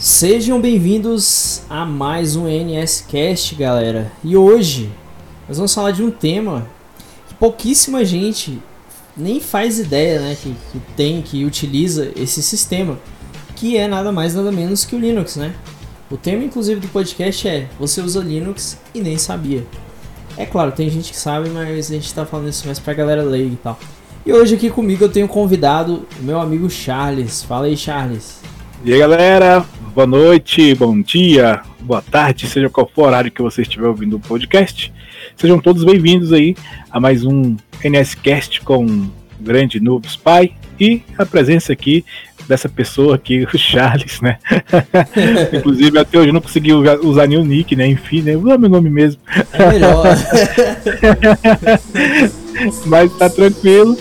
[0.00, 4.10] Sejam bem-vindos a mais um NSCast, galera.
[4.24, 4.90] E hoje
[5.46, 6.66] nós vamos falar de um tema
[7.28, 8.62] que pouquíssima gente
[9.14, 12.98] nem faz ideia, né, que, que tem, que utiliza esse sistema,
[13.54, 15.54] que é nada mais nada menos que o Linux, né?
[16.10, 19.66] O tema, inclusive, do podcast é Você usa Linux e nem sabia.
[20.34, 23.22] É claro, tem gente que sabe, mas a gente tá falando isso mais pra galera
[23.22, 23.78] leiga e tal.
[24.24, 27.42] E hoje aqui comigo eu tenho convidado o meu amigo Charles.
[27.42, 28.40] Fala aí, Charles.
[28.82, 29.62] E aí, galera,
[29.94, 34.16] boa noite, bom dia, boa tarde, seja qual for o horário que você estiver ouvindo
[34.16, 34.92] o podcast.
[35.36, 36.54] Sejam todos bem-vindos aí
[36.90, 42.04] a mais um NSCast com o grande Noob Spy e a presença aqui
[42.46, 44.38] dessa pessoa aqui, o Charles, né?
[45.52, 47.86] Inclusive, até hoje eu não consegui usar nenhum nick, né?
[47.86, 48.36] Enfim, né?
[48.36, 49.20] Usar meu nome mesmo.
[49.52, 50.04] É melhor.
[52.86, 53.96] Mas tá tranquilo.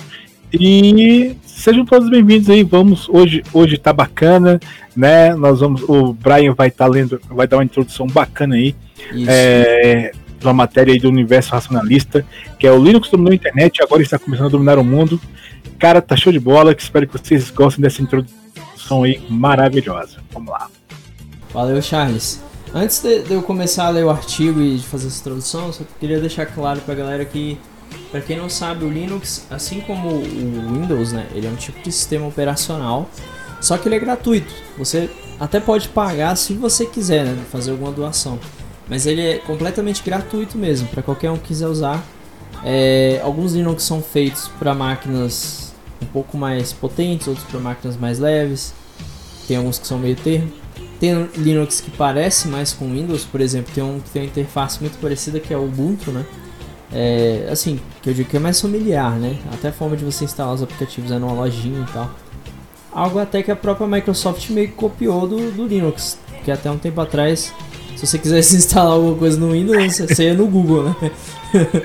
[0.52, 2.64] E sejam todos bem-vindos aí.
[2.64, 4.60] Vamos hoje, hoje tá bacana,
[4.96, 5.36] né?
[5.36, 8.74] Nós vamos, o Brian vai estar tá lendo, vai dar uma introdução bacana aí.
[9.28, 12.26] É, de uma matéria aí do universo racionalista,
[12.58, 15.20] que é o Linux dominou a internet e agora está começando a dominar o mundo.
[15.78, 16.74] Cara, tá show de bola.
[16.74, 20.20] Que espero que vocês gostem dessa introdução aí maravilhosa.
[20.32, 20.70] Vamos lá.
[21.54, 22.42] Valeu, Charles.
[22.74, 26.20] Antes de, eu começar a ler o artigo e de fazer essa introdução, só queria
[26.20, 27.58] deixar claro pra galera que
[28.12, 31.82] para quem não sabe, o Linux, assim como o Windows, né, ele é um tipo
[31.82, 33.10] de sistema operacional,
[33.62, 34.54] só que ele é gratuito.
[34.78, 35.10] Você
[35.40, 38.40] até pode pagar se você quiser, né, fazer alguma doação,
[38.88, 42.04] mas ele é completamente gratuito mesmo para qualquer um que quiser usar.
[42.64, 48.20] É, alguns Linux são feitos para máquinas um pouco mais potentes, outros para máquinas mais
[48.20, 48.74] leves.
[49.48, 50.52] Tem alguns que são meio termo.
[51.00, 54.82] Tem Linux que parece mais com Windows, por exemplo, tem um que tem uma interface
[54.82, 56.26] muito parecida que é o Ubuntu, né?
[56.92, 59.38] É, assim, que eu digo que é mais familiar, né?
[59.54, 62.10] Até a forma de você instalar os aplicativos é numa lojinha e tal.
[62.92, 66.78] Algo até que a própria Microsoft meio que copiou do, do Linux, que até um
[66.78, 67.54] tempo atrás,
[67.96, 71.12] se você quisesse instalar alguma coisa no Windows, você ia no Google, né?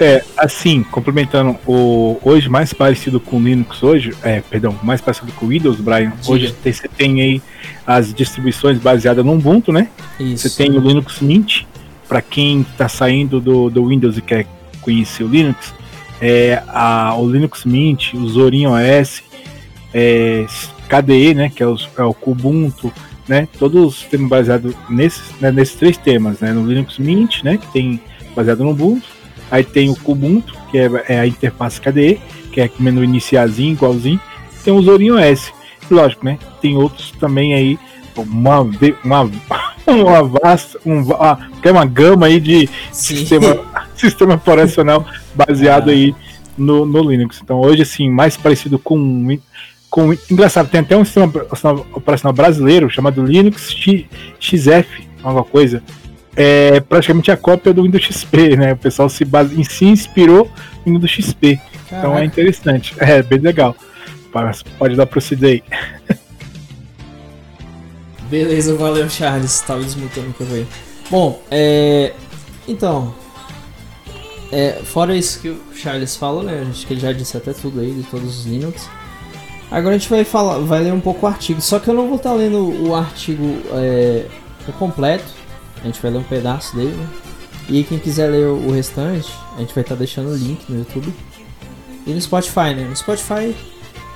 [0.01, 5.33] é, assim, complementando, o hoje mais parecido com o Linux hoje, é, perdão, mais parecido
[5.33, 6.33] com o Windows, Brian, Diga.
[6.33, 7.43] hoje você tem aí
[7.87, 9.89] as distribuições baseadas no Ubuntu, né?
[10.19, 10.49] Isso.
[10.49, 11.65] Você tem o Linux Mint,
[12.09, 14.47] para quem está saindo do, do Windows e quer
[14.85, 15.75] conhecer o Linux,
[16.21, 19.23] é a, o Linux Mint, o Zorin OS,
[19.93, 20.47] é,
[20.89, 22.93] KDE, né, que é, os, é o Kubuntu,
[23.27, 27.73] né, todos temos baseado nesses, né, nesses três temas, né, no Linux Mint, né, que
[27.73, 28.01] tem
[28.35, 29.07] baseado no Ubuntu,
[29.51, 32.21] aí tem o Kubuntu, que é, é a interface KDE,
[32.53, 34.21] que é menu iniciazinho, igualzinho,
[34.63, 35.53] tem o Zorin OS,
[35.91, 37.79] lógico, né, tem outros também aí,
[38.17, 39.31] uma, uma,
[39.87, 43.17] uma vasta, um, uma, é uma gama aí de Sim.
[43.17, 43.59] sistema
[43.97, 46.15] sistema operacional baseado aí
[46.57, 47.41] no, no Linux.
[47.43, 49.39] Então hoje, assim, mais parecido com
[49.95, 51.33] com, engraçado, tem até um sistema
[51.93, 53.73] operacional brasileiro chamado Linux
[54.41, 55.85] XF, alguma coisa.
[56.35, 58.73] É praticamente a cópia do Windows XP, né?
[58.73, 60.51] O pessoal se, base, se inspirou
[60.85, 61.61] no Windows XP.
[61.89, 62.09] Caraca.
[62.09, 62.93] Então é interessante.
[62.99, 63.77] É bem legal.
[64.77, 65.63] Pode dar proceder aí.
[68.35, 69.61] Beleza, valeu, Charles.
[69.61, 70.69] Tava desmutando o que eu veio.
[71.09, 72.13] Bom, é.
[72.67, 73.15] Então,
[74.51, 76.67] é, fora isso que o Charles falou, né?
[76.69, 78.89] Acho que ele já disse até tudo aí de todos os Linux.
[79.71, 81.61] Agora a gente vai falar, vai ler um pouco o artigo.
[81.61, 84.27] Só que eu não vou estar tá lendo o artigo é,
[84.81, 85.33] completo.
[85.81, 87.07] A gente vai ler um pedaço dele, né?
[87.69, 90.79] E quem quiser ler o restante, a gente vai estar tá deixando o link no
[90.81, 91.15] YouTube.
[92.05, 92.85] E no Spotify, né?
[92.89, 93.55] No Spotify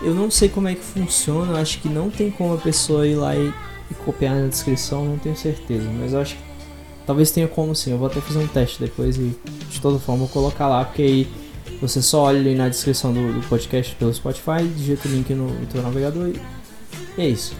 [0.03, 1.61] eu não sei como é que funciona.
[1.61, 3.55] Acho que não tem como a pessoa ir lá e,
[3.91, 5.89] e copiar na descrição, não tenho certeza.
[5.99, 6.49] Mas eu acho que
[7.09, 9.35] Talvez tenha como sim, eu vou até fazer um teste depois e
[9.71, 11.27] de toda forma vou colocar lá, porque aí
[11.81, 15.47] você só olha ali na descrição do, do podcast pelo Spotify, digita o link no,
[15.47, 16.39] no teu navegador e,
[17.17, 17.57] e é isso.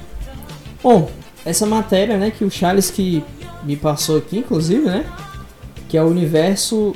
[0.83, 1.11] Bom,
[1.47, 3.25] essa matéria, né, que o Charles que
[3.65, 5.11] me passou aqui, inclusive, né,
[5.89, 6.95] que é o universo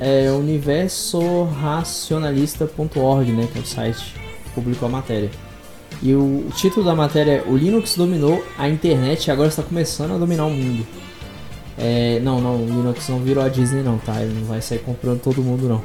[0.00, 4.14] é universoracionalista.org, né, que é o site
[4.44, 5.30] que publicou a matéria.
[6.02, 10.14] E o, título da matéria é O Linux dominou a internet e agora está começando
[10.14, 10.86] a dominar o mundo.
[11.76, 14.20] É, não, não, o Linux não virou a Disney não, tá?
[14.20, 15.84] Ele não vai sair comprando todo mundo não.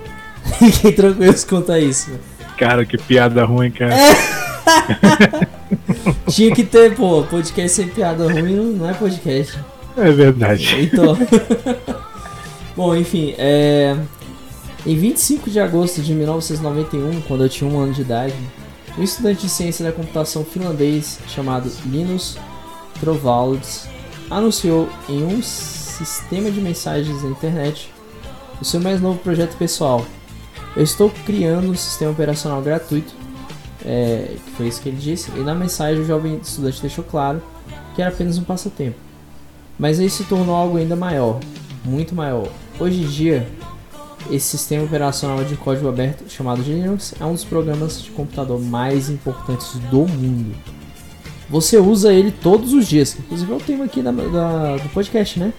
[0.72, 2.12] Fiquem tranquilos quanto a isso.
[2.58, 3.94] Cara, que piada ruim, cara.
[3.94, 4.16] É.
[6.32, 9.60] Tinha que ter, pô, podcast sem piada ruim não é podcast.
[9.98, 10.76] É verdade.
[10.82, 11.18] Então.
[12.76, 13.96] Bom, enfim, é...
[14.86, 18.36] em 25 de agosto de 1991, quando eu tinha um ano de idade,
[18.98, 22.38] um estudante de ciência da computação finlandês chamado Linus
[23.00, 23.88] Torvalds
[24.30, 27.92] anunciou em um sistema de mensagens na internet,
[28.60, 30.06] o seu mais novo projeto pessoal.
[30.76, 33.14] Eu estou criando um sistema operacional gratuito,
[33.86, 37.42] é, que foi isso que ele disse, e na mensagem o jovem estudante deixou claro
[37.94, 38.98] que era apenas um passatempo.
[39.78, 41.40] Mas aí se tornou algo ainda maior,
[41.84, 42.48] muito maior.
[42.80, 43.48] Hoje em dia,
[44.31, 49.10] esse sistema operacional de código aberto chamado Linux é um dos programas de computador mais
[49.10, 50.56] importantes do mundo.
[51.50, 55.39] Você usa ele todos os dias, inclusive é o tema aqui da, da, do podcast,
[55.39, 55.54] né?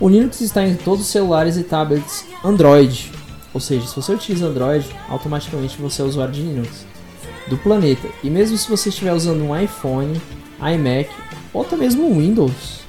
[0.00, 3.12] O Linux está em todos os celulares e tablets Android,
[3.54, 6.86] ou seja, se você utiliza Android, automaticamente você é usuário de Linux
[7.48, 8.08] do planeta.
[8.22, 10.20] E mesmo se você estiver usando um iPhone,
[10.60, 11.10] iMac
[11.52, 12.80] ou até mesmo um Windows,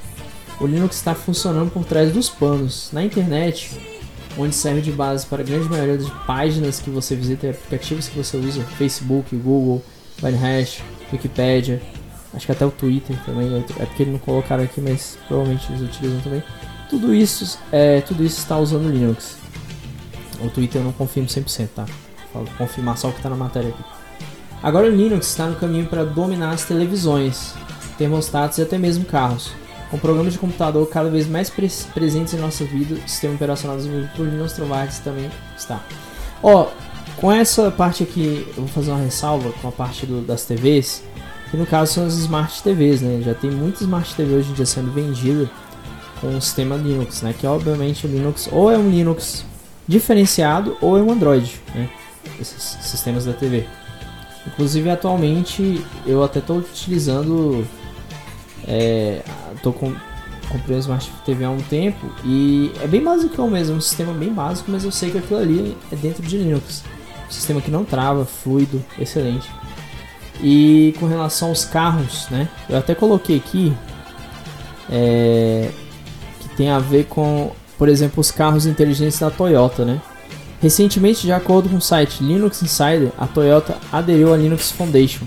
[0.60, 2.90] o Linux está funcionando por trás dos panos.
[2.94, 3.78] Na internet,
[4.38, 8.08] onde serve de base para a grande maioria das páginas que você visita e aplicativos
[8.08, 9.84] que você usa, Facebook, Google,
[10.22, 10.82] Hash,
[11.12, 11.82] Wikipedia,
[12.34, 15.82] acho que até o Twitter também, é porque eles não colocaram aqui, mas provavelmente eles
[15.82, 16.44] utilizam também.
[16.90, 19.38] Tudo isso, é, tudo isso está usando Linux.
[20.42, 21.86] O Twitter eu não confirmo 100%, tá?
[22.34, 23.84] Vou confirmar só o que está na matéria aqui.
[24.62, 27.54] Agora o Linux está no caminho para dominar as televisões,
[27.98, 29.52] termostatos e até mesmo carros.
[29.94, 33.78] Com programas de computador cada vez mais pre presentes em nossa vida, o sistema operacional
[33.78, 35.84] desenvolvido por Linux Torvalds também está.
[36.42, 36.70] Ó,
[37.18, 41.04] com essa parte aqui, eu vou fazer uma ressalva com a parte do, das TVs,
[41.52, 43.22] que no caso são as Smart TVs, né?
[43.24, 45.48] Já tem muitas Smart TV hoje em dia sendo vendida
[46.20, 47.36] com o sistema Linux, né?
[47.40, 49.46] Que obviamente o Linux ou é um Linux
[49.88, 51.88] diferenciado ou é um Android, né?
[52.42, 53.68] Esses sistemas da TV.
[54.48, 57.64] Inclusive atualmente eu até estou utilizando
[58.68, 59.22] é,
[59.64, 59.96] tô com,
[60.50, 64.32] comprei o Smart TV há um tempo e é bem básico mesmo, um sistema bem
[64.32, 66.84] básico, mas eu sei que aquilo ali é dentro de Linux.
[67.28, 69.50] Um sistema que não trava, fluido, excelente.
[70.42, 72.50] E com relação aos carros, né?
[72.70, 73.74] Eu até coloquei aqui
[74.92, 75.72] é,
[76.42, 80.02] que tem a ver com, por exemplo, os carros inteligentes da Toyota, né?
[80.62, 85.26] Recentemente, de acordo com o site Linux Insider, a Toyota aderiu à Linux Foundation,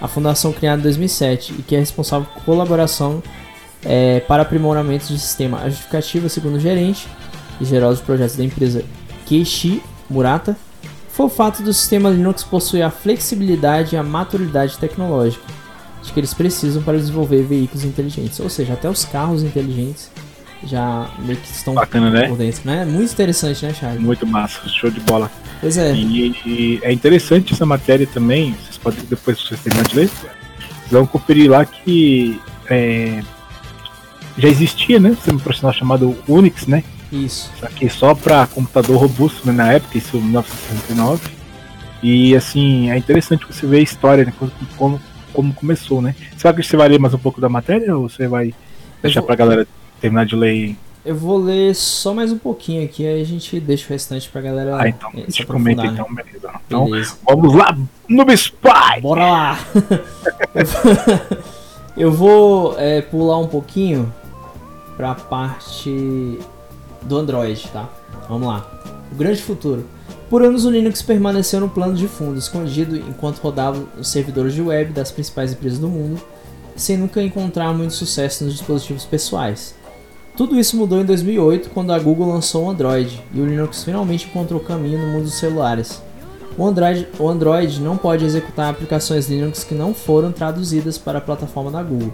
[0.00, 3.22] a fundação criada em 2007 e que é responsável por colaboração
[3.84, 5.60] é, para aprimoramento de sistema.
[5.62, 7.08] A justificativa, segundo o gerente
[7.60, 8.84] e geral dos projetos da empresa
[9.26, 10.56] Keishi Murata,
[11.08, 15.44] foi o fato do sistema Linux possuir a flexibilidade e a maturidade tecnológica
[16.02, 20.10] de que eles precisam para desenvolver veículos inteligentes, ou seja, até os carros inteligentes
[20.64, 22.28] já meio que estão Bacana, né?
[22.28, 22.84] por dentro, né?
[22.84, 24.00] Muito interessante, né, Charles?
[24.00, 25.30] Muito massa, show de bola.
[25.60, 25.94] Pois é.
[25.94, 30.08] E, e é interessante essa matéria também, vocês podem depois, se vocês terminarem de ler,
[30.08, 30.32] vocês
[30.90, 33.22] vão conferir lá que é,
[34.40, 35.16] já existia, né?
[35.30, 36.82] Um operacional chamado Unix, né?
[37.12, 37.50] Isso.
[37.58, 41.28] Só que só para computador robusto né, na época, isso em 1969.
[42.02, 44.32] E assim, é interessante você ver a história, né?
[44.76, 45.00] Como,
[45.32, 46.14] como, começou, né?
[46.36, 48.54] Será que você vai ler mais um pouco da matéria ou você vai
[49.02, 49.26] deixar vou...
[49.26, 49.66] pra galera
[50.00, 50.76] terminar de ler?
[51.04, 54.40] Eu vou ler só mais um pouquinho aqui, aí a gente deixa o restante pra
[54.40, 54.76] galera.
[54.80, 55.90] Ah, então, a gente comenta né?
[55.92, 56.50] então, beleza.
[56.66, 57.16] Então, beleza.
[57.26, 57.76] vamos lá,
[58.08, 59.00] no Spy!
[59.02, 59.58] Bora lá!
[61.96, 64.12] eu vou é, pular um pouquinho
[65.00, 66.38] pra parte
[67.00, 67.88] do Android, tá?
[68.28, 68.70] Vamos lá.
[69.10, 69.86] O grande futuro.
[70.28, 74.60] Por anos o Linux permaneceu no plano de fundo, escondido enquanto rodava os servidores de
[74.60, 76.20] web das principais empresas do mundo,
[76.76, 79.74] sem nunca encontrar muito sucesso nos dispositivos pessoais.
[80.36, 84.26] Tudo isso mudou em 2008, quando a Google lançou o Android, e o Linux finalmente
[84.26, 86.02] encontrou caminho no mundo dos celulares.
[86.58, 91.22] O Android, o Android não pode executar aplicações Linux que não foram traduzidas para a
[91.22, 92.12] plataforma da Google,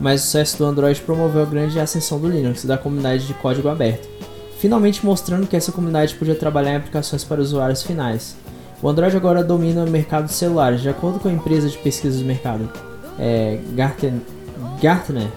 [0.00, 3.34] mas o sucesso do Android promoveu a grande ascensão do Linux e da comunidade de
[3.34, 4.08] código aberto,
[4.58, 8.36] finalmente mostrando que essa comunidade podia trabalhar em aplicações para usuários finais.
[8.82, 12.18] O Android agora domina o mercado de celulares, de acordo com a empresa de pesquisa
[12.18, 12.70] do mercado
[13.18, 13.58] é,
[14.80, 15.28] Gartner.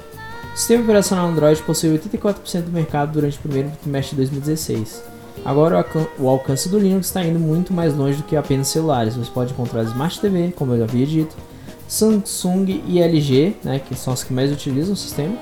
[0.53, 5.03] O sistema operacional Android possui 84% do mercado durante o primeiro trimestre de 2016.
[5.43, 5.86] Agora
[6.17, 9.15] o alcance do Linux está indo muito mais longe do que apenas celulares.
[9.15, 11.36] Você pode encontrar Smart TV, como eu havia dito,
[11.94, 15.36] Samsung e LG, né, que são as que mais utilizam o sistema,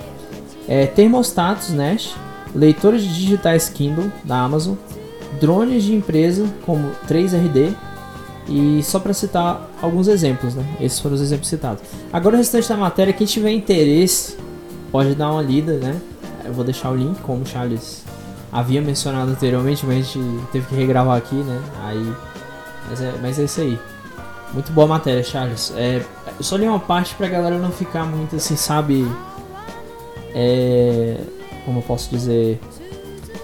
[0.67, 2.13] é, termostatos Nest,
[2.53, 4.75] leitores digitais Kindle da Amazon,
[5.39, 7.73] drones de empresa como 3RD
[8.49, 10.65] e só para citar alguns exemplos, né?
[10.81, 11.83] Esses foram os exemplos citados.
[12.11, 14.35] Agora o restante da matéria, quem tiver interesse
[14.91, 15.95] pode dar uma lida, né?
[16.43, 18.03] Eu vou deixar o link, como o Charles
[18.51, 20.19] havia mencionado anteriormente, mas a gente
[20.51, 21.61] teve que regravar aqui, né?
[21.85, 22.13] Aí,
[22.89, 23.79] mas é, mas é isso aí.
[24.53, 25.71] Muito boa matéria, Charles.
[25.77, 26.01] É,
[26.37, 29.07] eu só li uma parte pra galera não ficar muito assim, sabe?
[30.33, 31.17] É.
[31.65, 32.59] Como eu posso dizer?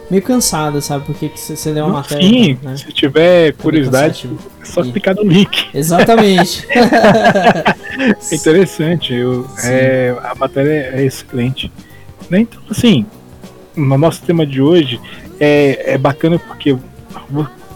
[0.10, 1.06] Meio cansada, sabe?
[1.06, 2.28] Porque você lê uma matéria.
[2.28, 2.78] Sim, né?
[2.78, 4.30] se tiver curiosidade,
[4.62, 4.92] é só e...
[4.92, 5.68] clicar no link.
[5.74, 6.66] Exatamente.
[6.72, 9.14] é interessante.
[9.14, 11.72] Eu, é, a matéria é excelente.
[12.30, 12.40] Né?
[12.42, 13.06] Então, assim,
[13.76, 15.00] no nosso tema de hoje
[15.40, 16.76] é, é bacana porque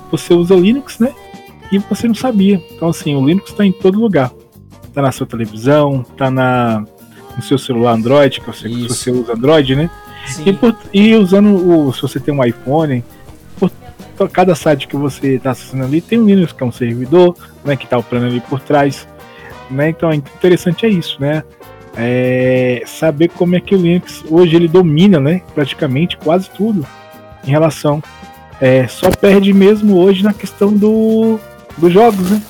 [0.10, 1.14] você usa Linux, né?
[1.72, 2.62] e você não sabia.
[2.72, 4.32] Então, assim, o Linux está em todo lugar.
[4.92, 6.84] Está na sua televisão, está na,
[7.36, 8.94] no seu celular Android, que você, se Isso.
[8.94, 9.90] você usa Android, né?
[10.46, 11.94] E, por- e usando o.
[11.94, 13.02] Se você tem um iPhone,
[13.58, 13.72] por,
[14.30, 17.78] cada site que você está acessando ali, tem um Linux que é um servidor, né?
[17.78, 19.08] Que está operando ali por trás.
[19.70, 19.90] Né?
[19.90, 21.42] Então, interessante é isso, né?
[21.96, 25.42] É saber como é que o Linux hoje ele domina, né?
[25.56, 26.86] Praticamente quase tudo
[27.48, 28.04] em relação.
[28.60, 31.40] É, só perde mesmo hoje na questão do,
[31.78, 32.42] dos jogos, né?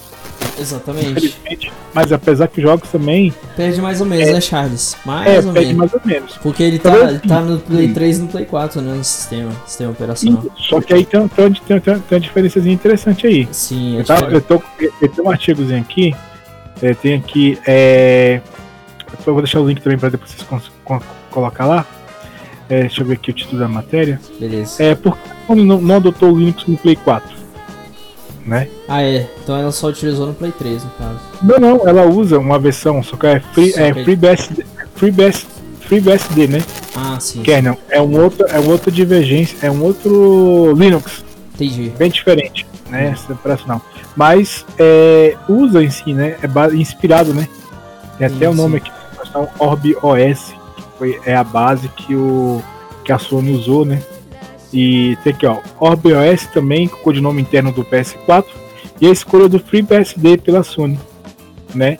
[0.62, 1.72] Exatamente.
[1.94, 4.96] Mas apesar que os jogos também Perde mais ou menos, né, Charles?
[5.06, 5.77] Mais é, ou perde menos.
[5.77, 6.38] mais ou menos.
[6.38, 7.94] Porque ele tá, ele tá no Play sim.
[7.94, 8.94] 3 e no Play 4, né?
[8.94, 10.46] No sistema, sistema operacional.
[10.58, 13.48] Só que aí tem, tem, tem, tem, tem uma diferençazinha interessante aí.
[13.51, 16.15] Sim, é Eu, tava, eu, tô, eu tenho um artigozinho aqui.
[16.82, 17.60] É, tem aqui.
[17.68, 18.41] É,
[19.25, 20.72] eu vou deixar o link também para depois vocês
[21.30, 21.86] colocar lá.
[22.70, 24.20] É, deixa eu ver aqui o título da matéria.
[24.39, 24.82] Beleza.
[24.82, 27.40] É, por que não, não adotou o Linux no Play 4?
[28.45, 28.67] Né?
[28.88, 29.27] Ah, é.
[29.43, 31.19] Então ela só utilizou no Play 3, no caso.
[31.43, 35.48] Não, não, ela usa uma versão, só que é Free, Só é que- FreeBSD, FreeBSD,
[35.81, 36.62] FreeBSD, né?
[36.95, 37.43] Ah, sim.
[37.43, 37.77] Kernel.
[37.89, 41.24] É um outro, é um outro divergência, é um outro Linux.
[41.53, 41.93] Entendi.
[41.95, 43.10] bem diferente, né?
[43.10, 43.81] Essa operacional.
[44.15, 46.36] Mas é, usa em si, né?
[46.41, 47.48] É inspirado, né?
[48.17, 48.91] Tem até o nome aqui,
[49.60, 52.62] Orb OS, que foi, é a base que, o,
[53.05, 54.01] que a Sony usou, né?
[54.74, 58.46] E tem aqui, ó, Orb OS também, com o codinome interno do PS4,
[59.01, 61.00] e a escolha do FreeBSD pela Sony,
[61.75, 61.98] né?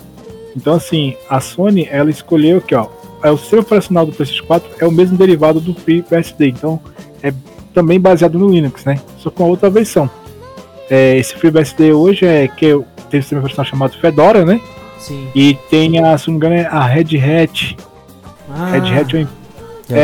[0.56, 2.88] Então, assim, a Sony, ela escolheu aqui, ó,
[3.24, 6.80] é o sistema operacional do PlayStation 4 é o mesmo derivado do FreeBSD, então
[7.22, 7.34] é
[7.74, 9.00] também baseado no Linux, né?
[9.18, 10.10] Só com a outra versão.
[10.90, 14.60] É, esse FreeBSD hoje é que eu- tem um sistema operacional chamado Fedora, né?
[15.00, 15.28] Sim.
[15.36, 17.75] E tem a, se não me engano, é a Red Hat.
[18.50, 19.28] Ah, Red Hat é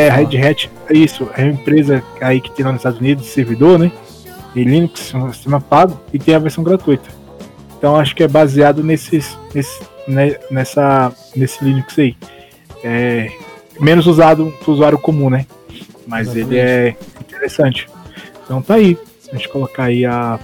[0.06, 0.10] é.
[0.10, 3.92] Red Hat, isso, é uma empresa aí que tem lá nos Estados Unidos, servidor, né?
[4.54, 7.08] E Linux, um sistema pago, e tem a versão gratuita.
[7.76, 12.16] Então acho que é baseado nesses, nesse, né, nessa, nesse Linux aí.
[12.82, 13.30] É,
[13.80, 15.46] menos usado pro usuário comum, né?
[16.06, 17.88] Mas ele é interessante.
[18.44, 18.98] Então tá aí.
[19.30, 20.40] A gente colocar aí a,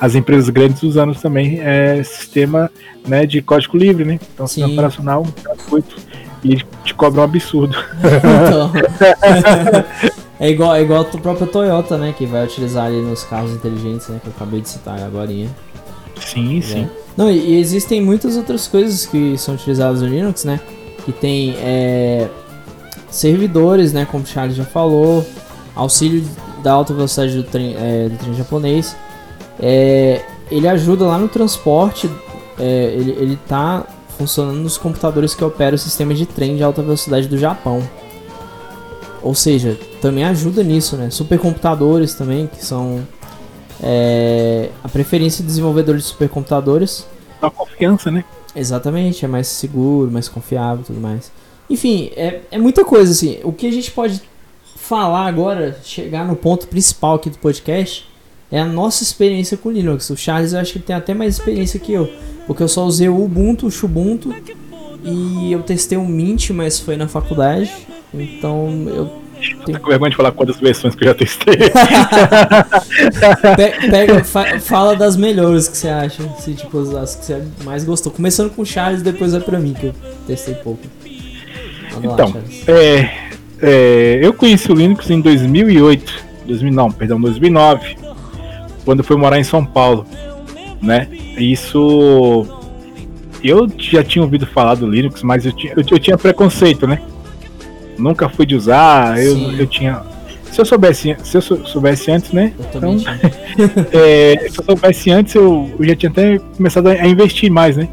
[0.00, 2.70] as empresas grandes usando também é, sistema
[3.06, 4.18] né, de código livre, né?
[4.32, 5.96] Então sistema operacional gratuito.
[6.44, 7.76] E te cobra um absurdo.
[7.98, 8.70] Então.
[10.38, 12.14] é igual, é igual a própria Toyota, né?
[12.16, 14.20] Que vai utilizar ali nos carros inteligentes, né?
[14.22, 15.30] Que eu acabei de citar agora.
[16.20, 16.88] Sim, sim.
[17.16, 20.60] Não, e, e existem muitas outras coisas que são utilizadas no Linux, né?
[21.04, 22.28] Que tem é,
[23.10, 24.06] servidores, né?
[24.10, 25.26] Como o Charles já falou,
[25.74, 26.24] auxílio
[26.62, 28.94] da alta velocidade do trem, é, do trem japonês.
[29.58, 32.10] É, ele ajuda lá no transporte,
[32.58, 33.86] é, ele, ele tá
[34.16, 37.82] funcionando nos computadores que operam o sistema de trem de alta velocidade do Japão.
[39.22, 41.10] Ou seja, também ajuda nisso, né?
[41.10, 43.06] Supercomputadores também, que são
[43.82, 47.06] é, a preferência de desenvolvedores de supercomputadores.
[47.40, 48.24] Dá confiança, né?
[48.54, 51.32] Exatamente, é mais seguro, mais confiável e tudo mais.
[51.68, 53.38] Enfim, é, é muita coisa assim.
[53.42, 54.22] O que a gente pode
[54.76, 58.06] falar agora, chegar no ponto principal aqui do podcast,
[58.56, 60.08] é a nossa experiência com Linux.
[60.10, 62.08] O Charles eu acho que ele tem até mais experiência que eu,
[62.46, 64.34] porque eu só usei o Ubuntu, o Xubuntu
[65.02, 67.70] e eu testei o Mint, mas foi na faculdade.
[68.12, 69.24] Então eu
[69.66, 71.56] Tô com vergonha de falar quantas versões que eu já testei.
[73.56, 77.84] Pe- pega, fa- fala das melhores que você acha, se, tipo, as que você mais
[77.84, 78.10] gostou.
[78.12, 79.94] Começando com o Charles, depois vai pra mim, que eu
[80.26, 80.80] testei pouco.
[81.04, 82.68] Lá, Então, Charles.
[82.68, 83.10] é,
[83.60, 87.96] é, eu conheci o Linux em 2008, 2000, não, perdão, 2009,
[88.84, 90.06] quando eu fui morar em São Paulo,
[90.82, 91.08] né?
[91.38, 92.46] Isso,
[93.42, 97.00] eu já tinha ouvido falar do Linux, mas eu tinha, eu, eu tinha preconceito, né?
[97.98, 99.56] Nunca fui de usar, eu, Sim.
[99.58, 100.02] eu tinha,
[100.50, 102.52] se eu soubesse, se eu sou- soubesse antes, né?
[102.58, 102.96] Então-.
[103.92, 107.88] É, se eu soubesse antes, eu, eu já tinha até começado a investir mais, né?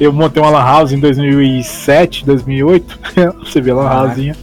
[0.00, 2.98] Eu montei uma Lan House em 2007, 2008.
[3.44, 4.00] Você vê a Lan.
[4.02, 4.36] Housezinha.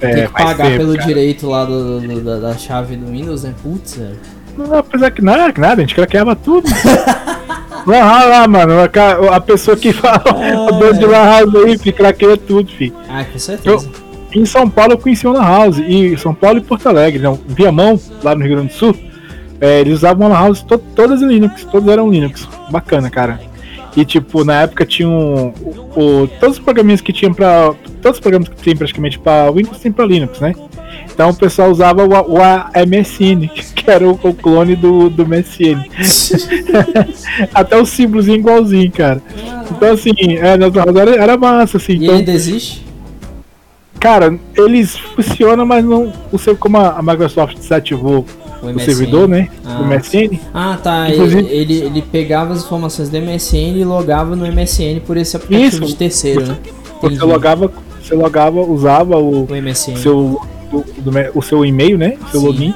[0.00, 1.06] Tem É, que faz pagar tempo, pelo cara.
[1.06, 3.54] direito lá do, do- da, da chave do Windows, né?
[3.62, 4.16] Putz, velho.
[4.56, 6.68] Não, apesar que nada, que nada, a gente craqueava tudo.
[7.86, 7.98] Lan
[8.28, 8.72] lá, mano.
[8.80, 10.22] A, a pessoa que fala,
[10.68, 12.92] o dono de Lan House aí, fi, craqueia tudo, fi.
[13.08, 13.88] Ah, com certeza.
[14.34, 17.38] Em São Paulo eu conheci uma Lan House, e São Paulo e Porto Alegre, não,
[17.46, 18.94] Viamão, lá no Rio Grande do Sul,
[19.60, 22.48] é, eles usavam uma Lan House to- todas em Linux, todas eram Linux.
[22.70, 23.40] Bacana, cara.
[23.96, 25.48] E tipo, na época tinha um,
[25.96, 27.74] o, todos os programinhas que tinham pra.
[28.02, 30.54] Todos os programas que tem praticamente pra Windows tem pra Linux, né?
[31.10, 32.38] Então o pessoal usava o, o
[32.86, 35.82] MSN, que era o, o clone do, do MSN.
[37.54, 39.22] Até o símbolozinho igualzinho, cara.
[39.70, 41.94] Então assim, é, nas era, era massa, assim.
[41.94, 42.84] E então, ainda existe?
[43.98, 46.12] Cara, eles funcionam, mas não.
[46.30, 48.26] Não sei como a a Microsoft desativou
[48.72, 49.48] O, o servidor, né?
[49.64, 49.74] Ah.
[49.74, 50.38] Do MSN.
[50.54, 51.10] Ah, tá.
[51.10, 55.76] Inclusive- Ele, ele, pegava as informações do MSN e logava no MSN por esse aplicativo
[55.84, 55.86] Isso.
[55.86, 56.56] de terceiro, né?
[57.00, 57.20] Você Entendi.
[57.24, 57.72] logava.
[58.02, 59.96] você logava, usava o, O MSN.
[59.96, 60.16] seu,
[60.72, 62.16] o, do- o seu e-mail, né?
[62.30, 62.46] Seu Sim.
[62.46, 62.74] login.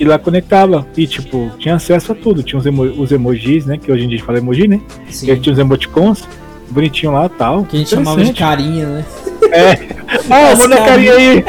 [0.00, 0.86] E lá conectava.
[0.96, 2.42] E tipo, tinha acesso a tudo.
[2.42, 3.76] Tinha os, emo- os emojis, né?
[3.78, 4.80] Que hoje em dia a gente fala emoji, né?
[5.10, 5.26] Sim.
[5.26, 6.22] E aí tinha os emoticons,
[6.70, 7.64] bonitinho lá tal.
[7.64, 9.04] Que a gente chamava de carinha, né?
[10.30, 11.44] Ah, As manda a carinha aí!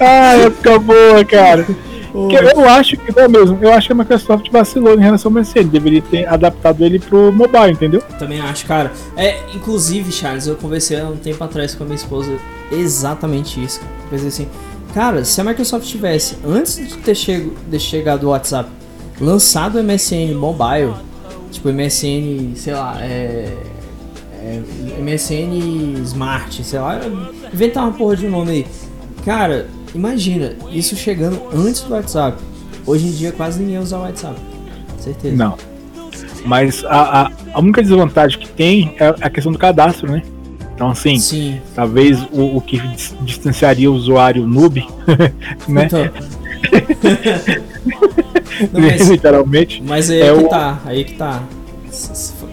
[0.00, 1.66] ah, época boa, cara.
[2.12, 5.68] Eu acho que não mesmo, eu acho que a Microsoft vacilou em relação ao MSN,
[5.68, 8.02] deveria ter adaptado ele pro mobile, entendeu?
[8.18, 8.90] Também acho, cara.
[9.16, 12.32] É, inclusive, Charles, eu conversei há um tempo atrás com a minha esposa
[12.72, 13.78] exatamente isso.
[13.80, 13.92] cara.
[14.02, 14.48] Eu pensei assim,
[14.92, 18.68] cara, se a Microsoft tivesse, antes de ter chego, de chegado o WhatsApp,
[19.20, 20.94] lançado o MSN Mobile,
[21.52, 23.52] tipo MSN, sei lá, é,
[24.42, 24.60] é,
[25.00, 27.00] MSN Smart, sei lá,
[27.52, 28.66] inventar uma porra de um nome aí.
[29.24, 32.38] Cara, imagina, isso chegando antes do WhatsApp.
[32.86, 34.36] Hoje em dia quase ninguém usa o WhatsApp.
[34.98, 35.36] Certeza.
[35.36, 35.56] Não.
[36.44, 40.22] Mas a, a, a única desvantagem que tem é a questão do cadastro, né?
[40.74, 41.60] Então, assim, Sim.
[41.74, 44.86] talvez o, o que dis- distanciaria o usuário noob,
[45.68, 45.84] né?
[45.84, 46.08] Então.
[48.72, 49.82] Não, mas, Literalmente.
[49.86, 51.42] mas aí é que o- tá, aí que tá.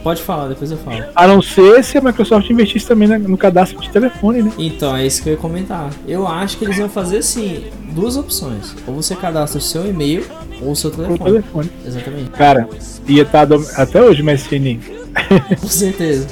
[0.04, 1.04] Pode falar, depois eu falo.
[1.16, 4.52] A não ser se a Microsoft investisse também no cadastro de telefone, né?
[4.58, 5.90] Então, é isso que eu ia comentar.
[6.08, 8.76] Eu acho que eles iam fazer assim, duas opções.
[8.88, 10.26] Ou você cadastra o seu e-mail
[10.62, 11.20] ou o seu telefone.
[11.20, 11.72] telefone.
[11.86, 12.30] Exatamente.
[12.32, 12.68] Cara,
[13.08, 14.80] ia estar até hoje o MSN,
[15.60, 16.28] Com certeza.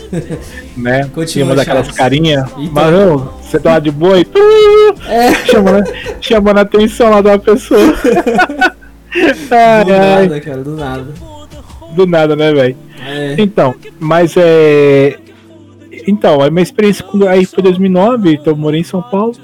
[0.77, 1.09] né?
[1.13, 2.45] Continua, Tinha daquelas carinhas.
[2.57, 2.69] Então.
[2.71, 4.25] Mas não, você tá lá de boa e.
[5.07, 5.33] É.
[5.45, 5.83] chamando,
[6.21, 7.79] chamando a atenção lá da pessoa.
[9.51, 11.07] ai, Do ai, nada, cara, do nada.
[11.95, 12.77] do nada, né, velho?
[13.05, 13.35] É.
[13.37, 15.17] Então, mas é.
[16.07, 19.35] Então, a minha experiência quando aí foi 2009, então eu morei em São Paulo.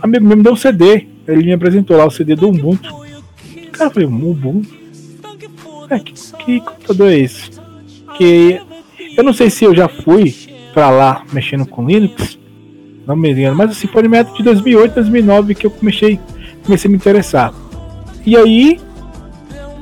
[0.00, 1.06] Amigo meu me deu um CD.
[1.26, 2.94] Ele me apresentou lá o CD do Ubuntu.
[3.72, 4.78] Cara, eu falei, Ubuntu?
[5.90, 7.50] É, que, que computador é esse?
[8.16, 8.60] Que
[9.16, 10.34] eu não sei se eu já fui
[10.72, 12.38] pra lá mexendo com Linux,
[13.06, 16.20] não me engano, mas assim, foi no método de 2008, 2009 que eu comecei,
[16.64, 17.54] comecei a me interessar.
[18.24, 18.78] E aí,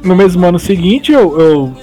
[0.05, 1.77] no mesmo ano seguinte, eu, eu,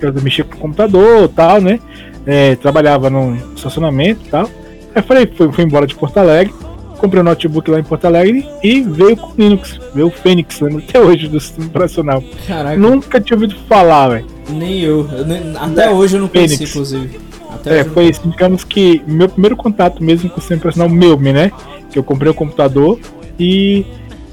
[0.00, 1.78] eu mexia com computador e tal, né?
[2.26, 4.48] É, trabalhava num estacionamento e tal.
[4.94, 6.54] Aí falei, fui, fui embora de Porto Alegre,
[6.98, 10.82] comprei um notebook lá em Porto Alegre e veio com Linux, veio o Fênix, lembro
[10.88, 12.22] até hoje do sistema operacional.
[12.46, 14.26] Caraca, Nunca tinha ouvido falar, velho.
[14.48, 15.08] nem eu.
[15.12, 16.70] Eu nem- Até hoje eu não conheci, Fênix.
[16.70, 17.20] inclusive.
[17.52, 20.58] Até É, eu não foi assim, digamos que meu primeiro contato mesmo com o sistema
[20.60, 21.50] operacional meu, né?
[21.90, 22.98] Que eu comprei o computador
[23.38, 23.84] e,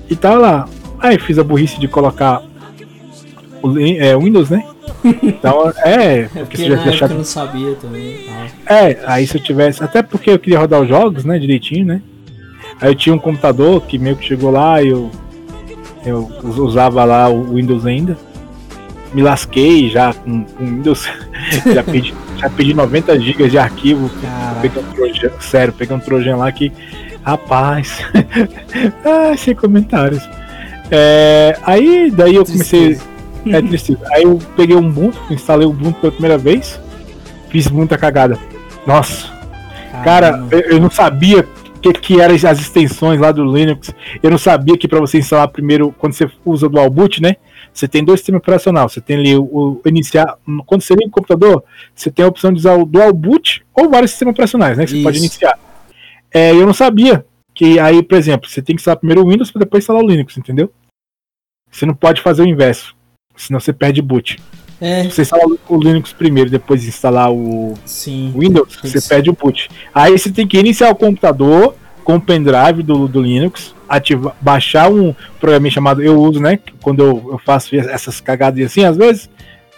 [0.10, 0.70] e tava lá.
[1.00, 2.42] Aí fiz a burrice de colocar
[3.64, 4.64] o é, Windows, né?
[5.04, 7.10] Então, é, É porque porque se na deixar.
[7.10, 8.26] eu não sabia também.
[8.66, 9.84] É, aí se eu tivesse.
[9.84, 11.40] Até porque eu queria rodar os jogos, né?
[11.40, 12.02] Direitinho, né?
[12.80, 15.12] Aí eu tinha um computador que meio que chegou lá e eu,
[16.06, 18.18] eu usava lá o Windows ainda.
[19.14, 21.08] Me lasquei já com, com Windows.
[21.74, 24.10] já, pedi, já pedi 90 GB de arquivo.
[24.62, 26.72] Peguei um trojan, sério, peguei um trojan lá que.
[27.24, 28.00] Rapaz.
[29.06, 30.28] ah, sem comentários.
[30.90, 32.98] É, aí daí eu comecei.
[33.46, 34.00] É tristeza.
[34.12, 36.80] Aí eu peguei um Ubuntu, instalei o Ubuntu pela primeira vez.
[37.50, 38.38] Fiz muita cagada.
[38.86, 39.28] Nossa,
[40.04, 40.56] cara, Caramba.
[40.56, 43.94] eu, eu não sabia o que, que eram as extensões lá do Linux.
[44.22, 47.36] Eu não sabia que para você instalar primeiro, quando você usa o Dual Boot, né?
[47.74, 48.92] Você tem dois sistemas operacionais.
[48.92, 50.38] Você tem ali o, o iniciar.
[50.66, 51.64] Quando você liga o computador,
[51.96, 54.86] você tem a opção de usar o Dual Boot ou vários sistemas operacionais, né?
[54.86, 55.04] Que você Isso.
[55.04, 55.60] pode iniciar.
[56.34, 59.52] É, eu não sabia que aí, por exemplo, você tem que instalar primeiro o Windows
[59.52, 60.72] para depois instalar o Linux, entendeu?
[61.70, 62.96] Você não pode fazer o inverso,
[63.46, 64.40] senão você perde boot.
[64.80, 68.34] É, Se você instalar o Linux primeiro, depois instalar o sim.
[68.36, 69.70] Windows, você perde o boot.
[69.94, 74.90] Aí você tem que iniciar o computador com o pendrive do, do Linux, ativar, baixar
[74.92, 76.58] um programa chamado eu uso, né?
[76.82, 79.30] Quando eu, eu faço essas cagadas assim, às vezes,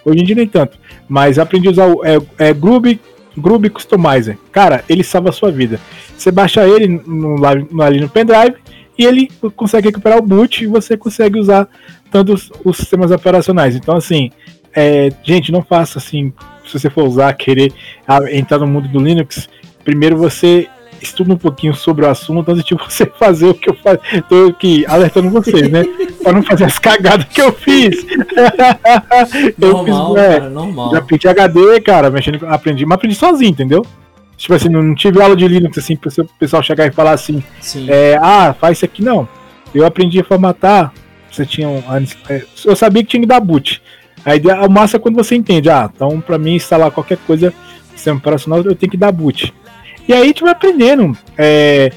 [0.05, 0.77] hoje em dia nem tanto.
[1.07, 2.97] Mas aprendi a usar o é, é Groove,
[3.37, 4.37] Groove Customizer.
[4.53, 5.81] Cara, ele salva a sua vida.
[6.17, 8.55] Você baixa ele no, no- ali no pendrive
[8.97, 11.67] e ele consegue recuperar o boot e você consegue usar
[12.13, 13.75] tanto os, os sistemas operacionais.
[13.75, 14.29] Então, assim,
[14.75, 16.31] é, gente, não faça assim.
[16.63, 17.73] Se você for usar, querer
[18.07, 19.49] ah, entrar no mundo do Linux,
[19.83, 20.69] primeiro você
[21.01, 23.99] estuda um pouquinho sobre o assunto antes de você fazer o que eu faço.
[24.29, 25.83] Tô aqui alertando vocês, né?
[26.21, 28.05] Pra não fazer as cagadas que eu fiz.
[29.59, 30.91] eu Normal, fiz, é, cara, normal.
[30.91, 33.85] já pedi HD, cara, mexendo, aprendi, mas aprendi sozinho, entendeu?
[34.37, 37.43] Tipo assim, não tive aula de Linux assim, pra o pessoal chegar e falar assim,
[37.59, 37.87] Sim.
[37.89, 39.27] é, ah, faz isso aqui não.
[39.75, 40.93] Eu aprendi a formatar.
[41.33, 41.81] Você tinha um,
[42.29, 43.81] é, eu sabia que tinha que dar boot.
[44.23, 47.51] A ideia, a massa é quando você entende, ah, então pra mim instalar qualquer coisa
[47.93, 49.53] sistema operacional eu tenho que dar boot.
[50.07, 51.17] E aí a gente vai aprendendo.
[51.37, 51.91] É,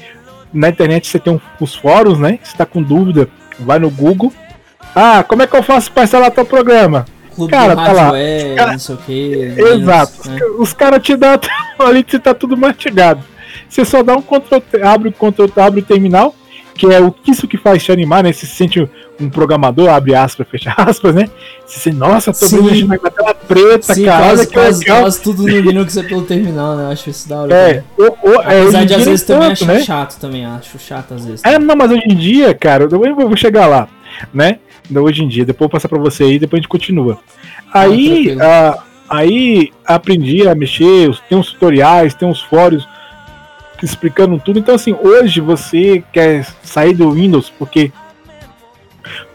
[0.53, 2.39] na internet você tem um- os fóruns, né?
[2.43, 4.33] Você tá com dúvida, vai no Google.
[4.95, 7.05] Ah, como é que eu faço pra instalar tal programa?
[7.35, 8.01] Clube cara, tá lá.
[8.03, 9.53] hardware, Cara, não sei o que.
[9.57, 10.13] Exato.
[10.57, 11.39] Os caras te dão
[11.79, 13.21] ali, você tá tudo mastigado.
[13.69, 16.33] Você só dá um Ctrl, abre o Ctrl, abre o terminal,
[16.77, 18.31] que é o que isso que faz te animar, né?
[18.31, 21.25] Você se sente um programador, abre aspas, fecha aspas, né?
[21.65, 24.25] Você sente, nossa, tô mexendo na tela preta, Sim, cara.
[24.25, 25.01] Quase, quase, legal.
[25.01, 26.83] quase tudo no Linux é pelo terminal, né?
[26.83, 27.55] Eu acho isso da hora.
[27.55, 29.83] É, é, hoje Apesar em de às vezes nem também tanto, achar né?
[29.83, 31.43] chato também, acho chato às vezes.
[31.43, 33.87] É, não, mas hoje em dia, cara, eu vou chegar lá,
[34.33, 34.59] né?
[34.95, 37.19] Hoje em dia, depois eu vou passar pra você aí, depois a gente continua.
[37.73, 42.87] Aí, ah, aí aprendi a mexer, tem uns tutoriais, tem uns fóruns
[43.83, 44.59] explicando tudo.
[44.59, 47.91] Então, assim, hoje você quer sair do Windows porque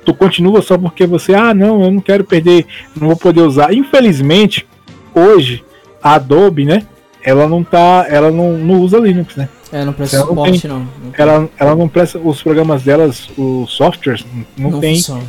[0.05, 3.73] tu continua só porque você, ah, não, eu não quero perder, não vou poder usar.
[3.73, 4.67] Infelizmente,
[5.15, 5.65] hoje,
[6.03, 6.83] a Adobe, né?
[7.23, 9.49] Ela não tá, ela não, não usa Linux, né?
[9.73, 10.79] É, não presta Ela não suporte não.
[10.81, 14.25] Não, ela, ela não presta os programas delas, os softwares,
[14.57, 15.23] não, não tem, funciona.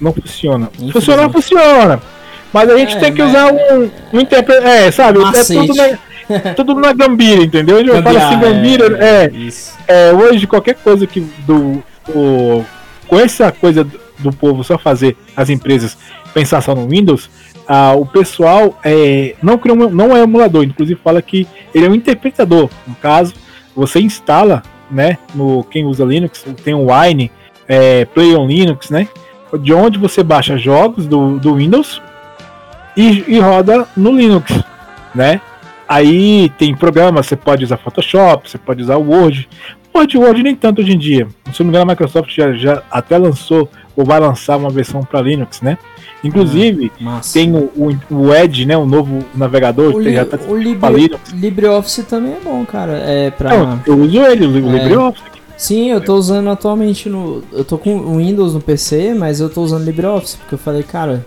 [0.00, 0.70] não funciona.
[0.92, 2.02] Funciona, funciona.
[2.52, 4.20] Mas a gente É, tem que usar um, um.
[4.64, 5.18] É, sabe?
[5.18, 5.66] É Macete.
[5.66, 5.98] tudo
[6.56, 7.80] tudo na gambira, entendeu?
[7.80, 9.76] Eu falo assim, gambira, é, Isso.
[9.86, 11.82] é, hoje qualquer coisa que do.
[12.08, 12.64] O,
[13.08, 15.96] com essa coisa do, do povo só fazer as empresas
[16.32, 17.30] pensar só no Windows,
[17.66, 21.88] ah, o pessoal é, não, cria um, não é emulador, inclusive fala que ele é
[21.88, 22.68] um interpretador.
[22.86, 23.34] No caso,
[23.74, 25.18] você instala, né?
[25.34, 27.30] No, quem usa Linux, tem o Wine,
[27.66, 29.08] é, Play on Linux, né?
[29.60, 32.00] De onde você baixa jogos do, do Windows
[32.96, 34.52] e, e roda no Linux,
[35.14, 35.40] né?
[35.88, 39.48] Aí tem programas, você pode usar Photoshop, você pode usar Word.
[39.94, 41.26] Word, Word nem tanto hoje em dia.
[41.52, 45.02] Se não me engano, a Microsoft já, já até lançou ou vai lançar uma versão
[45.02, 45.78] para Linux, né?
[46.22, 47.34] Inclusive, Massa.
[47.34, 48.76] tem o, o, o Edge, né?
[48.76, 51.32] O novo navegador, o, que li, já tá o Libre, Linux.
[51.32, 52.92] LibreOffice também é bom, cara.
[52.98, 53.56] É pra.
[53.56, 54.78] Não, eu uso ele, o É.
[54.78, 55.24] LibreOffice.
[55.56, 57.42] Sim, eu tô usando atualmente no.
[57.52, 60.82] Eu tô com o Windows no PC, mas eu tô usando LibreOffice, porque eu falei,
[60.82, 61.24] cara,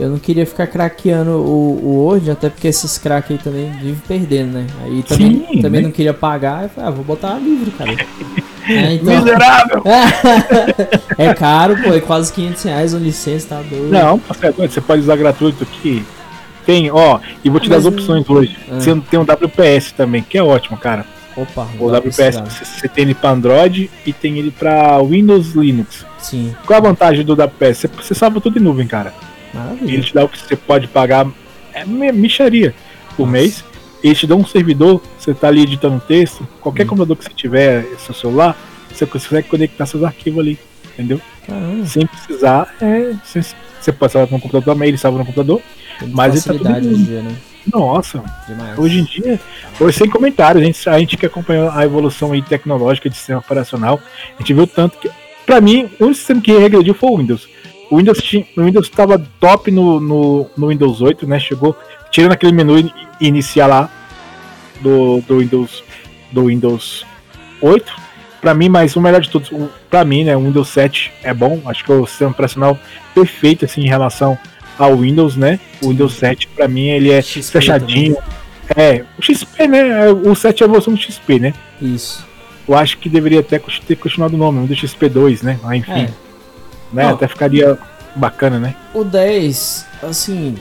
[0.00, 4.02] eu não queria ficar craqueando o, o Word, até porque esses crack aí também vivem
[4.08, 4.66] perdendo, né?
[4.82, 5.86] Aí também, Sim, também né?
[5.88, 7.94] não queria pagar, eu falei, ah, vou botar livre, cara.
[8.68, 9.82] É, então, Miserável!
[11.18, 13.88] é caro, pô, é quase 500 reais uma licença, tá doido.
[13.88, 16.04] Não, você é você pode usar gratuito aqui.
[16.64, 18.56] Tem, ó, e vou te dar as opções hoje.
[18.70, 18.74] ah.
[18.78, 21.04] Você tem um WPS também, que é ótimo, cara.
[21.36, 26.04] Opa, O WPS, você tem ele para Android e tem ele para Windows Linux.
[26.18, 27.80] Sim, Qual a vantagem do WPS?
[27.80, 29.12] Você, você salva tudo em nuvem, cara.
[29.54, 29.92] Maravilha.
[29.92, 31.26] Ele te dá o que você pode pagar,
[31.72, 32.74] é mi- micharia
[33.16, 33.32] por Nossa.
[33.32, 33.64] mês.
[34.02, 36.88] Ele te dá um servidor, você tá ali editando texto, qualquer Hum.
[36.88, 38.56] computador que você tiver, seu celular,
[38.92, 40.58] você consegue conectar seus arquivos ali,
[40.94, 41.20] entendeu?
[41.46, 43.42] Caramba, Sem precisar, é, você,
[43.78, 45.60] você pode salvar no computador também, ele salva no computador.
[46.12, 47.36] mas ele tá tudo hoje em dia, né?
[47.70, 48.78] Nossa, Demais.
[48.78, 49.38] Hoje em dia,
[49.78, 53.40] hoje sem comentários, a gente, a gente que acompanhou a evolução aí tecnológica de sistema
[53.40, 54.00] operacional,
[54.34, 55.10] a gente viu tanto que,
[55.44, 57.46] pra mim, o único sistema que regrediu foi o Windows.
[57.90, 61.38] O Windows tinha- o Windows estava top no, no, no Windows 8, né?
[61.40, 61.76] Chegou,
[62.10, 63.90] tirando aquele menu in- inicial lá
[64.80, 65.82] do, do Windows
[66.30, 67.04] do Windows
[67.60, 67.92] 8.
[68.40, 71.34] Pra mim, mas o melhor de todos, o- pra mim, né, o Windows 7 é
[71.34, 71.60] bom.
[71.66, 72.78] Acho que é o sistema operacional
[73.14, 74.38] perfeito assim em relação
[74.78, 75.60] ao Windows, né?
[75.82, 78.16] O Windows 7 pra mim ele é XP fechadinho.
[78.76, 80.08] É, o XP, né?
[80.10, 81.52] O 7 é a evolução do XP, né?
[81.82, 82.24] Isso.
[82.68, 85.58] Eu acho que deveria até ter continuado o nome, do XP2, né?
[85.62, 86.10] Mas enfim, É.
[86.92, 87.04] né?
[87.04, 87.14] Não.
[87.14, 87.78] Até ficaria
[88.14, 88.74] bacana, né?
[88.94, 90.56] O 10, assim,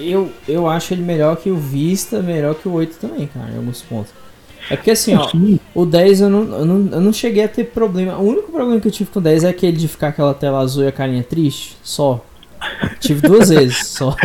[0.00, 3.56] eu, eu acho ele melhor que o Vista, melhor que o 8 também, cara, em
[3.56, 4.12] alguns pontos.
[4.70, 7.48] É porque assim, ó, Sim, o 10 eu não, eu, não, eu não cheguei a
[7.48, 8.16] ter problema.
[8.18, 10.60] O único problema que eu tive com o 10 é aquele de ficar aquela tela
[10.60, 12.24] azul e a carinha triste, só.
[13.00, 14.10] Tive duas vezes só.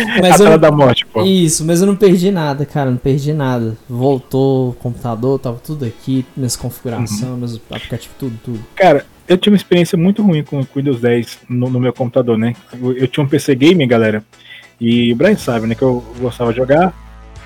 [0.22, 1.22] a Mas eu tela não, da morte, pô.
[1.22, 3.76] Isso, mas eu não perdi nada, cara, não perdi nada.
[3.86, 7.36] Voltou o computador, tava tudo aqui, minhas configurações, Uhum.
[7.36, 8.60] meus aplicativos, tudo, tudo.
[8.74, 12.38] Cara, eu tive uma experiência muito ruim com o Windows 10 no, no meu computador,
[12.38, 12.54] né?
[12.72, 14.24] Eu, eu tinha um PC game, galera,
[14.80, 15.74] e o Brian sabe, né?
[15.74, 16.94] Que eu gostava de jogar,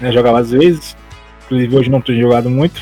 [0.00, 0.12] né?
[0.12, 0.96] Jogava às vezes,
[1.44, 2.80] inclusive hoje não tenho jogado muito,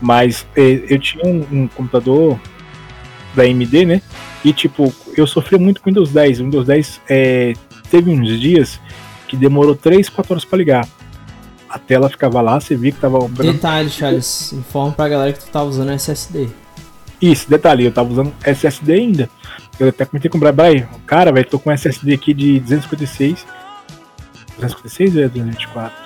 [0.00, 2.38] mas eh, eu tinha um, um computador
[3.34, 4.02] da AMD, né?
[4.44, 6.40] E tipo, eu sofri muito com o Windows 10.
[6.40, 7.52] O Windows 10 eh,
[7.88, 8.80] teve uns dias
[9.28, 10.88] que demorou 3, 4 horas pra ligar.
[11.68, 15.46] A tela ficava lá, você via que tava Detalhe, Charles, informa pra galera que tu
[15.46, 16.63] tá usando SSD.
[17.24, 19.30] Isso, detalhe, eu tava usando SSD ainda.
[19.80, 23.46] Eu até comentei com o Brian, cara, velho, tô com SSD aqui de 256.
[24.58, 26.04] 256 ou é 224?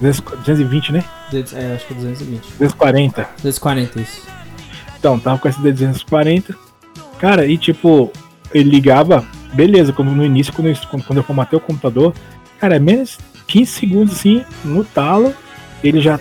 [0.00, 1.04] 220, né?
[1.32, 2.42] É, acho que é 220.
[2.58, 3.28] 240.
[3.40, 4.26] 240, isso.
[4.98, 6.56] Então, tava com SSD 240.
[7.20, 8.10] Cara, e tipo,
[8.52, 12.12] ele ligava, beleza, quando no início, quando eu, quando eu formatei o computador,
[12.58, 15.32] cara, é menos 15 segundos assim, no talo,
[15.82, 16.18] ele já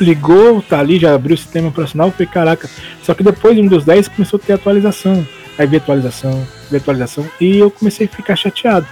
[0.00, 2.68] ligou, tá ali, já abriu o sistema operacional, falei, caraca.
[3.02, 5.26] Só que depois do Windows 10 começou a ter atualização.
[5.58, 8.86] Aí veio atualização, veio atualização, e eu comecei a ficar chateado.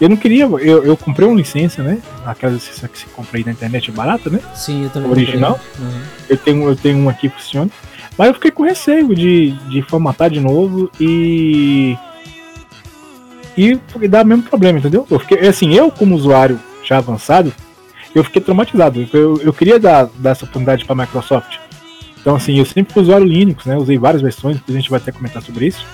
[0.00, 1.98] Eu não queria, eu, eu comprei uma licença, né?
[2.26, 4.40] Aquela licença que se comprei na internet barata, né?
[4.54, 5.10] Sim, eu também.
[5.10, 5.60] Original.
[5.78, 6.00] Uhum.
[6.28, 7.70] Eu, tenho, eu tenho um aqui que funciona.
[8.16, 11.96] Mas eu fiquei com receio de, de formatar de novo e.
[13.56, 15.06] E dar o mesmo problema, entendeu?
[15.10, 17.52] Eu fiquei, assim, eu como usuário já avançado,
[18.14, 19.06] eu fiquei traumatizado.
[19.12, 21.58] Eu, eu queria dar, dar essa oportunidade para a Microsoft.
[22.20, 23.76] Então, assim, eu sempre fui usuário Linux, né?
[23.76, 25.84] Usei várias versões, a gente vai até comentar sobre isso.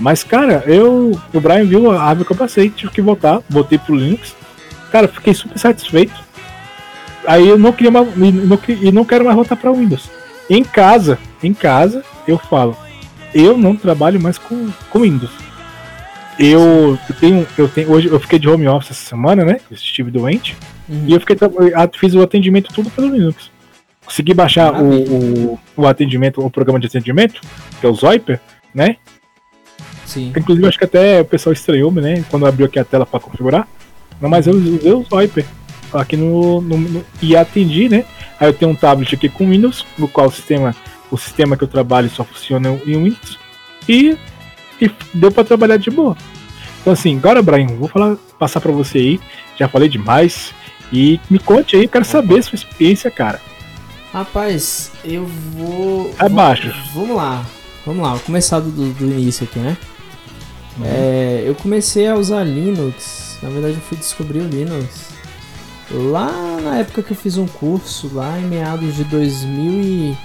[0.00, 1.18] Mas, cara, eu.
[1.32, 4.34] O Brian viu a árvore que eu passei, tive que voltar, voltei pro Linux.
[4.90, 6.14] Cara, fiquei super satisfeito.
[7.26, 8.08] Aí eu não queria mais.
[8.16, 10.10] E não, e não quero mais voltar para Windows.
[10.48, 12.76] Em casa, em casa, eu falo.
[13.34, 15.47] Eu não trabalho mais com, com Windows.
[16.38, 17.90] Eu, eu tenho, eu tenho.
[17.90, 19.60] Hoje eu fiquei de home office essa semana, né?
[19.70, 20.56] Estive doente.
[20.88, 21.04] Uhum.
[21.06, 21.36] E eu fiquei
[21.98, 23.50] fiz o atendimento tudo pelo Linux.
[24.04, 25.02] Consegui baixar o,
[25.52, 27.40] o, o, atendimento, o programa de atendimento,
[27.78, 28.40] que é o Zoiper,
[28.72, 28.96] né?
[30.06, 30.32] Sim.
[30.34, 32.24] Inclusive, acho que até o pessoal estranhou, né?
[32.30, 33.68] Quando abriu aqui a tela para configurar.
[34.20, 35.44] Não, mas eu usei o Viper
[35.92, 38.04] aqui no, no, no, e atendi, né?
[38.40, 40.74] Aí eu tenho um tablet aqui com Windows, no qual o sistema,
[41.10, 43.38] o sistema que eu trabalho só funciona em Windows.
[43.88, 44.16] E,
[44.80, 46.16] e deu para trabalhar de boa.
[46.80, 49.20] Então assim, agora Brian, vou falar, passar para você aí.
[49.56, 50.54] Já falei demais.
[50.92, 53.40] E me conte aí, quero saber sua experiência, cara.
[54.12, 56.14] Rapaz, eu vou.
[56.18, 56.72] Abaixo.
[56.94, 57.44] Vamos lá.
[57.84, 59.76] Vamos lá, vou começar do, do início aqui, né?
[60.78, 60.84] Uhum.
[60.84, 65.08] É, eu comecei a usar Linux, na verdade eu fui descobrir o Linux
[65.90, 70.18] lá na época que eu fiz um curso, lá em meados de 2000 e...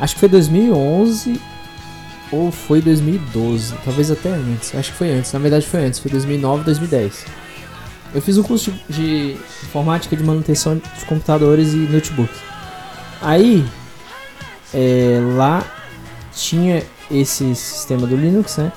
[0.00, 1.40] Acho que foi 2011
[2.34, 6.10] ou foi 2012, talvez até antes, acho que foi antes, na verdade foi antes, foi
[6.10, 7.24] 2009, 2010.
[8.14, 12.36] Eu fiz um curso de, informática de manutenção de computadores e notebooks.
[13.20, 13.64] Aí,
[14.72, 15.64] é, lá
[16.32, 18.72] tinha esse sistema do Linux, né?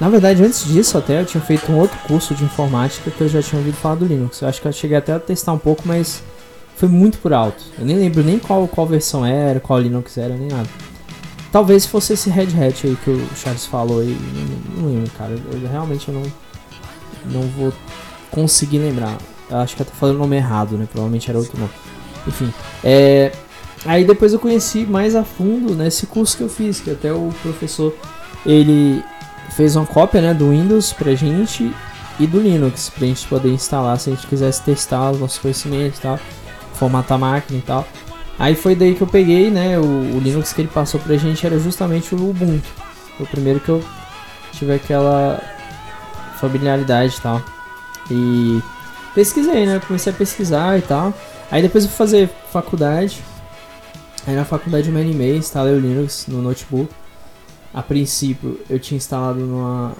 [0.00, 3.28] Na verdade, antes disso até eu tinha feito um outro curso de informática que eu
[3.28, 4.40] já tinha ouvido falar do Linux.
[4.40, 6.22] Eu acho que eu cheguei até a testar um pouco, mas
[6.76, 7.64] foi muito por alto.
[7.78, 10.68] Eu nem lembro nem qual, qual versão era, qual Linux era, nem nada.
[11.50, 14.16] Talvez fosse esse Red Hat aí que o Charles falou aí.
[14.34, 15.32] Não, não lembro, cara.
[15.32, 16.22] Eu, realmente eu não,
[17.26, 17.72] não vou
[18.30, 19.16] conseguir lembrar.
[19.50, 20.86] Eu acho que eu tô falando o nome errado, né?
[20.90, 21.72] Provavelmente era outro nome.
[22.26, 22.52] Enfim,
[22.84, 23.32] é...
[23.86, 27.32] Aí depois eu conheci mais a fundo nesse curso que eu fiz, que até o
[27.42, 27.94] professor
[28.44, 29.02] ele
[29.56, 31.72] fez uma cópia né, do Windows pra gente
[32.18, 35.98] e do Linux pra gente poder instalar se a gente quisesse testar os nossos conhecimentos
[35.98, 36.18] e tal,
[36.74, 37.86] formatar a máquina e tal.
[38.38, 41.44] Aí foi daí que eu peguei, né, o, o Linux que ele passou pra gente
[41.44, 42.68] era justamente o Ubuntu.
[43.16, 43.82] Foi o primeiro que eu
[44.52, 45.42] tive aquela
[46.40, 47.42] familiaridade e tal.
[48.10, 48.62] E
[49.14, 51.12] pesquisei, né, comecei a pesquisar e tal.
[51.50, 53.22] Aí depois eu fui fazer faculdade.
[54.26, 56.92] Aí na faculdade eu me animei, instalei o Linux no notebook
[57.72, 59.94] a princípio eu tinha instalado numa,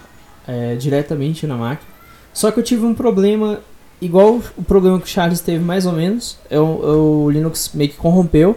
[0.47, 1.89] é, diretamente na máquina.
[2.33, 3.61] Só que eu tive um problema
[4.01, 6.39] igual o problema que o Charles teve mais ou menos.
[6.51, 8.57] Eu, eu, o Linux meio que corrompeu.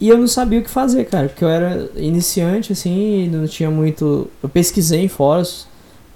[0.00, 3.70] E eu não sabia o que fazer, cara, porque eu era iniciante, assim, não tinha
[3.70, 4.28] muito.
[4.42, 5.68] Eu pesquisei em fóruns,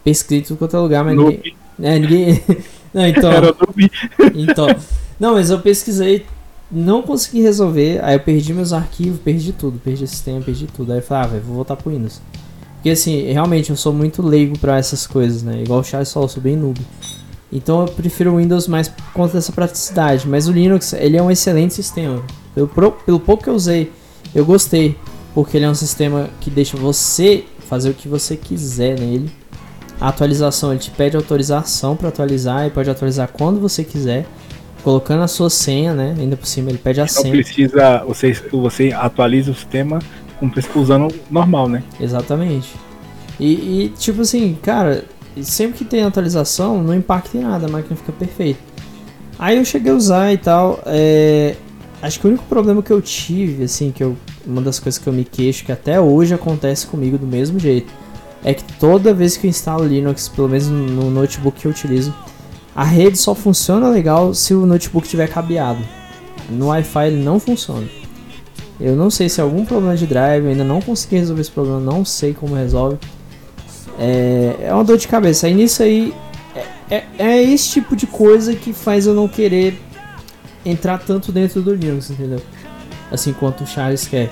[0.03, 1.55] pesquisei tudo quanto é lugar, mas ninguém.
[1.83, 2.43] É, ninguém.
[2.95, 3.31] não, então.
[3.31, 3.55] Era
[4.35, 4.67] então.
[5.21, 6.25] Não, mas eu pesquisei
[6.71, 10.93] não consegui resolver, aí eu perdi meus arquivos, perdi tudo, perdi o sistema, perdi tudo.
[10.93, 12.21] Aí eu falei, ah, vou voltar pro Windows.
[12.75, 15.63] Porque assim, realmente eu sou muito leigo para essas coisas, né?
[15.63, 16.81] Igual o Charles falou, eu sou bem noob.
[17.55, 20.29] Então eu prefiro o Windows mais por conta dessa praticidade.
[20.29, 22.21] Mas o Linux, ele é um excelente sistema.
[22.55, 23.93] Pelo, pelo pouco que eu usei,
[24.35, 24.99] eu gostei.
[25.33, 29.31] Porque ele é um sistema que deixa você fazer o que você quiser nele.
[30.01, 34.27] A atualização, ele te pede autorização para atualizar e pode atualizar quando você quiser
[34.83, 36.15] colocando a sua senha, né?
[36.19, 37.33] Ainda por cima ele pede a senha.
[37.33, 39.99] precisa, você, você atualiza o sistema
[40.75, 41.83] usando normal, né?
[41.99, 42.69] Exatamente.
[43.41, 43.47] E,
[43.85, 45.05] e, tipo assim, cara,
[45.43, 48.61] sempre que tem atualização, não impacta em nada, a máquina fica perfeita.
[49.39, 50.81] Aí eu cheguei a usar e tal.
[50.87, 51.57] É...
[52.01, 54.17] Acho que o único problema que eu tive, assim, que eu.
[54.47, 57.91] Uma das coisas que eu me queixo, que até hoje acontece comigo do mesmo jeito,
[58.45, 62.15] é que toda vez que eu instalo Linux, pelo menos no notebook que eu utilizo,
[62.77, 65.81] a rede só funciona legal se o notebook tiver cabeado.
[66.51, 67.87] No Wi-Fi ele não funciona.
[68.79, 71.81] Eu não sei se é algum problema de drive, ainda não consegui resolver esse problema,
[71.81, 72.99] não sei como resolve.
[73.99, 75.47] É, é uma dor de cabeça.
[75.47, 76.13] Aí nisso aí
[76.55, 79.81] é, é, é, esse tipo de coisa que faz eu não querer
[80.65, 82.41] entrar tanto dentro do Linux, entendeu?
[83.11, 84.31] Assim quanto o Charles quer.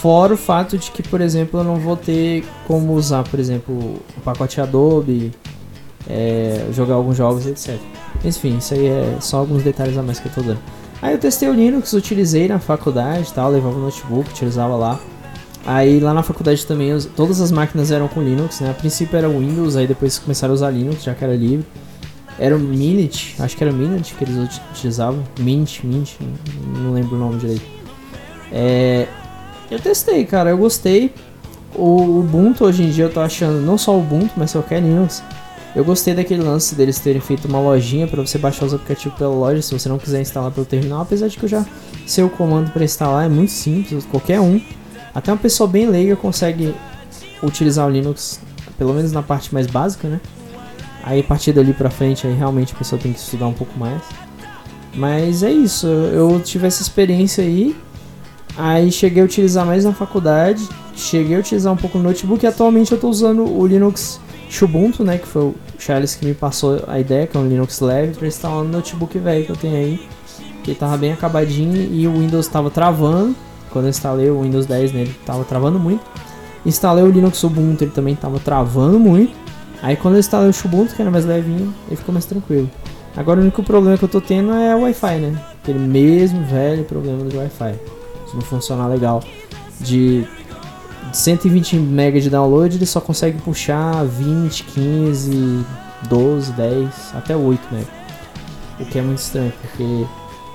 [0.00, 3.74] Fora o fato de que, por exemplo, eu não vou ter como usar, por exemplo,
[4.16, 5.32] o pacote Adobe,
[6.08, 7.78] é, jogar alguns jogos, etc.
[8.24, 10.60] Enfim, isso aí é só alguns detalhes a mais que eu tô dando.
[11.00, 15.00] Aí eu testei o Linux, utilizei na faculdade tal, levava o notebook, utilizava lá.
[15.66, 18.70] Aí lá na faculdade também todas as máquinas eram com Linux, né?
[18.70, 21.66] A princípio era Windows, aí depois começaram a usar Linux, já que era livre.
[22.38, 25.24] Era o Minit, acho que era o Minit que eles utilizavam.
[25.40, 26.12] Mint, Mint,
[26.78, 27.64] não lembro o nome direito.
[28.52, 29.08] É,
[29.70, 31.12] eu testei, cara, eu gostei.
[31.74, 35.22] O Ubuntu hoje em dia eu tô achando, não só o Ubuntu, mas qualquer Linux.
[35.74, 39.34] Eu gostei daquele lance deles terem feito uma lojinha para você baixar os aplicativos pela
[39.34, 41.66] loja, se você não quiser instalar pelo terminal, apesar de que eu já
[42.06, 44.60] sei o comando para instalar, é muito simples, qualquer um.
[45.16, 46.74] Até uma pessoa bem leiga consegue
[47.42, 48.38] utilizar o Linux,
[48.76, 50.20] pelo menos na parte mais básica, né?
[51.02, 53.78] Aí a partir dali pra frente aí realmente a pessoa tem que estudar um pouco
[53.78, 54.02] mais.
[54.94, 57.74] Mas é isso, eu tive essa experiência aí.
[58.58, 62.46] Aí cheguei a utilizar mais na faculdade, cheguei a utilizar um pouco no notebook e
[62.46, 64.20] atualmente eu estou usando o Linux
[64.60, 67.80] Ubuntu, né, que foi o Charles que me passou a ideia, que é um Linux
[67.80, 70.08] leve para instalar no notebook velho que eu tenho aí,
[70.62, 73.34] que tava bem acabadinho e o Windows tava travando.
[73.70, 76.02] Quando eu instalei o Windows 10 nele, tava travando muito.
[76.64, 79.32] Instalei o Linux Ubuntu, ele também tava travando muito.
[79.82, 82.70] Aí quando eu instalei o Ubuntu, que era mais levinho, ele ficou mais tranquilo.
[83.16, 85.42] Agora o único problema que eu tô tendo é o Wi-Fi, né?
[85.62, 87.74] Aquele mesmo velho problema do Wi-Fi.
[88.28, 89.22] Se não funcionar legal.
[89.80, 90.26] De
[91.12, 95.64] 120 MB de download, ele só consegue puxar 20, 15,
[96.08, 97.86] 12, 10, até 8 MB.
[98.80, 100.06] O que é muito estranho, porque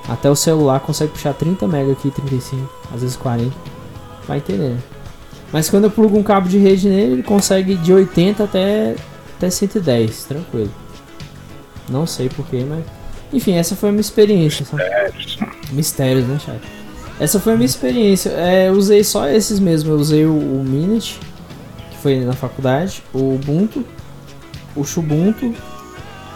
[0.08, 3.52] até o celular consegue puxar 30 MB aqui, 35, às vezes 40.
[4.26, 4.76] Vai entender.
[5.52, 8.96] Mas quando eu plugo um cabo de rede nele, ele consegue de 80 até
[9.42, 10.70] até 110, tranquilo.
[11.88, 12.84] Não sei porquê, mas.
[13.32, 14.64] Enfim, essa foi a minha experiência.
[14.72, 15.38] Mistérios.
[15.72, 16.60] Mistérios, né, chat?
[17.18, 18.30] Essa foi a minha experiência.
[18.30, 19.90] É, eu usei só esses mesmo.
[19.92, 21.18] Eu usei o, o Minute,
[21.90, 23.84] que foi na faculdade, o Ubuntu,
[24.76, 25.54] o Xubuntu.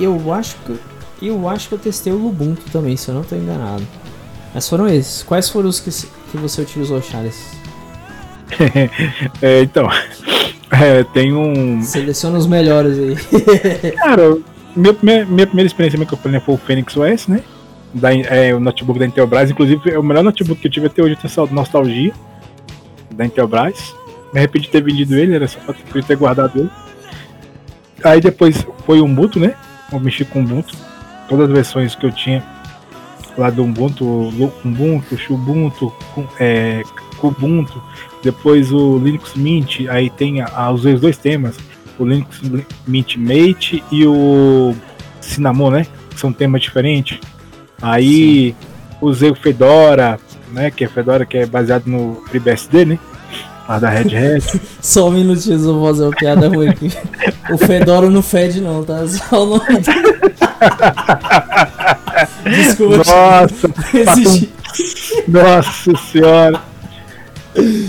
[0.00, 0.76] Eu acho que.
[1.20, 3.87] Eu acho que eu testei o Ubuntu também, se eu não estou enganado.
[4.52, 5.22] Mas foram esses.
[5.22, 5.90] Quais foram os que,
[6.31, 7.57] que você utilizou, Charles?
[9.42, 9.88] é, então,
[10.70, 11.83] é, tem um.
[11.83, 13.16] Seleciona os melhores aí.
[13.96, 14.38] Cara,
[14.74, 17.42] minha, minha, minha primeira experiência que eu falei foi o Phoenix OS, né?
[17.94, 19.50] Da, é, o notebook da Intelbras.
[19.50, 21.16] Inclusive, é o melhor notebook que eu tive até hoje.
[21.16, 22.12] Tenho nostalgia
[23.14, 23.94] da Intelbras.
[24.33, 26.70] Me arrependi de ter vendido ele, era só pra ter guardado ele.
[28.05, 29.55] Aí depois foi o Ubuntu, né?
[29.90, 30.86] Eu mexi com o Ubuntu.
[31.28, 32.44] Todas as versões que eu tinha
[33.36, 34.04] lá do Ubuntu,
[34.64, 35.92] Ubuntu, Ubuntu,
[36.40, 36.82] é,
[37.22, 37.82] Ubuntu,
[38.22, 41.56] depois o Linux Mint, aí tem a, os dois temas,
[41.98, 42.40] o Linux
[42.86, 44.74] Mint Mate e o
[45.20, 45.86] Cinnamon, né?
[46.10, 47.18] Que são temas diferentes.
[47.80, 48.66] Aí Sim.
[49.02, 50.18] usei o Fedora,
[50.52, 50.70] né?
[50.70, 52.98] Que é Fedora que é baseado no FreeBSD, né?
[53.68, 54.60] Lá da Red Hat.
[54.80, 56.90] Só um minutinho, eu vou fazer uma piada ruim aqui.
[57.50, 59.06] O Fedora não fede não, tá?
[59.08, 59.82] Só o nome.
[62.44, 62.96] Desculpa.
[62.98, 63.68] Nossa,
[65.28, 66.62] Nossa senhora.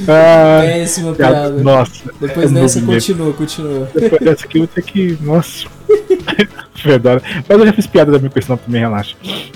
[0.08, 1.50] Ah, Péssima piada.
[1.50, 2.12] Nossa.
[2.20, 3.90] Depois é dessa, continua, continua.
[3.94, 5.18] Depois dessa aqui eu vou ter que.
[5.22, 5.68] Nossa.
[6.76, 7.22] Fedora.
[7.48, 9.16] Mas eu já fiz piada também com esse nome também, relaxa.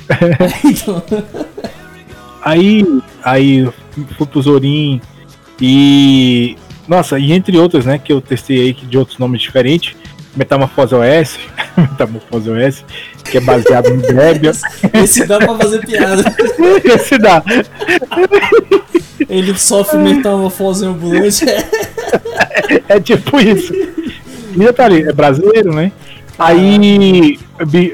[0.66, 1.04] então.
[2.44, 2.86] Aí,
[3.24, 3.70] aí
[4.18, 5.02] fui pro Zorin
[5.62, 6.58] e.
[6.88, 9.96] Nossa, e entre outras, né, que eu testei aí de outros nomes diferentes.
[10.36, 11.40] Metamorfose OS,
[11.78, 12.86] Metamorfose OS,
[13.24, 14.54] que é baseado em Debian.
[14.94, 16.24] Esse dá pra fazer piada.
[16.84, 17.44] Esse dá.
[19.30, 21.46] Ele sofre metamorfose ambulante.
[22.88, 23.74] é tipo isso.
[23.74, 25.92] E detalhe, é brasileiro, né?
[26.38, 27.38] Aí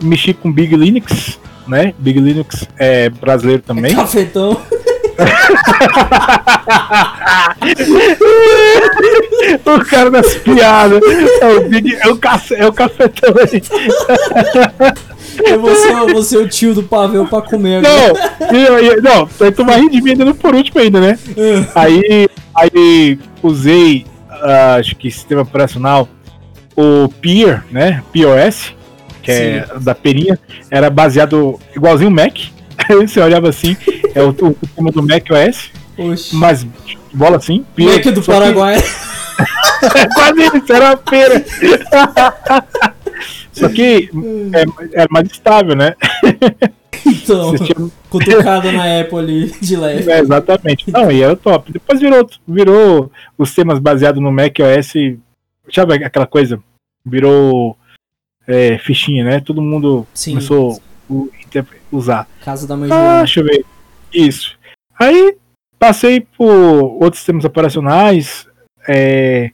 [0.02, 1.94] mexi com Big Linux, né?
[1.98, 3.92] Big Linux é brasileiro também.
[3.92, 4.60] É cafetão.
[9.66, 11.02] o cara das piadas.
[11.42, 13.64] É o, Big, é o, cafe, é o cafetão aí.
[15.46, 18.14] Eu vou ser, eu vou ser o tio do pavel pra comer agora.
[18.52, 21.18] Não, eu, não, tu vai rir de mim ainda por último ainda, né?
[21.38, 21.64] É.
[21.76, 26.08] aí, aí usei, uh, acho que sistema operacional,
[26.76, 28.02] o Peer, né?
[28.12, 28.74] POS,
[29.22, 29.76] que é Sim.
[29.76, 30.40] é da Perinha,
[30.72, 32.38] era baseado igualzinho o Mac.
[33.02, 33.76] Você olhava assim,
[34.14, 35.72] é o, o sistema do Mac OS.
[35.98, 36.36] Oxi.
[36.36, 36.66] Mas
[37.14, 37.66] bola assim.
[37.78, 38.82] Mac do Paraguai.
[38.82, 39.08] Que...
[40.16, 41.46] Quase isso, era uma pera.
[43.52, 44.10] Só que
[44.54, 45.96] é, é mais estável, né?
[47.06, 47.90] Então, tinha...
[48.10, 50.12] cutucada na Apple ali de leve.
[50.12, 50.92] É, exatamente.
[50.92, 51.72] Não, e era top.
[51.72, 54.94] Depois virou, virou os temas baseados no Mac OS.
[55.74, 56.60] Sabe aquela coisa?
[57.04, 57.76] Virou
[58.48, 59.40] é, fichinha, né?
[59.40, 60.32] Todo mundo Sim.
[60.32, 60.80] começou
[61.92, 62.28] usar.
[62.44, 63.66] Casa da mãe Ah, deixa eu ver.
[64.14, 64.58] Isso.
[65.00, 65.36] Aí
[65.80, 66.48] passei por
[67.02, 68.48] outros sistemas operacionais.
[68.88, 69.52] É,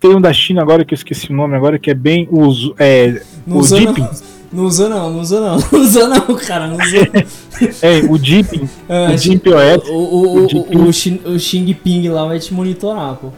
[0.00, 2.74] tem um da China agora que eu esqueci o nome agora, que é bem o,
[2.78, 4.02] é, não o Deepin.
[4.02, 4.10] Não.
[4.52, 6.98] não usa não, não usa não, não usa não, cara, não usa
[7.80, 9.88] É, o Deepin, ah, o Deep OS.
[9.88, 13.28] O, o, o, o, o, Xing Ping lá vai te monitorar, pô.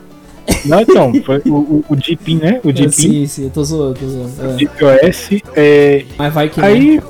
[0.65, 2.61] Não, então, foi o, o, o Deepin, né?
[2.65, 2.91] O Deepin.
[2.91, 4.43] Sim, sim, eu tô zoando, tô zoando.
[4.43, 4.57] O É.
[4.57, 5.29] DeepOS.
[5.55, 7.03] É, Mas vai que aí, né?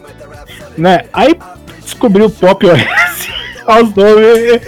[1.13, 1.37] Aí
[1.83, 2.81] descobriu o Pop OS.
[3.67, 4.63] Aos nomes.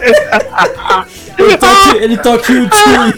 [1.39, 3.15] Ele toca, ele toca o tio.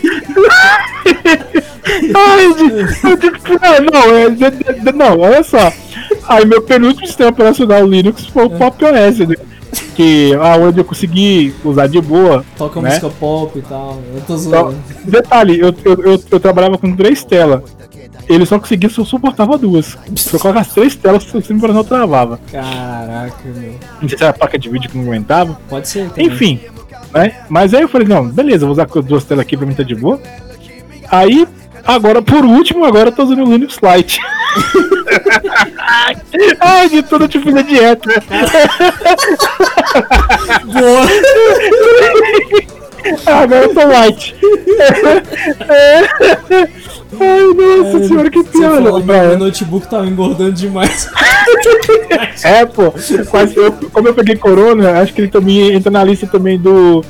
[2.15, 5.73] Ai, eu digo não, não, é, não, olha só.
[6.29, 9.37] Aí meu penúltimo sistema operacional Linux foi o Pop OS, né?
[9.95, 12.45] Que ah, onde eu consegui usar de boa.
[12.59, 12.91] Toca né?
[12.91, 14.01] música pop e tal.
[14.15, 14.77] Eu tô Então, zoando.
[15.05, 17.63] detalhe, eu, eu, eu, eu trabalhava com três telas.
[18.31, 19.99] Ele só conseguia, só suportava duas.
[20.15, 22.39] Se eu colocasse três telas, o sistema operacional travava.
[22.51, 23.75] Caraca, meu.
[24.01, 25.59] Não sei se era a placa de vídeo que não aguentava.
[25.69, 26.27] Pode ser também.
[26.27, 26.61] Enfim,
[27.13, 27.41] né?
[27.49, 29.97] Mas aí eu falei, não, beleza, vou usar duas telas aqui pra mim tá de
[29.97, 30.21] boa.
[31.11, 31.45] Aí,
[31.85, 34.21] agora, por último, agora eu tô usando o Linux Lite.
[36.61, 38.09] Ai, de tudo eu te fiz a dieta.
[40.67, 41.05] Boa!
[43.27, 44.37] Agora eu tô light.
[47.19, 51.11] Ai, nossa senhora, que piada, meu notebook tava engordando demais.
[52.43, 52.93] É, pô,
[53.33, 57.03] mas eu, como eu peguei corona, acho que ele também entra na lista também do,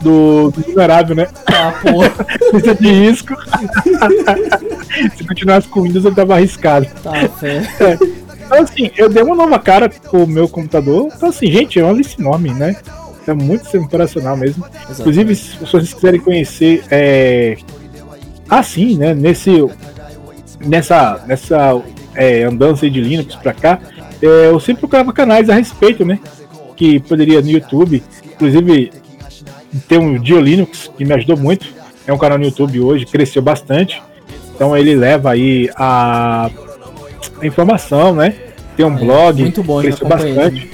[0.00, 1.28] do, do vulnerável, né?
[1.46, 2.12] Ah, porra.
[2.52, 3.34] Lista de risco.
[5.16, 6.86] Se continuasse com Windows, eu tava arriscado.
[7.02, 7.62] Tá, fé.
[8.44, 11.10] Então, assim, eu dei uma nova cara com o meu computador.
[11.14, 12.76] Então, assim, gente, é uma lista enorme, né?
[13.26, 14.64] É muito operacional mesmo.
[14.84, 15.00] Exato.
[15.00, 17.56] Inclusive, se vocês quiserem conhecer, é...
[18.48, 19.14] assim, né?
[19.14, 19.64] Nesse,
[20.60, 21.80] nessa, nessa
[22.14, 23.78] é, andança de Linux pra cá,
[24.22, 26.18] é, eu sempre procurava canais a respeito, né?
[26.76, 28.02] Que poderia no YouTube,
[28.34, 28.92] inclusive
[29.88, 31.66] tem um Dio Linux que me ajudou muito.
[32.06, 34.02] É um canal no YouTube hoje, cresceu bastante.
[34.54, 36.50] Então ele leva aí a,
[37.40, 38.34] a informação, né?
[38.76, 40.70] Tem um blog, muito bom, cresceu bastante.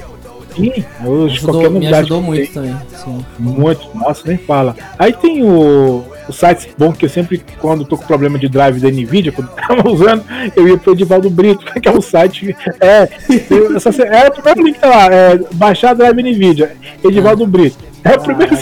[0.56, 2.76] Sim, hoje Ajudou, qualquer me novidade ajudou que muito tem- também.
[3.04, 3.24] Sim.
[3.38, 4.74] muito, nossa, nem fala.
[4.98, 8.80] Aí tem o, o site bom que eu sempre, quando tô com problema de drive
[8.80, 10.24] da Nvidia, quando tava usando,
[10.56, 12.54] eu ia pro Edivaldo Brito, que é o site.
[12.80, 13.08] É,
[13.50, 16.72] eu- essa, é o primeiro link que tá lá, é baixar drive Nvidia,
[17.04, 17.78] Edivaldo Brito.
[18.04, 18.56] É o primeiro.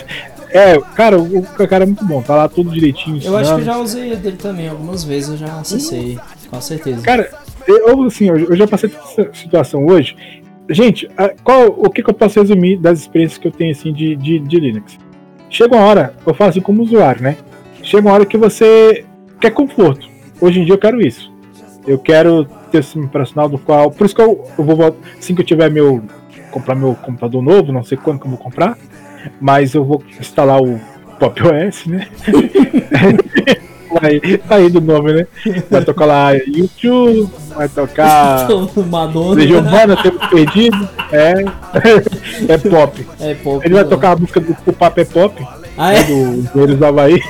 [0.50, 3.20] É, cara, o, o cara é muito bom, tá lá tudo direitinho.
[3.22, 3.64] Eu acho que eu ensinando.
[3.64, 4.68] já usei dele também.
[4.68, 6.18] Algumas vezes eu já acessei.
[6.50, 7.02] Com certeza.
[7.02, 7.28] Cara,
[7.66, 10.16] eu assim, eu eu já passei por essa situação hoje.
[10.70, 11.08] Gente,
[11.44, 14.38] qual, o que, que eu posso resumir das experiências que eu tenho assim de, de,
[14.38, 14.98] de Linux?
[15.50, 17.36] Chega uma hora, eu falo assim como usuário, né?
[17.88, 19.06] Chega uma hora que você
[19.40, 20.06] quer conforto.
[20.38, 21.32] Hoje em dia eu quero isso.
[21.86, 23.90] Eu quero ter um sistema operacional do qual.
[23.90, 26.02] Por isso que eu, eu vou assim que eu tiver meu.
[26.50, 28.76] comprar meu computador novo, não sei quando que eu vou comprar,
[29.40, 30.78] mas eu vou instalar o
[31.18, 32.06] Pop OS, né?
[33.90, 35.26] Vai, tá aí do nome, né?
[35.70, 37.26] Vai tocar lá YouTube,
[37.56, 38.46] vai tocar
[38.86, 39.34] Madonna.
[39.36, 41.32] Legião Urbana, Tempo Perdido, é,
[42.52, 43.06] é pop.
[43.18, 43.62] É, pô.
[43.64, 45.42] Ele vai tocar a música do O Papo é Pop,
[45.78, 46.02] Ah, é?
[46.02, 47.22] do Engenheiros do Havaí.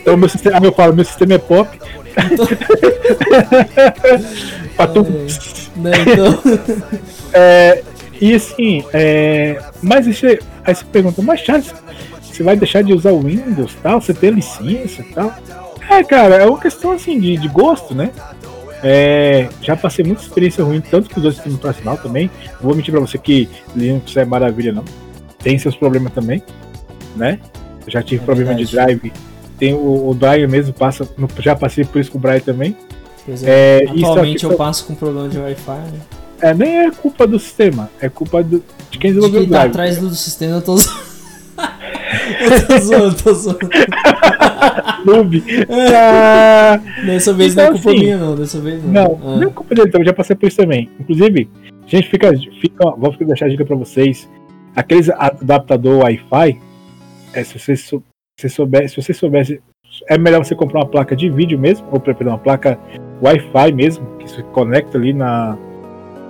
[0.00, 1.78] Então meu sistema, eu falo, meu sistema é pop.
[4.76, 5.06] pra tu,
[5.76, 6.42] Né, então.
[7.32, 7.82] é,
[8.20, 11.72] e assim, é, mas isso, aí aí você pergunta, mas Charles,
[12.22, 14.00] você vai deixar de usar o Windows tal?
[14.00, 15.34] Você tem licença tal?
[15.88, 18.10] É, cara, é uma questão assim de, de gosto, né?
[18.82, 22.30] É, já passei muita experiência ruim, tanto com os dois sistemas operacionais também.
[22.54, 24.84] Não vou mentir pra você que Linux é maravilha, não.
[25.42, 26.42] Tem seus problemas também,
[27.16, 27.40] né?
[27.86, 29.12] Eu já tive É problema de drive.
[29.58, 31.08] Tem o, o Brian mesmo, passa,
[31.40, 32.76] já passei por isso com o Brian também.
[33.26, 33.80] Pois é.
[33.80, 35.72] É, isso Atualmente eu passo com problema de Wi-Fi.
[35.92, 36.00] Né?
[36.40, 39.50] É, nem é culpa do sistema, é culpa do, de quem De desenvolveu o quem
[39.52, 39.70] tá drive.
[39.70, 41.00] atrás do sistema eu tô zoando.
[42.40, 43.58] eu tô zoando, tô zoando.
[45.04, 45.42] Noob.
[45.70, 48.36] Ah, Dessa vez Então, não é culpa assim, minha, não.
[48.36, 48.92] Dessa vez não.
[48.92, 49.36] Não, Ah.
[49.36, 50.88] não é culpa dele, também já passei por isso também.
[51.00, 51.48] Inclusive,
[51.86, 54.28] gente, fica, fica vou deixar a dica pra vocês.
[54.76, 56.60] Aqueles adaptador Wi-Fi,
[57.32, 57.90] é, se vocês
[58.38, 59.60] se souber, se você soubesse,
[60.08, 62.78] é melhor você comprar uma placa de vídeo mesmo, ou perdão, uma placa
[63.20, 65.56] Wi-Fi mesmo, que se conecta ali na,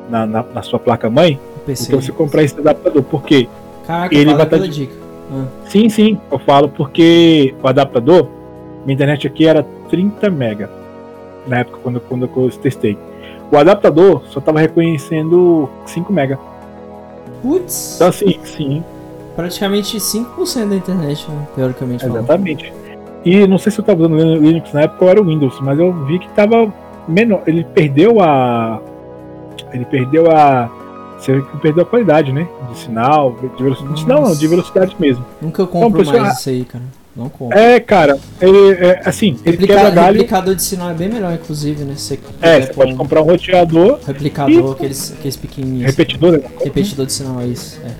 [0.08, 1.88] na, na- na sua placa mãe, PC.
[1.88, 3.02] então você comprar esse adaptador.
[3.02, 3.46] Por quê?
[3.86, 4.94] Caraca, ele vai tá de- dica.
[5.30, 8.26] Ah, Sim, sim, eu falo porque o adaptador,
[8.86, 10.70] minha internet aqui era 30 mega
[11.46, 12.96] na época quando, quando eu testei.
[13.52, 16.38] O adaptador só estava reconhecendo 5 mega.
[17.42, 18.82] Putz, Então assim, sim,
[19.38, 22.72] praticamente 5% da internet, né, teoricamente exatamente.
[23.24, 25.78] E não sei se eu estava usando Linux na época ou era o Windows, mas
[25.78, 26.72] eu vi que estava
[27.06, 27.42] menor.
[27.46, 28.80] Ele perdeu a.
[29.72, 30.68] Ele perdeu a.
[31.20, 32.48] Você perdeu a qualidade, né?
[32.72, 33.94] De sinal, de velocidade.
[33.94, 35.24] de sinal não, de velocidade mesmo.
[35.40, 36.84] Nunca compro pessoal, mais isso aí, cara.
[37.14, 37.56] Não compro.
[37.56, 40.12] É, cara, ele é assim, ele quebra Replica- galho.
[40.14, 41.94] replicador de sinal é bem melhor, inclusive, né?
[41.96, 45.86] Você É, você pode um comprar um roteador replicador, aqueles, aqueles pequenininhos.
[45.90, 46.40] Repetidor, né?
[46.64, 47.80] Repetidor de sinal, é isso.
[47.84, 47.90] É,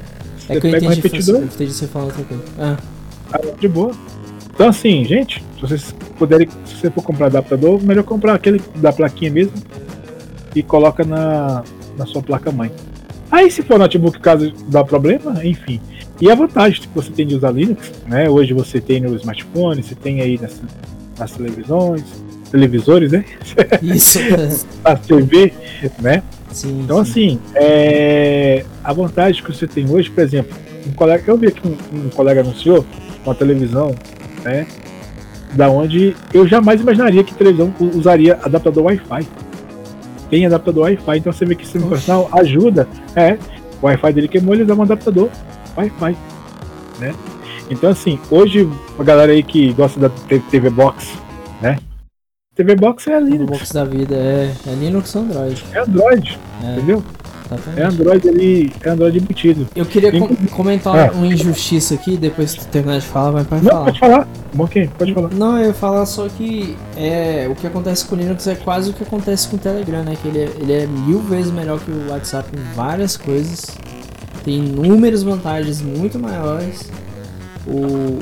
[0.49, 2.43] é que eu pega um entendi, repetidor, eu entendi você outra coisa.
[2.59, 2.77] Ah,
[3.33, 3.93] ah, de boa.
[4.55, 8.93] Então assim, gente, se vocês puder, se você for comprar adaptador, melhor comprar aquele da
[8.93, 9.53] plaquinha mesmo
[10.55, 11.63] e coloca na,
[11.97, 12.71] na sua placa mãe.
[13.31, 15.81] Aí se for notebook caso dá problema, enfim.
[16.21, 18.29] E a vantagem que você tem de usar Linux, né?
[18.29, 20.61] Hoje você tem no smartphone, você tem aí nas,
[21.17, 22.03] nas televisões,
[22.51, 23.25] televisores, né?
[23.83, 24.19] Isso.
[24.85, 25.53] a TV,
[26.01, 26.23] né?
[26.51, 27.11] Sim, então sim.
[27.11, 28.65] assim, é...
[28.83, 32.09] a vantagem que você tem hoje, por exemplo, um colega, eu vi aqui um, um
[32.09, 32.85] colega anunciou
[33.25, 33.95] uma televisão,
[34.43, 34.67] né?
[35.55, 39.27] Da onde eu jamais imaginaria que televisão usaria adaptador Wi-Fi.
[40.31, 42.87] Tem adaptador Wi-Fi, então você vê que esse personal ajuda.
[43.17, 43.39] É,
[43.81, 45.29] o Wi-Fi dele queimou, ele dá um adaptador
[45.77, 46.17] Wi-Fi,
[46.99, 47.15] né?
[47.71, 48.69] Então assim, hoje
[48.99, 50.09] a galera aí que gosta da
[50.51, 51.13] TV Box,
[51.61, 51.79] né?
[52.59, 53.39] TV Box é Linux.
[53.39, 55.65] TV Box da vida é, é Linux ou Android.
[55.73, 56.73] É Android, É.
[56.73, 57.05] entendeu?
[57.47, 57.81] Exatamente.
[57.81, 59.69] É Android ali, é Android embutido.
[59.77, 61.11] Eu queria com- comentar É.
[61.13, 63.85] uma injustiça aqui, depois que tu terminar de falar, vai pode Não, falar.
[63.85, 64.29] pode falar.
[64.59, 65.31] Ok, pode falar.
[65.35, 68.91] Não, eu ia falar só que é, o que acontece com o Linux é quase
[68.91, 70.17] o que acontece com o Telegram, né?
[70.21, 73.67] Que ele é, ele é mil vezes melhor que o WhatsApp em várias coisas.
[74.45, 76.91] Tem inúmeras vantagens muito maiores.
[77.67, 78.19] O,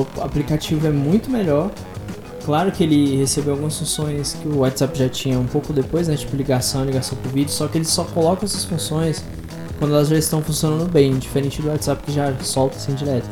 [0.00, 1.70] o aplicativo é muito melhor.
[2.48, 6.16] Claro que ele recebeu algumas funções que o WhatsApp já tinha um pouco depois, né?
[6.16, 9.22] Tipo ligação, ligação por vídeo, só que ele só coloca essas funções
[9.78, 13.28] quando elas já estão funcionando bem, diferente do WhatsApp que já solta assim direto.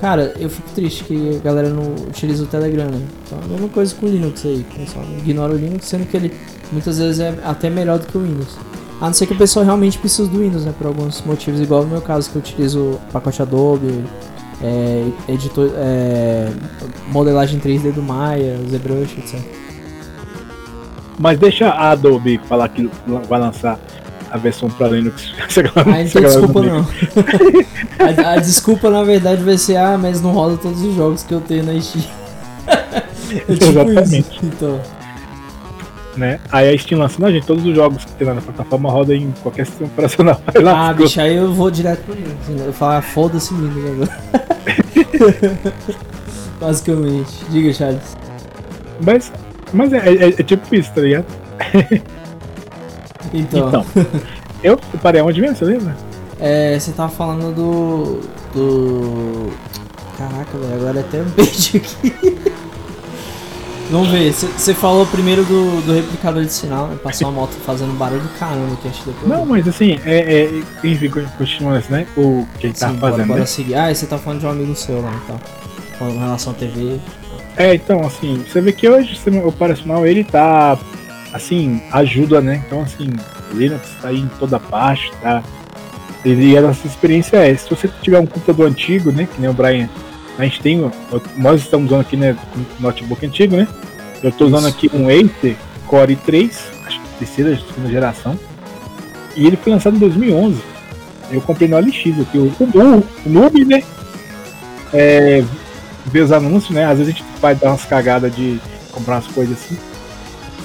[0.00, 3.00] Cara, eu fico triste que a galera não utiliza o Telegram, né?
[3.24, 6.16] Então é a mesma coisa com o Linux aí, pessoal ignora o Linux, sendo que
[6.16, 6.34] ele
[6.72, 8.58] muitas vezes é até melhor do que o Windows.
[9.00, 10.74] A não ser que o pessoal realmente precise do Windows, né?
[10.76, 14.04] Por alguns motivos, igual no meu caso, que eu utilizo pacote Adobe,
[14.60, 16.52] é, editor, é,
[17.10, 19.40] modelagem 3D do Maya, ZBrush, etc.
[21.18, 22.88] Mas deixa a Adobe falar que
[23.28, 23.78] vai lançar
[24.30, 25.32] a versão para Linux.
[25.76, 26.86] A Ah, não se a tem galera desculpa não.
[28.24, 31.34] a, a desculpa na verdade vai ser, ah, mas não roda todos os jogos que
[31.34, 32.04] eu tenho na Steam.
[32.66, 34.18] É tipo Exatamente.
[34.20, 34.40] isso.
[34.42, 34.80] Então,
[36.16, 36.38] Né?
[36.50, 39.14] Aí a Steam lança, não, gente, todos os jogos que tem lá na plataforma roda
[39.14, 40.40] em qualquer sistema operacional.
[40.54, 42.36] Vai lá, ah, bicho, aí eu vou direto pro Linux.
[42.66, 44.20] Eu falo, ah, foda-se Linux agora.
[46.60, 47.44] Basicamente.
[47.48, 48.16] Diga, Charles.
[49.00, 49.32] Mas,
[49.72, 51.24] mas é, é- é tipo isso, tá ligado?
[53.32, 53.86] Então, Então,
[54.62, 55.96] eu parei onde mesmo, você lembra?
[56.38, 58.20] é, você tava falando do.
[58.54, 59.50] do.
[60.18, 62.14] Caraca, velho, agora até me perdi aqui.
[63.90, 66.96] Vamos ver, você- falou primeiro do, do replicador de sinal, né?
[67.02, 69.26] Passou uma moto fazendo barulho do caramba que a gente depois.
[69.28, 72.06] Não, mas assim, é, é, enfim, continuando assim, né?
[72.16, 73.46] O que ele tá bora, fazendo, bora né?
[73.46, 73.74] seguir.
[73.74, 75.40] Ah, você tá falando de um amigo seu lá, então.
[76.00, 76.98] Com relação à TV.
[77.58, 80.78] É, então, assim, você vê que hoje o operacional ele tá,
[81.30, 82.62] assim, ajuda, né?
[82.66, 83.10] Então, assim,
[83.52, 85.42] o Linux tá aí em toda parte, tá?
[86.24, 89.28] E a nossa experiência é, se você tiver um computador antigo, né?
[89.30, 89.90] Que nem o Brian,
[90.38, 90.90] a gente tem,
[91.36, 92.34] nós estamos usando aqui, né?
[92.56, 93.68] Um notebook antigo, né?
[94.22, 95.54] Eu tô usando aqui um Acer
[95.86, 96.50] Core i3,
[96.86, 98.38] acho que terceira, segunda geração.
[99.36, 100.62] E ele foi lançado em 2011.
[101.30, 103.82] Eu comprei no LX aqui, o, o, o Noob, né?
[104.94, 105.44] É,
[106.10, 106.84] ver os anúncios, né?
[106.84, 108.60] Às vezes a gente vai dar umas cagadas de
[108.92, 109.76] comprar umas coisas assim.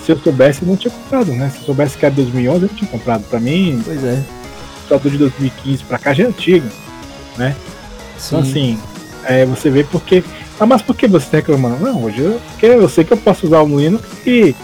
[0.06, 1.50] Se eu soubesse, eu não tinha comprado, né?
[1.50, 3.24] Se eu soubesse que era 2011, eu não tinha comprado.
[3.30, 4.22] Pra mim, Pois é.
[4.88, 6.68] computador de 2015 pra cá já é antigo.
[7.34, 7.54] Então,
[8.43, 8.50] Sim.
[8.50, 8.80] assim,
[9.24, 10.24] é, você vê porque.
[10.60, 11.84] Ah, mas por que você tá reclamando?
[11.84, 14.56] Não, hoje eu, porque eu sei que eu posso usar o Linux e.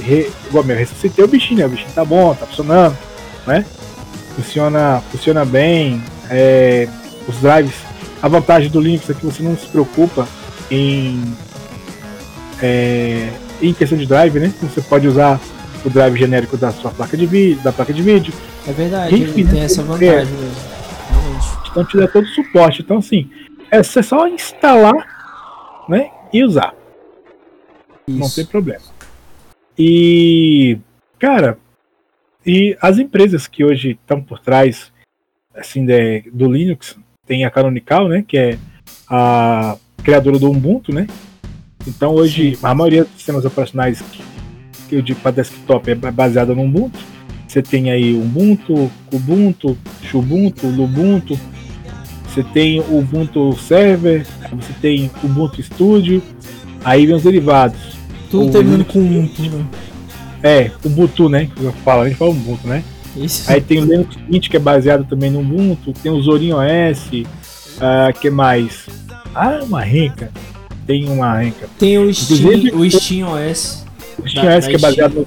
[0.00, 1.66] Re, igual meu, ressuscitei o bichinho, né?
[1.66, 2.96] O bichinho tá bom, tá funcionando,
[3.46, 3.64] né?
[4.36, 6.02] Funciona, funciona bem.
[6.30, 6.88] é,
[7.28, 7.74] os drives.
[8.22, 10.28] A vantagem do Linux é que você não se preocupa
[10.70, 11.20] em.
[12.62, 14.52] é, em questão de drive, né?
[14.62, 15.40] Você pode usar
[15.84, 18.32] o drive genérico da sua placa de vídeo, da placa de vídeo.
[18.66, 19.84] É verdade, Enfim, tem né, essa é.
[19.84, 20.56] vantagem mesmo.
[21.10, 21.46] Realmente.
[21.70, 22.82] Então te dá todo o suporte.
[22.82, 23.28] Então assim,
[23.70, 26.10] é você só instalar, né?
[26.32, 26.74] E usar.
[28.06, 28.36] Não Isso.
[28.36, 28.82] tem problema.
[29.76, 30.78] E,
[31.18, 31.58] cara,
[32.46, 34.92] e as empresas que hoje estão por trás
[35.54, 36.96] assim de- do Linux,
[37.26, 38.58] tem a Canonical, né, que é
[39.08, 41.06] a criadora do Ubuntu, né?
[41.86, 44.22] Então hoje a maioria dos sistemas operacionais que,
[44.94, 46.98] eu digo para desktop é baseada no Ubuntu.
[47.46, 51.38] Você tem aí Ubuntu, Kubuntu, Xubuntu, Lubuntu.
[52.26, 56.22] Você tem o Ubuntu Server, você tem o Ubuntu Studio,
[56.84, 57.78] aí vem os derivados.
[58.30, 59.22] Tudo o terminando com um.
[59.22, 59.66] né?
[60.42, 61.48] É, Ubuntu, né?
[61.60, 62.82] Eu falo, a gente fala Ubuntu, né?
[63.16, 63.50] Isso.
[63.50, 67.24] Aí tem o Linux Mint, que é baseado também no Ubuntu, tem o Zorin OS,
[67.80, 68.86] ah, que mais?
[69.34, 70.30] Ah, uma renca.
[70.86, 71.68] Tem uma renca.
[71.78, 73.84] Tem o Steam, Inclusive, o Steam OS.
[74.18, 75.26] O Steam Da- OS, da que é baseado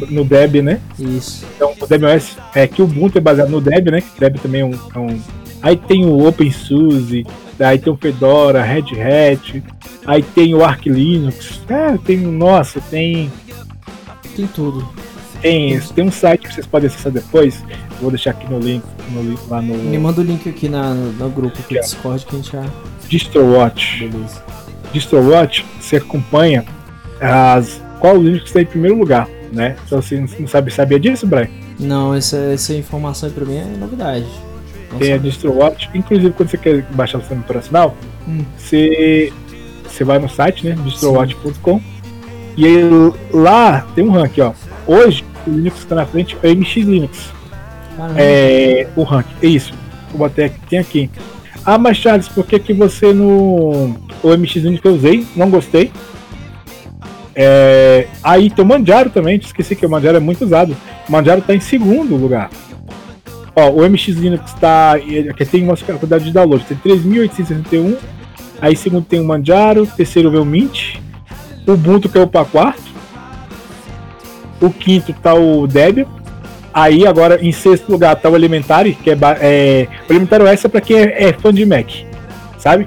[0.00, 0.80] no, no Deb, né?
[0.98, 1.44] Isso.
[1.54, 4.00] Então, o Deb OS é que o Ubuntu é baseado no Deb, né?
[4.00, 5.20] Que Deb também é um, é um-
[5.62, 7.26] Aí tem o OpenSUSE,
[7.58, 9.62] Aí tem o Fedora, Red Hat,
[10.06, 13.32] aí tem o Arch Linux, é, tem, nossa, tem.
[14.36, 14.86] Tem tudo.
[15.46, 17.62] Tem, tem um site que vocês podem acessar depois.
[18.00, 18.82] Vou deixar aqui no link,
[19.12, 19.76] no link lá no.
[19.76, 22.64] Me manda o link aqui na, no grupo do Discord que a gente já.
[23.08, 24.00] DistroWatch.
[24.00, 24.42] Beleza.
[24.92, 26.64] DistroWatch, você acompanha
[27.20, 29.76] as, qual Linux está em primeiro lugar, né?
[29.86, 31.48] Então você não sabe, sabia disso, Brian?
[31.78, 34.26] Não, essa, essa informação pra mim é novidade.
[34.90, 35.30] Não tem a sabia.
[35.30, 38.44] DistroWatch, inclusive quando você quer baixar o sistema operacional, Hum.
[38.58, 39.32] você,
[39.84, 40.76] você vai no site, né?
[40.84, 41.80] distrowatch.com
[42.56, 42.80] e aí
[43.32, 44.52] lá tem um ranking, ó.
[44.86, 47.32] Hoje o Linux está na frente é o MX Linux.
[47.96, 48.20] Caramba.
[48.20, 49.72] É o ranking, é isso.
[50.10, 51.10] Vou botar aqui, tem aqui.
[51.64, 53.96] Ah, mas Charles, por que, que você no.
[54.22, 55.90] O MX Linux que eu usei, não gostei.
[57.34, 60.74] É, aí tem o Manjaro também, esqueci que o Manjaro é muito usado.
[61.06, 62.50] O Manjaro está em segundo lugar.
[63.54, 64.94] Ó, o MX Linux está.
[64.94, 67.96] Aqui tem uma quantidade de download, tem 3.861.
[68.60, 70.96] Aí segundo tem o Manjaro, terceiro vem o Mint,
[71.66, 72.95] o Ubuntu que é o para quarto.
[74.60, 76.06] O quinto tá o Debian.
[76.72, 80.68] Aí agora em sexto lugar tá o Elementary, que é, é o Elementary OS é
[80.68, 81.86] para quem é, é fã de Mac,
[82.58, 82.86] sabe?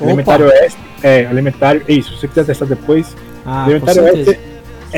[0.00, 0.04] Opa.
[0.04, 2.12] Elementary OS é Elementary, é isso.
[2.14, 4.38] Se você quiser testar depois, Ah, Elementary OS é,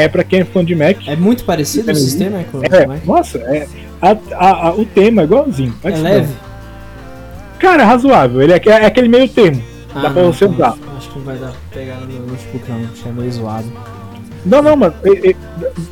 [0.05, 0.97] é para quem é fã de Mac.
[1.09, 3.05] É muito parecido o sistema, com- É, Mac?
[3.07, 3.67] nossa, é,
[4.03, 5.75] a- a- a- o tema é igualzinho.
[5.83, 6.29] É leve?
[7.59, 8.43] Cara, é razoável.
[8.43, 9.63] Ele é, é aquele meio termo.
[9.95, 10.75] Ah, Dá pra não, você então usar.
[10.99, 12.77] Acho que não vai dar pra pegar no meu notebook, não.
[12.93, 13.73] Acho que é meio zoado.
[14.45, 14.95] Não, não, mano.
[15.05, 15.37] é- é-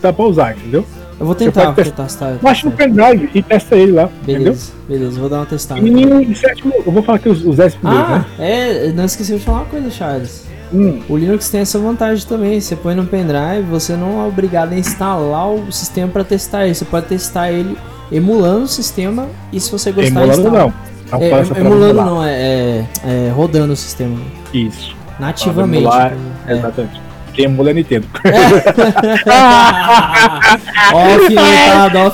[0.02, 0.84] dá pra usar, entendeu?
[1.18, 2.34] Eu vou tentar, vou testar.
[2.42, 4.44] Baixa no pendrive e testa ele lá, entendeu?
[4.44, 5.80] Beleza, beleza, vou dar uma testada.
[5.80, 8.24] E em sétimo, eu vou falar aqui os, os 10 primeiros, Ah, né?
[8.38, 10.44] é, não esqueci de falar uma coisa, Charles.
[10.74, 12.60] Hum, O Linux tem essa vantagem também.
[12.60, 16.74] Você põe no pendrive, você não é obrigado a instalar o sistema para testar ele.
[16.74, 17.78] Você pode testar ele
[18.12, 20.60] emulando o sistema e se você gostar emulando instalar.
[20.66, 20.74] não.
[21.12, 24.18] Não É, essa emulando não, é, é- é rodando o sistema.
[24.52, 25.84] Isso, Nativamente.
[25.84, 26.12] emular,
[26.48, 26.52] é.
[26.52, 27.00] exatamente.
[27.36, 28.06] Quem emula é Nintendo.
[30.92, 32.10] Ó, alfinetado, ó.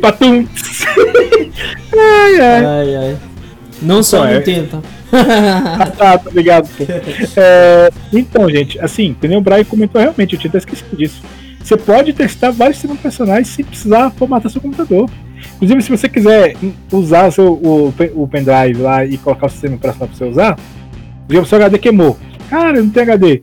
[0.00, 0.46] Patum!
[1.96, 2.64] ai, ai.
[2.64, 3.16] Ai, ai.
[3.80, 4.82] Não só Então, é- Nintendo, tá?
[5.78, 6.68] Ah, tá, tá ligado.
[7.36, 11.22] É, então, gente, assim, que nem o Brian comentou realmente, eu tinha até esquecido disso.
[11.62, 15.08] Você pode testar vários sistemas operacionais sem precisar formatar seu computador.
[15.56, 16.56] Inclusive, se você quiser
[16.90, 20.58] usar seu, o, o pendrive lá e colocar o sistema operacional para você usar,
[21.30, 22.18] exemplo, seu HD queimou.
[22.50, 23.42] Cara, não tem HD.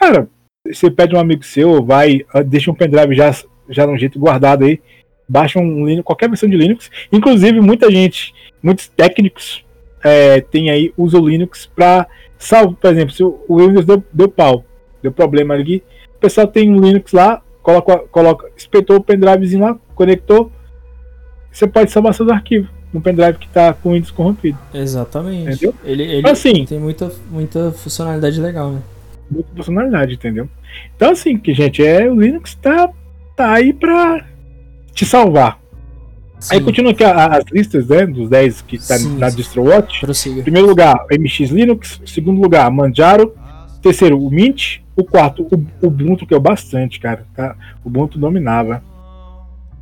[0.00, 0.28] Cara,
[0.66, 3.30] você pede um amigo seu, vai, ah, deixa um pendrive já,
[3.68, 4.80] já de um jeito guardado aí,
[5.28, 6.90] baixa um Linux, qualquer versão de Linux.
[7.12, 8.32] Inclusive, muita gente,
[8.62, 9.62] muitos técnicos
[10.02, 12.06] é, tem aí, usa o Linux para
[12.38, 14.64] salvo, por exemplo, se o o Windows deu, deu pau,
[15.02, 15.84] deu problema ali,
[16.16, 20.50] o pessoal tem um Linux lá, coloca, coloca, espetou o pendrivezinho lá, conectou,
[21.52, 24.58] você pode salvar seus arquivos no pendrive que está com o Windows corrompido.
[24.72, 25.52] Exatamente.
[25.52, 25.74] Entendeu?
[25.84, 28.82] Ele, ele Assim, tem muita, muita funcionalidade legal, né?
[29.56, 30.48] Funcionalidade, entendeu?
[30.94, 32.90] Então, assim, que gente, é, o Linux tá,
[33.36, 34.24] tá aí para
[34.92, 35.58] te salvar.
[36.50, 39.36] Aí Sim, continua aqui as listas, né, dos 10 que tá Sim, na sim.
[39.36, 39.98] DistroWatch.
[39.98, 40.42] Em prossiga.
[40.42, 42.00] primeiro lugar, MX Linux.
[42.06, 43.34] Segundo lugar, Manjaro.
[43.82, 44.78] Terceiro, o Mint.
[44.96, 47.24] O quarto, o Ubuntu, que é o bastante, cara.
[47.34, 47.54] Tá?
[47.84, 48.82] O Ubuntu dominava.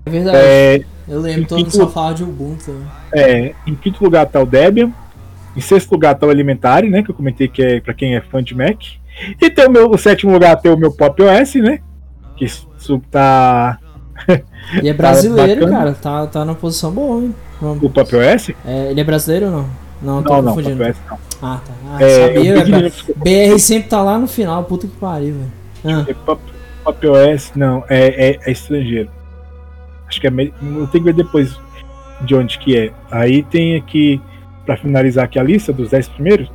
[0.06, 0.36] É verdade.
[0.40, 2.70] É, Eu lembro, em todo mundo só fala de Ubuntu.
[2.72, 2.86] né?
[3.12, 4.92] é, em quinto lugar tá o Debian.
[5.56, 7.02] Em sexto lugar tá o Elementary, né?
[7.02, 8.80] Que eu comentei que é pra quem é fã de Mac.
[9.40, 11.80] E tem o meu o sétimo lugar tem o meu Pop OS, né?
[12.36, 12.68] Que isso
[13.10, 13.78] tá.
[14.82, 15.78] E é brasileiro, bacana.
[15.78, 15.94] cara.
[15.94, 17.34] Tá, tá na posição boa, hein?
[17.60, 18.50] Vamos- O Pop OS?
[18.64, 19.68] É, ele é brasileiro ou não?
[20.00, 20.84] Não, tô Não, não, Pop confundindo.
[20.90, 21.18] OS não.
[21.42, 21.72] Ah, tá.
[21.92, 23.52] Ah, É, sabia, é.
[23.52, 25.52] BR sempre tá lá no final, puta que pariu, velho.
[25.98, 26.40] Ah, É Pop,
[26.84, 29.10] Pop OS, não, é, é, é estrangeiro.
[30.08, 30.30] Acho que é.
[30.30, 31.58] me- Eu tenho que ver depois
[32.22, 32.92] de onde que é.
[33.10, 34.20] Aí tem aqui,
[34.64, 36.50] pra finalizar aqui a lista dos 10 primeiros.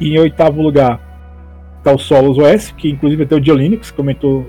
[0.00, 1.00] E em oitavo lugar
[1.82, 4.48] tá o Solos OS, que inclusive até o Diolinux comentou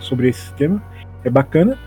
[0.00, 0.82] sobre esse sistema.
[1.24, 1.78] É bacana.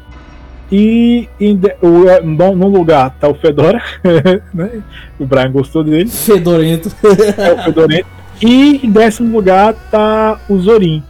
[0.71, 3.81] E em de- o, no, no lugar tá o Fedora,
[4.53, 4.81] né?
[5.19, 6.09] O Brian gostou dele.
[6.09, 6.89] fedorento.
[7.37, 8.07] É o Fedorento.
[8.41, 11.03] E em décimo lugar tá o Zorin.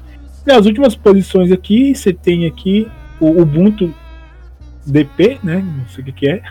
[0.45, 2.88] Nas últimas posições aqui, você tem aqui
[3.20, 3.93] o Ubuntu
[4.86, 5.64] DP, né?
[5.64, 6.41] Não sei o que, que é.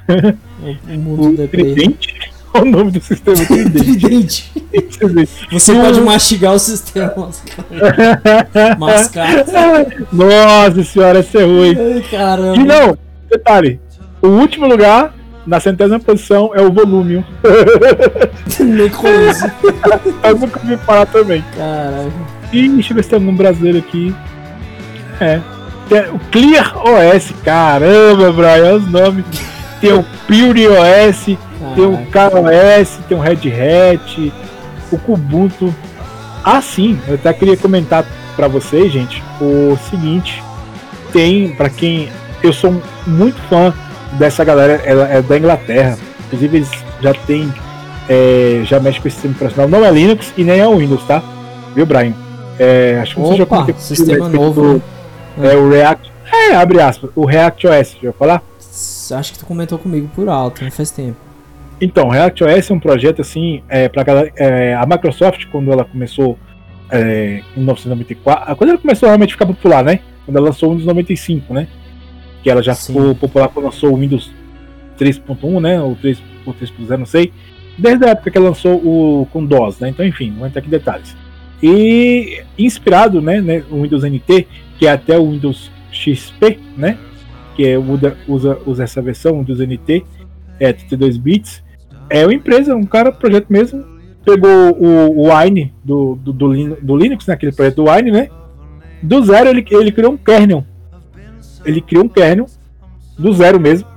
[1.06, 1.48] o, do DP.
[1.48, 2.32] Tridente.
[2.60, 4.50] o nome do sistema Tridente.
[5.52, 7.30] Você pode mastigar o sistema.
[8.78, 9.44] Mascar.
[10.12, 11.76] Nossa senhora, essa é ruim.
[11.78, 12.56] Ai, E caramba.
[12.64, 12.98] não,
[13.30, 13.80] detalhe.
[14.22, 15.14] O último lugar,
[15.46, 17.24] na centésima posição, é o volume.
[18.60, 19.46] Nem conheço.
[20.22, 21.44] Eu nunca ouvi falar também.
[21.56, 22.12] Caralho.
[22.52, 24.14] E deixa eu ver se tem algum brasileiro aqui.
[25.20, 25.40] É.
[26.12, 29.24] O Clear OS, caramba, Brian, olha os nomes.
[29.80, 34.32] tem o Pure OS, ah, tem o KOS, tem o Red Hat,
[34.90, 35.74] o Kubuntu.
[36.44, 38.04] Ah, sim, eu até queria comentar
[38.34, 40.42] para vocês, gente, o seguinte:
[41.12, 42.08] tem, para quem.
[42.42, 43.74] Eu sou muito fã
[44.12, 45.98] dessa galera, ela é da Inglaterra.
[46.26, 47.52] Inclusive, eles já tem.
[48.08, 49.68] É, já mexe com esse sistema operacional.
[49.68, 51.22] Não é Linux e nem é o Windows, tá?
[51.74, 52.14] Viu, Brian?
[52.58, 54.62] É, acho que Opa, você já comentou sistema novo.
[54.62, 54.82] Do,
[55.36, 55.52] né?
[55.52, 56.12] É o React.
[56.32, 57.10] É, abre aspas.
[57.14, 58.42] O React OS, já falar?
[59.12, 61.29] Acho que tu comentou comigo por alto, não faz tempo.
[61.80, 66.38] Então, React OS é um projeto assim, é, para é, a Microsoft quando ela começou
[66.90, 70.00] é, em 1994, quando ela começou a realmente ficar popular, né?
[70.26, 71.68] Quando ela lançou o Windows 95, né?
[72.42, 72.92] Que ela já Sim.
[72.92, 74.30] ficou popular quando lançou o Windows
[74.98, 75.80] 3.1, né?
[75.80, 77.32] Ou 3 ou 3.0, não sei.
[77.78, 79.88] Desde a época que ela lançou o com DOS, né?
[79.88, 81.16] Então, enfim, vou entrar aqui em detalhes.
[81.62, 84.46] E inspirado, né, né, o Windows NT,
[84.78, 86.98] que é até o Windows XP, né?
[87.56, 90.04] Que é, usa, usa, usa essa versão Windows NT,
[90.58, 91.62] é 32 bits.
[92.10, 93.84] É uma empresa, um cara, projeto mesmo,
[94.24, 98.28] pegou o, o Wine do, do, do, do Linux, né, aquele projeto do Wine, né?
[99.02, 100.64] Do zero ele, ele criou um kernel.
[101.64, 102.46] Ele criou um kernel
[103.18, 103.88] do zero mesmo.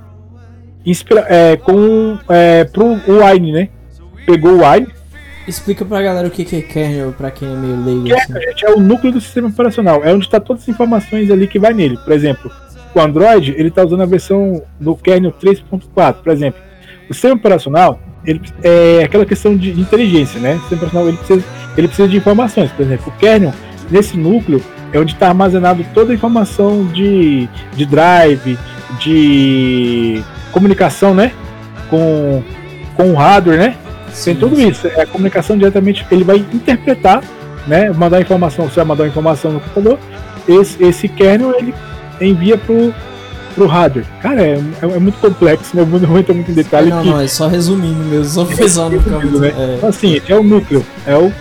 [0.86, 3.68] Inspira, é, com é, pro Wine, né?
[4.26, 4.86] Pegou o Wine.
[5.46, 8.04] Explica pra galera o que é kernel, pra quem é meio leigo.
[8.04, 8.48] Kernel, assim.
[8.48, 10.02] gente, é o núcleo do sistema operacional.
[10.04, 11.98] É onde está todas as informações ali que vai nele.
[11.98, 12.50] Por exemplo,
[12.94, 16.60] o Android, ele está usando a versão do kernel 3.4, por exemplo.
[17.08, 20.54] O sistema operacional, ele é aquela questão de, inteligência, né?
[20.54, 21.44] O sistema operacional ele precisa,
[21.76, 22.70] ele precisa de informações.
[22.72, 23.52] Por exemplo, o kernel,
[23.90, 28.58] nesse núcleo, é onde está armazenado toda a informação de, de drive,
[29.00, 31.32] de comunicação, né?
[31.90, 32.42] Com,
[32.96, 33.76] com o hardware, né?
[34.10, 34.86] Sim, Tem tudo isso.
[34.86, 37.22] É a comunicação diretamente, ele vai interpretar,
[37.66, 37.90] né?
[37.90, 39.98] Mandar informação, você vai mandar informação no computador,
[40.48, 41.74] esse, esse kernel ele
[42.20, 42.94] envia pro
[43.54, 44.04] pro hardware.
[44.20, 44.52] Cara, é,
[44.82, 45.84] é, é muito complexo, né?
[45.84, 46.90] Não entra muito em detalhe.
[46.90, 47.08] Não, que...
[47.08, 49.54] não, é só resumindo mesmo, só pesando é, muito, né?
[49.56, 49.74] é.
[49.76, 51.32] Então, assim, é o núcleo, é, o,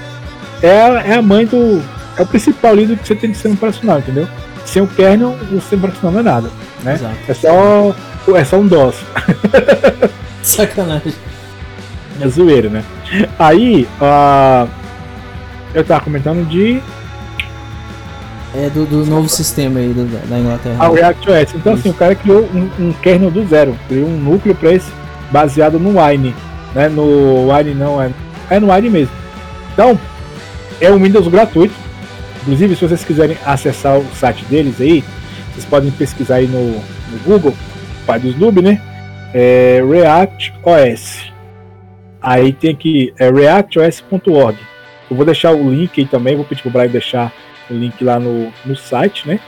[0.61, 1.81] é, a, é a mãe do.
[2.17, 4.27] É o principal líder que você tem de sistema operacional, entendeu?
[4.65, 6.49] Sem o kernel, o sistema operacional não é nada.
[6.83, 6.93] Né?
[6.93, 7.15] Exato.
[7.27, 7.95] É só.
[8.35, 8.95] É só um DOS.
[10.41, 11.13] Sacanagem.
[12.21, 12.83] É zoeira, né?
[13.39, 14.69] Aí, uh,
[15.73, 16.81] eu tava comentando de
[18.55, 20.75] é do, do novo sistema aí do, da Inglaterra.
[20.79, 21.55] Ah, o React OS.
[21.55, 21.81] Então, Isso.
[21.81, 24.91] assim, o cara criou um, um, kernel do zero, criou um núcleo para esse
[25.31, 26.35] baseado no Wine.
[26.75, 26.87] Né?
[26.89, 28.11] No Wine não, é,
[28.49, 29.13] é no Wine mesmo.
[29.73, 29.99] Então,
[30.79, 31.73] é um Windows gratuito.
[32.41, 35.03] Inclusive, se vocês quiserem acessar o site deles aí,
[35.51, 37.53] vocês podem pesquisar aí no, no Google,
[38.05, 38.81] pai dos noob, né?
[39.33, 41.31] É React OS.
[42.21, 44.57] Aí tem aqui, é reactos.org.
[45.09, 47.33] Eu vou deixar o link aí também, vou pedir pro Brian deixar
[47.69, 49.39] o link lá no, no site, né?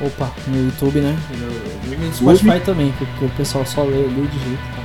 [0.00, 1.16] Opa, no YouTube, né?
[1.38, 4.62] No, no Spotify também, porque o pessoal só lê, lê de jeito.
[4.74, 4.82] Tá?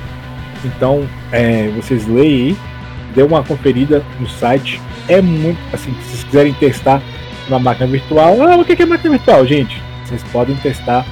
[0.64, 2.56] Então, é, vocês leem aí,
[3.14, 4.80] dê uma conferida no site.
[5.08, 7.00] É muito, assim, se vocês quiserem testar
[7.48, 9.80] uma máquina virtual, ah, o que é máquina virtual, gente?
[10.04, 11.06] Vocês podem testar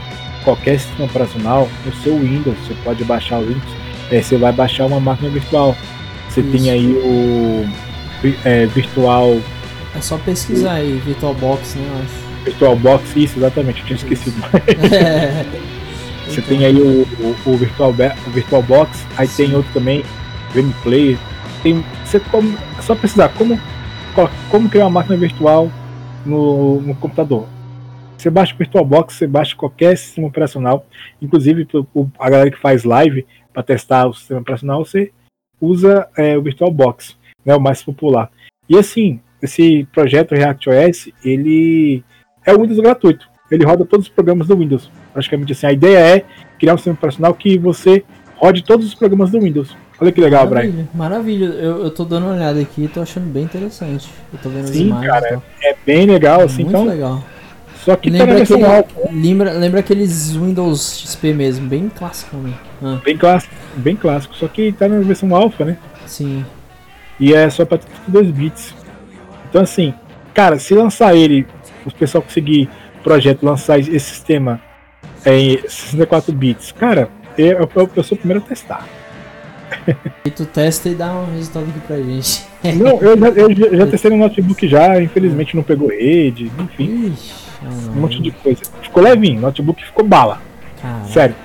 [0.44, 3.66] qualquer sistema operacional no seu Windows, você pode baixar o Linux,
[4.10, 5.74] é, você vai baixar uma máquina virtual.
[6.28, 6.50] Você Isso.
[6.50, 7.66] tem aí o
[8.44, 9.38] é, virtual
[9.94, 12.44] é só pesquisar aí, VirtualBox, né, eu acho.
[12.44, 14.36] VirtualBox, isso, exatamente, eu tinha esquecido.
[14.92, 15.44] É.
[16.26, 16.56] Você então.
[16.56, 19.46] tem aí o, o, o, Virtual, o VirtualBox, aí Sim.
[19.46, 20.02] tem outro também,
[20.54, 21.18] Gameplay.
[21.62, 23.60] Tem, você como, é só precisar como,
[24.50, 25.70] como criar uma máquina virtual
[26.24, 27.46] no, no computador.
[28.16, 30.86] Você baixa o VirtualBox, você baixa qualquer sistema operacional,
[31.20, 31.66] inclusive
[32.18, 35.12] a galera que faz live para testar o sistema operacional, você
[35.60, 38.30] usa é, o VirtualBox, né, o mais popular.
[38.68, 42.02] E assim, esse projeto ReactOS, ele
[42.44, 43.28] é o Windows gratuito.
[43.50, 44.90] Ele roda todos os programas do Windows.
[45.12, 46.24] Praticamente assim, a ideia é
[46.58, 48.02] criar um sistema operacional que você
[48.36, 49.76] rode todos os programas do Windows.
[50.00, 50.88] Olha que legal, maravilha, Brian.
[50.94, 54.08] Maravilha, eu, eu tô dando uma olhada aqui e tô achando bem interessante.
[54.32, 55.12] Eu tô vendo Sim, as imagens.
[55.12, 56.84] Cara, é bem legal, assim, Muito então.
[56.86, 57.22] legal.
[57.84, 62.54] Só que lembra, tá aquele, lembra, lembra aqueles Windows XP mesmo, bem clássico, né?
[62.82, 62.98] Ah.
[63.04, 64.34] Bem clássico, bem clássico.
[64.36, 65.76] Só que tá na versão alfa, né?
[66.06, 66.46] Sim.
[67.20, 68.74] E é só pra 32 bits.
[69.54, 69.94] Então, assim,
[70.34, 71.46] cara, se lançar ele,
[71.86, 72.68] o pessoal conseguir
[73.04, 74.60] projeto lançar esse sistema
[75.24, 78.84] em 64 bits, cara, eu, eu, eu sou o primeiro a testar.
[80.24, 82.44] E tu testa e dá um resultado aqui pra gente.
[82.64, 87.12] Não, eu já, eu já testei no notebook já, infelizmente não pegou rede, enfim.
[87.12, 87.34] Ixi,
[87.90, 88.60] um monte de coisa.
[88.82, 90.42] Ficou levinho, o notebook ficou bala.
[90.82, 91.08] Caramba.
[91.10, 91.36] Sério.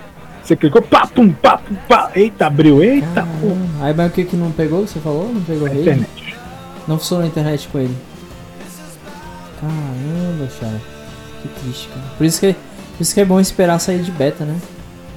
[0.41, 2.10] Você clicou, pá, pum, pá, pum, pá.
[2.16, 3.28] Eita, abriu, eita.
[3.82, 4.88] Aí, mas o que que não pegou?
[4.88, 5.32] Você falou?
[5.32, 5.82] Não pegou a rede?
[5.82, 6.28] Internet.
[6.89, 7.95] Não funcionou a internet com ele.
[9.61, 10.81] Caramba, cara.
[11.43, 12.01] Que triste, cara.
[12.17, 14.57] Por isso que, por isso que é bom esperar sair de beta, né?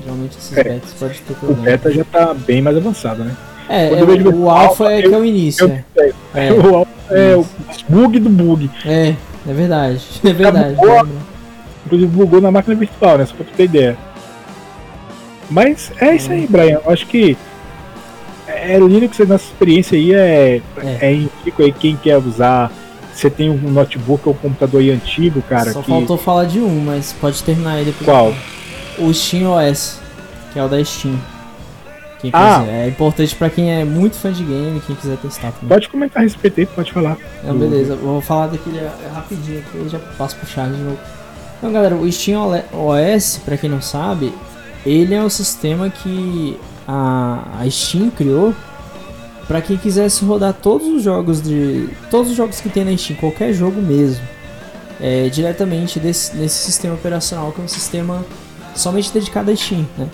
[0.05, 0.63] Geralmente esses É.
[0.65, 1.63] betas pode ter O problema.
[1.65, 3.35] beta já tá bem mais avançado, né?
[3.71, 5.65] É, é, eu vejo o alpha é eu- que é o início.
[5.97, 6.13] eu- é.
[6.49, 6.53] É.
[6.53, 7.47] O alfa é o
[7.89, 8.71] bug do bug.
[8.85, 9.15] É,
[9.49, 10.03] é verdade.
[10.25, 10.77] É verdade.
[10.79, 11.07] lembra.
[11.87, 13.25] Inclusive bugou na máquina virtual, né?
[13.25, 13.97] Só pra tu ter ideia.
[15.51, 16.81] Mas é isso aí, Brian.
[16.85, 17.37] Eu acho que
[18.55, 20.99] é Linux, a nossa experiência aí é, É.
[21.01, 21.15] é.
[21.15, 22.71] indico aí quem quer usar.
[23.15, 25.73] Você tem um notebook ou um computador aí antigo, cara.
[25.73, 25.91] Só que...
[25.91, 28.05] faltou falar de um, mas pode terminar depois.
[28.05, 28.35] Qual?
[28.99, 30.01] O Steam OS,
[30.53, 31.19] que é o da Steam.
[32.21, 32.61] Quem Ah.
[32.61, 32.85] quiser.
[32.85, 35.69] É importante pra quem é muito fã de game, quem quiser testar também.
[35.69, 37.19] Pode comentar a respeito aí, pode falar.
[37.45, 40.99] Não, beleza, vou falar daquele é, rapidinho aqui, eu já passo pro Charles de novo.
[41.59, 42.41] Então, galera, o Steam
[42.73, 44.33] OS, pra quem não sabe,
[44.87, 48.55] ele é um sistema que a, a Steam criou
[49.47, 53.19] pra quem quisesse rodar todos os jogos de todos os jogos que tem na Steam,
[53.19, 54.25] qualquer jogo mesmo,
[55.01, 58.25] é, diretamente desse, nesse sistema operacional que é um sistema
[58.75, 60.09] somente dedicado à Steam, né?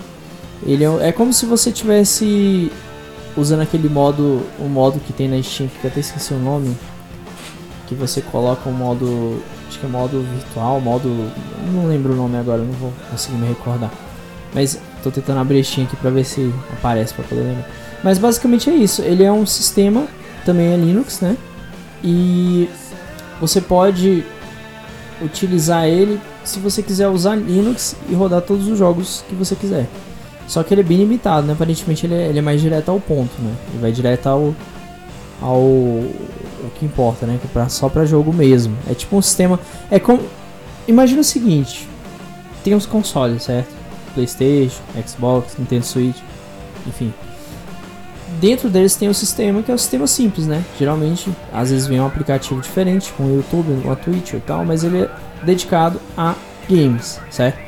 [0.66, 2.72] Ele é, é como se você tivesse
[3.36, 6.76] usando aquele modo, o modo que tem na Steam, que eu até esqueci o nome,
[7.86, 11.08] que você coloca um modo, acho que é modo virtual, modo,
[11.72, 13.90] não lembro o nome agora, não vou conseguir me recordar.
[14.54, 17.68] Mas tô tentando a Steam aqui pra ver se aparece pra poder lembrar.
[18.02, 20.06] Mas basicamente é isso, ele é um sistema,
[20.44, 21.36] também é Linux, né?
[22.02, 22.68] E
[23.40, 24.24] você pode
[25.20, 29.86] utilizar ele se você quiser usar Linux e rodar todos os jogos que você quiser.
[30.46, 31.52] Só que ele é bem limitado, né?
[31.52, 33.54] Aparentemente ele é, ele é mais direto ao ponto, né?
[33.70, 34.54] Ele vai direto ao.
[35.42, 35.58] ao.
[35.60, 37.38] o que importa, né?
[37.38, 38.74] Que é pra, só pra jogo mesmo.
[38.90, 39.60] É tipo um sistema.
[39.90, 40.22] É como.
[40.86, 41.86] Imagina o seguinte:
[42.64, 43.77] tem os consoles, certo?
[44.14, 46.18] PlayStation, Xbox, Nintendo Switch,
[46.86, 47.12] enfim.
[48.40, 50.62] Dentro deles tem o sistema que é o sistema simples, né?
[50.78, 54.64] Geralmente, às vezes vem um aplicativo diferente, com o YouTube, com a Twitch e tal,
[54.64, 55.10] mas ele é
[55.42, 56.34] dedicado a
[56.68, 57.58] games, certo?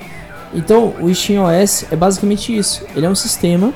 [0.53, 2.85] Então, o SteamOS é basicamente isso.
[2.95, 3.73] Ele é um sistema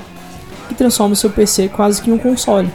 [0.69, 2.71] que transforma o seu PC quase que em um console.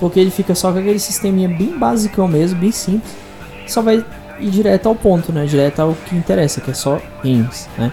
[0.00, 3.12] Porque ele fica só com aquele sisteminha bem basicão mesmo, bem simples.
[3.66, 4.04] Só vai
[4.40, 5.46] ir direto ao ponto, né?
[5.46, 7.92] Direto ao que interessa, que é só games, né?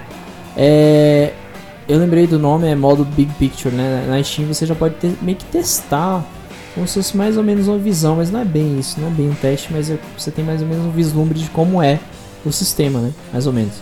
[0.58, 1.34] É...
[1.88, 4.06] Eu lembrei do nome, é modo Big Picture, né?
[4.08, 6.26] Na Steam você já pode ter, meio que testar
[6.74, 9.12] como se fosse mais ou menos uma visão, mas não é bem isso, não é
[9.12, 12.00] bem um teste, mas é- você tem mais ou menos um vislumbre de como é
[12.46, 13.12] o sistema, né?
[13.34, 13.74] Mais ou menos.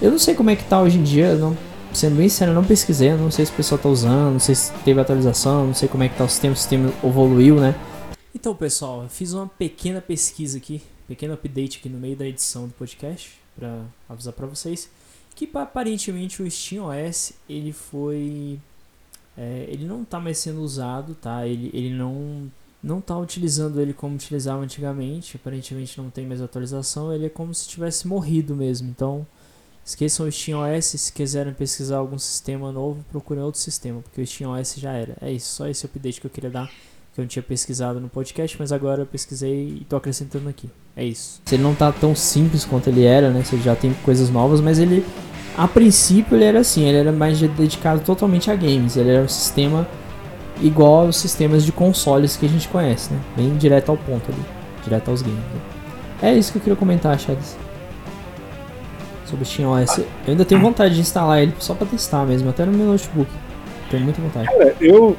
[0.00, 1.56] Eu não sei como é que tá hoje em dia, não,
[1.92, 4.54] sendo bem sério, eu não pesquisei, não sei se o pessoal tá usando, não sei
[4.54, 7.74] se teve atualização, não sei como é que tá o sistema, o sistema evoluiu, né?
[8.34, 12.66] Então, pessoal, eu fiz uma pequena pesquisa aqui, pequeno update aqui no meio da edição
[12.66, 14.88] do podcast, pra avisar pra vocês,
[15.34, 18.58] que pa- aparentemente o SteamOS, ele foi...
[19.36, 21.46] é, ele não tá mais sendo usado, tá?
[21.46, 22.50] Ele, ele não
[22.82, 27.54] não tá utilizando ele como utilizava antigamente, aparentemente não tem mais atualização, ele é como
[27.54, 29.26] se tivesse morrido mesmo, então...
[29.86, 34.76] Esqueçam o SteamOS, se quiserem pesquisar algum sistema novo, procurem outro sistema, porque o SteamOS
[34.76, 35.14] já era.
[35.20, 36.70] É isso, só esse update que eu queria dar,
[37.14, 40.68] que eu não tinha pesquisado no podcast, mas agora eu pesquisei e tô acrescentando aqui.
[40.96, 41.40] É isso.
[41.50, 43.42] Ele não tá tão simples quanto ele era, né?
[43.44, 45.04] Você já tem coisas novas, mas ele,
[45.56, 48.96] a princípio, ele era assim, ele era mais de- dedicado totalmente a games.
[48.96, 49.86] Ele era um sistema
[50.60, 53.20] igual aos sistemas de consoles que a gente conhece, né?
[53.36, 54.42] Bem direto ao ponto ali,
[54.82, 55.38] direto aos games.
[55.38, 55.60] né?
[56.30, 57.56] É isso que eu queria comentar, Chaves
[59.26, 59.98] sobre o SteamOS.
[59.98, 63.30] Eu ainda tenho vontade de instalar ele só pra testar mesmo, até no meu notebook.
[63.90, 64.46] Tenho muita vontade.
[64.46, 65.16] Cara, eu,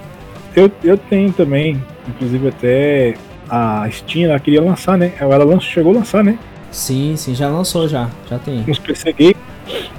[0.55, 3.13] eu, eu tenho também, inclusive até
[3.49, 5.13] a Steam, ela queria lançar, né?
[5.19, 6.37] Ela lançou, chegou a lançar, né?
[6.71, 8.09] Sim, sim, já lançou já.
[8.29, 8.63] Já tem.
[8.67, 9.35] Uns PC Game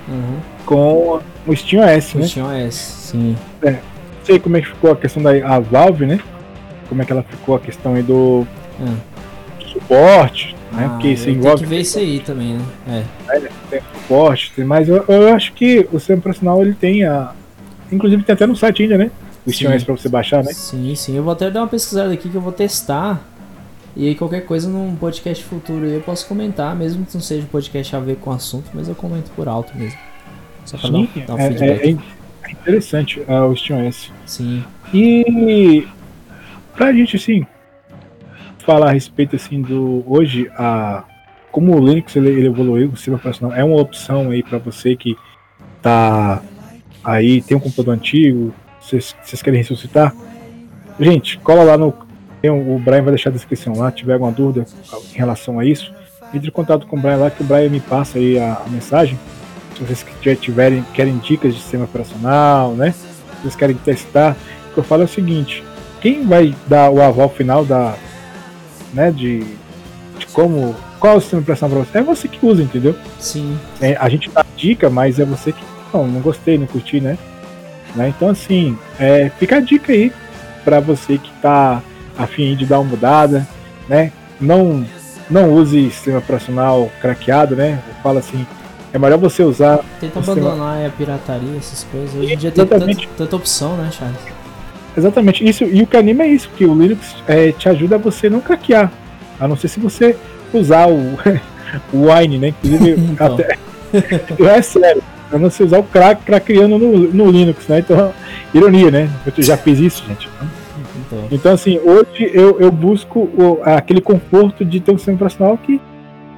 [0.09, 0.39] Uhum.
[0.65, 2.27] com o SteamOS, O né?
[2.27, 3.37] SteamOS, sim.
[3.63, 3.77] Não
[4.25, 6.21] sei como é que ficou a questão da a Valve, né?
[6.89, 8.47] Como é que ela ficou a questão aí do
[8.81, 8.95] Ah.
[9.73, 10.85] suporte, né?
[10.87, 13.05] Ah, Porque isso envolve Tem que ver isso aí também, né?
[13.29, 13.41] É.
[13.71, 14.89] tem suporte, tem mais.
[14.89, 17.33] Eu, eu acho que o sistema operacional ele tem a.
[17.91, 19.11] Inclusive tem até no site ainda, né?
[19.53, 20.53] SteamOS pra você baixar, né?
[20.53, 21.17] Sim, sim.
[21.17, 23.23] Eu vou até dar uma pesquisada aqui que eu vou testar.
[23.95, 27.45] E aí qualquer coisa num podcast futuro aí eu posso comentar, mesmo que não seja
[27.45, 29.99] um podcast a ver com o assunto, mas eu comento por alto mesmo.
[30.67, 31.99] Só pra dar um, Sim, dar um é, feedback.
[32.45, 34.13] é- é interessante ah, o SteamOS.
[34.27, 34.63] Sim.
[34.93, 35.87] E
[36.75, 37.47] pra gente assim
[38.59, 41.05] falar a respeito assim do hoje a
[41.51, 44.95] como o Linux ele, ele evoluiu, o sistema operacional é uma opção aí para você
[44.95, 45.17] que
[45.81, 46.43] tá
[47.03, 48.53] aí tem um computador antigo,
[48.87, 50.15] vocês vocês querem ressuscitar?
[50.99, 51.93] Gente, cola lá no
[52.49, 54.65] o Brian vai deixar a descrição lá, tiver alguma dúvida
[55.13, 55.93] em relação a isso,
[56.33, 58.69] entre em contato com o Brian lá que o Brian me passa aí a, a
[58.69, 59.19] mensagem.
[59.75, 60.07] Se vocês
[60.41, 62.93] tiverem querem dicas de sistema operacional, né?
[62.93, 64.37] Se vocês querem testar,
[64.71, 65.65] o que eu falo é o seguinte:
[66.01, 67.97] quem vai dar o aval final da,
[68.95, 69.41] né, de,
[70.19, 71.99] de como, qual é o sistema operação para você?
[71.99, 72.95] É você que usa, entendeu?
[73.19, 73.59] Sim.
[73.81, 77.19] É, a gente dá dica, mas é você que não, não gostei, não curti, né?
[77.97, 78.13] Né?
[78.15, 80.13] Então, assim, é, fica a dica aí
[80.65, 81.83] para você que está
[82.17, 83.47] afim de dar uma mudada,
[83.89, 84.13] né?
[84.41, 84.85] Não,
[85.31, 87.81] não use sistema operacional craqueado, né?
[87.89, 88.47] Eu falo assim,
[88.93, 89.81] é melhor você usar.
[90.01, 90.87] Tenta abandonar sistema...
[90.87, 92.15] a pirataria, essas coisas.
[92.15, 92.87] Hoje em dia tem tanta,
[93.17, 94.21] tanta, opção, né, Charles?
[94.97, 95.47] Exatamente.
[95.47, 98.29] Isso, e o que anima é isso, que o Linux é, te ajuda a você
[98.29, 98.91] não craquear.
[99.39, 100.17] A não ser se você
[100.53, 101.19] usar o,
[101.93, 102.49] o Wine, né?
[102.49, 103.35] Inclusive, então.
[103.35, 103.59] até.
[104.57, 105.03] é sério.
[105.33, 107.81] A não ser usar o crack craqueando no, no Linux, né?
[107.81, 108.13] Então,
[108.55, 109.11] ironia, né?
[109.27, 110.29] Eu já fiz isso, gente.
[111.07, 115.59] Então, então assim, hoje eu, eu busco o, aquele conforto de ter um sistema operacional
[115.59, 115.81] que,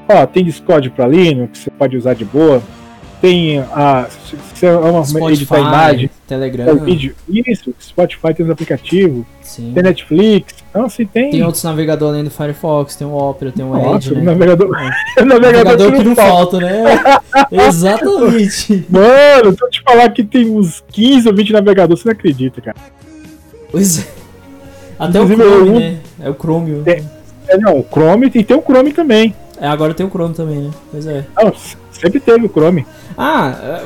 [0.09, 2.63] ó, tem Discord para Linux, você pode usar de boa,
[3.21, 4.07] tem a.
[4.55, 6.77] Se é uma Spotify, editar imagem, Telegram.
[6.77, 7.15] vídeo.
[7.29, 9.73] Isso, Spotify tem os aplicativos, Sim.
[9.75, 10.55] tem Netflix.
[10.71, 11.31] Então assim tem.
[11.31, 14.15] Tem outros navegadores além do Firefox, tem o Opera, tem o Nossa, Edge.
[14.15, 14.23] Né?
[14.23, 14.91] Navegador, é.
[15.25, 16.85] navegador, navegador que não falta, né?
[17.51, 18.87] Exatamente.
[18.89, 22.61] Mano, se eu te falar que tem uns 15 ou 20 navegadores, você não acredita,
[22.61, 22.77] cara.
[23.71, 24.07] Pois é.
[24.99, 25.99] Até Inclusive, o Chrome, eu, né?
[26.21, 26.83] É o Chrome.
[26.87, 27.03] É,
[27.49, 29.35] é, não, o Chrome e tem o Chrome também.
[29.61, 30.71] É, agora tem o Chrome também, né?
[30.91, 31.27] Pois é.
[31.37, 31.53] Não,
[31.93, 32.87] sempre teve o Chrome.
[33.17, 33.83] Ah,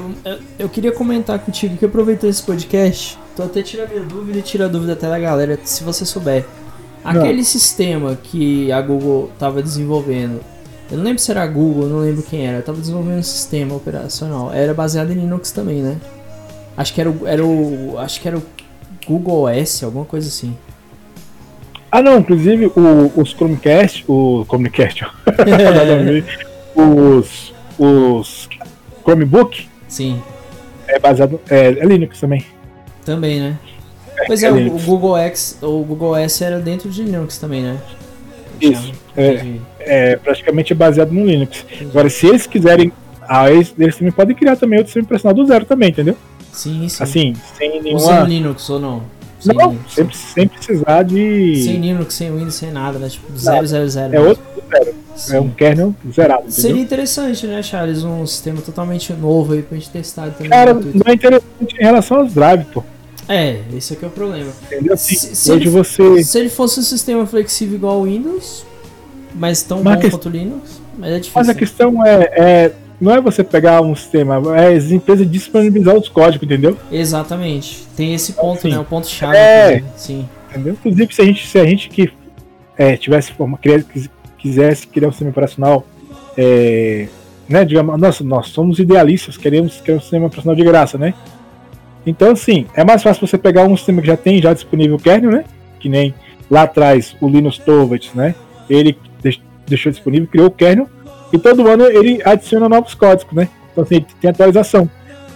[0.59, 3.19] eu queria comentar contigo que aproveitei esse podcast.
[3.35, 6.45] Tô até tirando minha dúvida e tira a dúvida até da galera, se você souber.
[7.03, 7.45] Aquele não.
[7.45, 10.41] sistema que a Google tava desenvolvendo,
[10.91, 13.75] eu não lembro se era a Google, não lembro quem era, tava desenvolvendo um sistema
[13.75, 14.53] operacional.
[14.53, 15.97] Era baseado em Linux também, né?
[16.77, 18.43] Acho que era o, era o acho que era o
[19.07, 20.55] Google OS, alguma coisa assim.
[21.93, 25.05] Ah não, inclusive o, os Chromecast, o Chromecast,
[26.75, 28.49] os, os
[29.05, 29.69] Chromebook.
[29.89, 30.23] Sim.
[30.89, 31.39] É baseado.
[31.51, 32.47] É, é Linux também.
[33.05, 33.59] Também, né?
[34.17, 37.61] É, pois é, é o Google X, o Google S era dentro de Linux também,
[37.61, 37.79] né?
[38.59, 38.91] Isso.
[39.15, 41.67] É, é, praticamente baseado no Linux.
[41.83, 42.91] Agora, se eles quiserem,
[43.21, 46.17] ah, eles, eles também podem criar também outro sistema operacional do zero também, entendeu?
[46.53, 47.03] Sim, sim.
[47.03, 47.97] Assim, sem nenhuma.
[47.97, 49.03] Usando Linux ou não?
[49.43, 49.93] Sem não, Linux.
[49.93, 51.65] Sem, sem precisar de.
[51.65, 53.09] Sem Linux, sem Windows, sem nada, né?
[53.09, 53.57] Tipo, 000.
[54.13, 54.95] É outro zero.
[55.17, 55.37] Sim.
[55.37, 56.43] É um kernel zerado.
[56.43, 56.53] Entendeu?
[56.53, 58.05] Seria interessante, né, Charles?
[58.05, 60.49] Um sistema totalmente novo aí pra gente testar também.
[60.49, 62.85] Cara, não é interessante em relação aos drives, pô.
[63.29, 64.51] É, esse aqui é o problema.
[64.65, 64.97] Entendeu?
[64.97, 66.25] Se, se hoje ele, você.
[66.25, 68.65] Se ele fosse um sistema flexível igual ao Windows,
[69.35, 70.11] mas tão mas bom que...
[70.11, 71.33] quanto o Linux, mas é difícil.
[71.35, 72.73] Mas a questão é, é,
[73.03, 76.79] Não é você pegar um sistema, é as empresas disponibilizar os códigos, entendeu?
[76.89, 77.85] Exatamente.
[77.97, 78.79] Tem esse ponto, assim, né?
[78.79, 79.37] O ponto chave.
[79.37, 79.83] É.
[79.97, 80.29] Sim.
[80.49, 80.75] Entendeu?
[80.75, 82.13] Inclusive, se a gente, se a gente que
[82.79, 83.59] é, tivesse forma,
[84.39, 85.85] quisesse criar um sistema operacional,
[86.39, 87.09] é,
[87.49, 91.13] né, digamos, nossa, nós somos idealistas, queremos criar um sistema operacional de graça, né?
[92.07, 95.01] Então, assim, é mais fácil você pegar um sistema que já tem já disponível o
[95.01, 95.45] kernel, né?
[95.81, 96.15] Que nem
[96.49, 98.37] lá atrás o Linus Torvalds, né?
[98.71, 98.97] Ele
[99.67, 100.89] deixou disponível, criou o kernel,
[101.33, 103.49] e todo ano ele adiciona novos códigos, né?
[103.73, 104.89] Então, assim, tem atualização.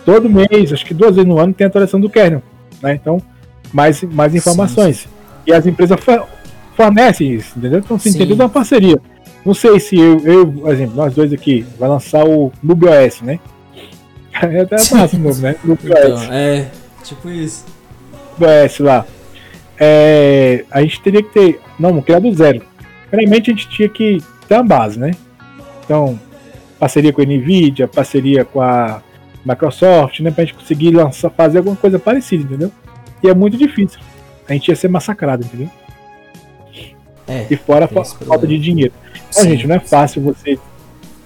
[0.05, 2.43] Todo mês, acho que duas vezes no ano, tem atualização do kernel,
[2.83, 2.95] né?
[2.95, 3.21] Então,
[3.73, 4.99] mais, mais informações.
[4.99, 5.11] Sim, sim.
[5.47, 5.99] E as empresas
[6.77, 7.79] fornecem isso, entendeu?
[7.79, 9.01] Então, se entendeu uma parceria.
[9.45, 13.39] Não sei se eu, eu, por exemplo, nós dois aqui, vai lançar o NubiOS, né?
[14.43, 15.57] É até massa novo, né?
[15.65, 16.67] Então, é,
[17.03, 17.65] tipo isso.
[18.39, 19.07] NubiOS lá.
[19.79, 22.61] É, a gente teria que ter, não, criar do zero.
[23.09, 25.13] Primeiramente a gente tinha que ter uma base, né?
[25.87, 26.20] Então,
[26.78, 29.03] parceria com a Nvidia, parceria com a
[29.45, 30.30] Microsoft, né?
[30.30, 32.70] Pra gente conseguir lançar, fazer alguma coisa parecida, entendeu?
[33.22, 33.99] E é muito difícil.
[34.47, 35.70] A gente ia ser massacrado, entendeu?
[37.26, 38.93] É, e fora a falta de dinheiro.
[39.30, 40.59] Então, sim, gente, não é fácil você.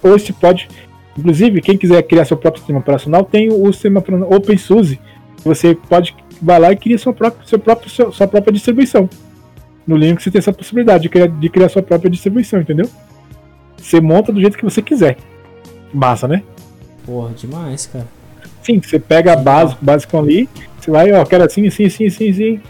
[0.01, 0.69] Ou se pode.
[1.17, 4.99] Inclusive, quem quiser criar seu próprio sistema operacional, tem o sistema OpenSUSE.
[5.43, 9.07] Você pode vai lá e cria sua própria, seu próprio, sua própria distribuição.
[9.85, 12.89] No Linux você tem essa possibilidade de criar, de criar sua própria distribuição, entendeu?
[13.81, 15.17] Você monta do jeito que você quiser.
[15.93, 16.43] Massa, né?
[17.05, 18.07] Porra, demais, cara.
[18.63, 20.47] Sim, você pega a base, básico ali,
[20.79, 22.61] você vai, ó, quero assim, assim, assim, assim, assim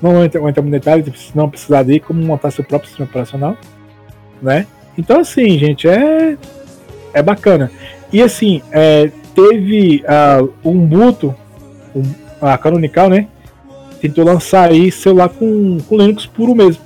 [0.00, 3.56] não entra, entra no detalhe, não precisar de como montar seu próprio sistema operacional,
[4.40, 4.66] né?
[4.96, 6.36] Então, assim, gente, é,
[7.12, 7.70] é bacana.
[8.12, 11.34] E, assim, é, teve uh, o Ubuntu,
[11.94, 12.02] um,
[12.40, 13.28] a Canonical, né?
[14.00, 16.82] Tentou lançar aí celular com, com Linux puro mesmo.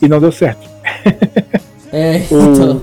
[0.00, 0.68] E não deu certo.
[1.94, 2.82] É, então...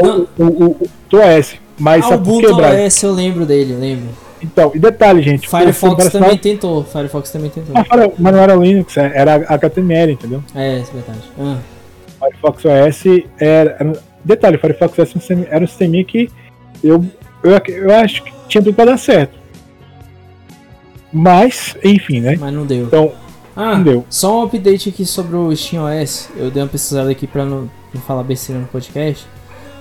[0.00, 1.56] o, o, o, o, o OS.
[1.78, 4.08] Mas ah, o Ubuntu OS eu lembro dele, lembro.
[4.42, 5.48] Então, e detalhe, gente.
[5.48, 6.82] Firefox também tentou.
[6.84, 7.74] Firefox também tentou.
[7.76, 7.84] Ah,
[8.18, 10.42] mas não era Linux, é, era HTML, entendeu?
[10.54, 11.30] É, é verdade.
[11.38, 11.58] Ah.
[12.18, 13.04] Firefox OS
[13.38, 13.92] era, era.
[14.24, 16.30] Detalhe, Firefox OS era um sistema que
[16.82, 17.04] eu,
[17.42, 19.38] eu, eu acho que tinha tudo pra dar certo.
[21.12, 22.36] Mas, enfim, né?
[22.40, 22.84] Mas não deu.
[22.84, 23.12] Então,
[23.54, 24.04] ah, não deu.
[24.08, 26.30] Só um update aqui sobre o SteamOS.
[26.36, 29.26] Eu dei uma pesquisada aqui pra não, não falar besteira no podcast.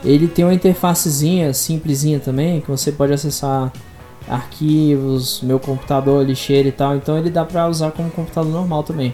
[0.04, 3.72] Ele tem uma interfacezinha simplesinha também, que você pode acessar
[4.28, 6.96] arquivos, meu computador, lixeira e tal.
[6.96, 9.14] Então ele dá pra usar como computador normal também.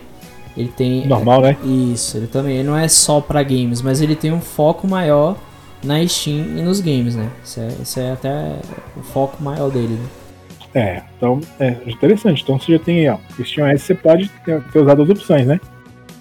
[0.55, 1.05] Ele tem.
[1.07, 1.57] Normal, né?
[1.63, 2.57] Isso, ele também.
[2.57, 5.35] Ele não é só pra games, mas ele tem um foco maior
[5.83, 7.29] na Steam e nos games, né?
[7.43, 8.55] Isso é, isso é até
[8.97, 10.07] o foco maior dele, né?
[10.73, 12.43] É, então é interessante.
[12.43, 15.59] Então você já tem ó, Steam OS você pode ter, ter usado as opções, né?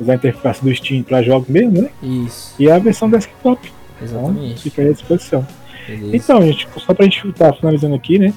[0.01, 1.90] Usar a interface do Steam para jogos mesmo, né?
[2.03, 2.55] Isso.
[2.59, 3.72] E a versão desktop.
[4.03, 4.45] Exatamente.
[4.45, 5.47] Então, fica aí à disposição.
[5.86, 6.16] Beleza.
[6.16, 8.32] Então, gente, só pra gente estar finalizando aqui, né?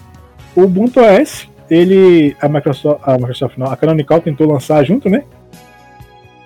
[0.56, 2.36] O Ubuntu OS, ele.
[2.42, 3.02] A Microsoft.
[3.04, 5.24] A Microsoft não, a Canonical tentou lançar junto, né?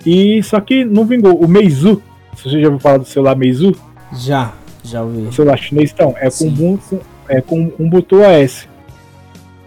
[0.06, 1.36] E só que não vingou.
[1.36, 2.02] O Meizu,
[2.36, 3.76] você já ouviu falar do celular Meizu?
[4.14, 4.54] Já,
[4.84, 5.22] já ouvi.
[5.22, 6.48] O celular chinês, então, é com.
[6.48, 8.68] Ubuntu, é com Ubuntu OS.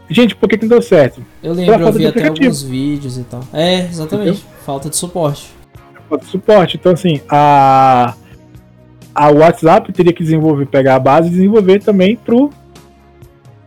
[0.09, 1.23] Gente, por que, que não deu certo?
[1.43, 3.41] Eu lembro, eu vi até alguns vídeos e tal.
[3.53, 4.45] É, exatamente.
[4.65, 5.51] Falta de suporte.
[6.09, 6.77] Falta de suporte.
[6.77, 8.15] Então, assim, a.
[9.17, 12.51] A WhatsApp teria que desenvolver, pegar a base e desenvolver também pro.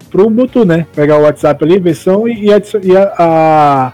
[0.10, 0.86] Pro Ubuntu, né?
[0.94, 2.52] Pegar o WhatsApp ali, versão e, e,
[2.84, 3.94] e a, a-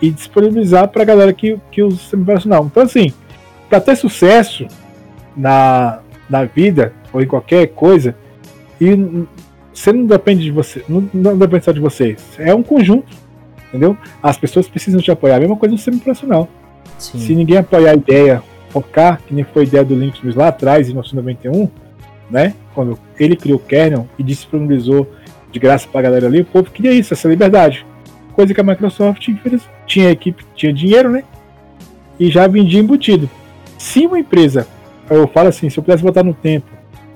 [0.00, 2.64] e disponibilizar pra galera que, que usa o sistema operacional.
[2.66, 3.12] Então, assim,
[3.68, 4.66] pra ter sucesso
[5.36, 8.16] na, na vida ou em qualquer coisa,
[8.80, 9.24] e
[9.72, 12.20] você não depende de você, não, não depende só de vocês.
[12.38, 13.06] É um conjunto,
[13.72, 13.96] entendeu?
[14.22, 15.36] As pessoas precisam te apoiar.
[15.36, 16.48] A mesma coisa no.
[16.98, 17.18] Sim.
[17.18, 20.88] Se ninguém apoiar a ideia, focar, que nem foi a ideia do Linux lá atrás,
[20.88, 21.68] em 1991,
[22.30, 22.54] né?
[22.74, 25.10] Quando ele criou o kernel e disponibilizou
[25.50, 27.86] de graça pra galera ali, o povo queria isso, essa liberdade.
[28.34, 29.28] Coisa que a Microsoft
[29.86, 31.24] tinha equipe, tinha dinheiro, né?
[32.18, 33.28] E já vendia embutido.
[33.76, 34.66] Se uma empresa,
[35.10, 36.66] eu falo assim, se eu pudesse botar no tempo,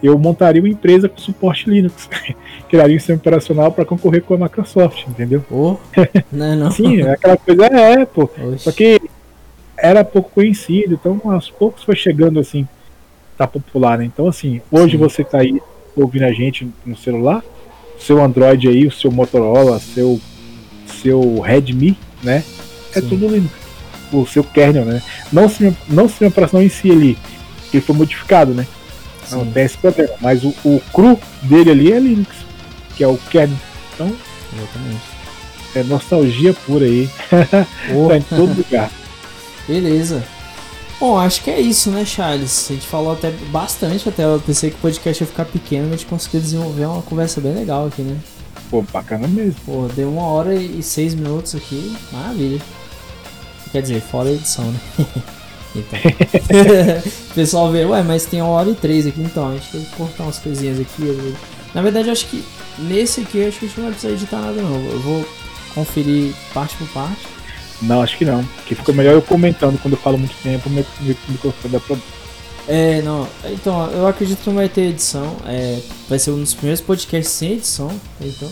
[0.03, 2.09] eu montaria uma empresa com suporte Linux.
[2.69, 5.45] Criaria um sistema operacional para concorrer com a Microsoft, entendeu?
[5.51, 5.77] Ô,
[6.31, 6.71] não, é não.
[6.71, 8.25] Sim, aquela coisa é, pô.
[8.25, 8.59] Oxe.
[8.59, 9.01] Só que
[9.77, 12.67] era pouco conhecido, então aos poucos foi chegando assim,
[13.37, 14.05] tá popular, né?
[14.05, 14.99] Então assim, hoje Sim.
[14.99, 15.61] você tá aí
[15.95, 17.43] ouvindo a gente no celular,
[17.99, 20.21] seu Android aí, o seu Motorola, seu
[20.87, 22.45] seu Redmi, né?
[22.95, 23.09] É Sim.
[23.09, 23.67] tudo Linux.
[24.13, 25.03] O seu kernel, né?
[25.33, 27.19] Não se não se operação em si ali,
[27.71, 28.67] que foi modificado, né?
[29.31, 32.35] Não Sim, tem esse problema, mas o, o cru dele ali é Linux,
[32.97, 33.59] que é o kernel.
[33.95, 34.15] Então,
[34.55, 35.03] exatamente.
[35.75, 37.09] é nostalgia pura aí,
[37.95, 38.91] Ô, tá em todo lugar.
[39.67, 40.23] beleza.
[40.99, 42.71] Bom, acho que é isso, né, Charles?
[42.71, 45.95] A gente falou até bastante, até eu pensei que o podcast ia ficar pequeno, mas
[45.95, 48.17] a gente conseguiu desenvolver uma conversa bem legal aqui, né?
[48.71, 49.57] Pô, bacana mesmo.
[49.67, 52.61] Pô, deu uma hora e seis minutos aqui, maravilha.
[53.71, 54.81] Quer dizer, fora a edição, né?
[55.79, 55.99] então.
[57.31, 59.85] o pessoal vê, ué, mas tem uma hora e três aqui, então a gente tem
[59.85, 61.35] que cortar umas coisinhas aqui.
[61.75, 62.43] Na verdade, eu acho que
[62.79, 64.85] nesse aqui, eu acho que a gente não vai precisar editar nada, não.
[64.91, 65.25] Eu vou
[65.75, 67.27] conferir parte por parte.
[67.83, 68.43] Não, acho que não.
[68.67, 72.17] Que fica melhor eu comentando quando eu falo muito tempo, meu meu microfone dá problema.
[72.69, 75.37] É, não, então, eu acredito que não vai ter edição.
[75.47, 78.51] É, vai ser um dos primeiros podcasts sem edição, então.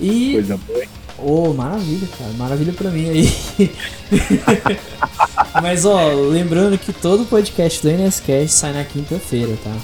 [0.00, 0.82] E Coisa boa.
[0.82, 0.88] hein?
[1.22, 2.30] Ô, maravilha, cara.
[2.38, 3.72] Maravilha pra mim aí.
[5.62, 9.74] Mas, ó, lembrando que todo podcast do NSCast sai na quinta-feira, tá?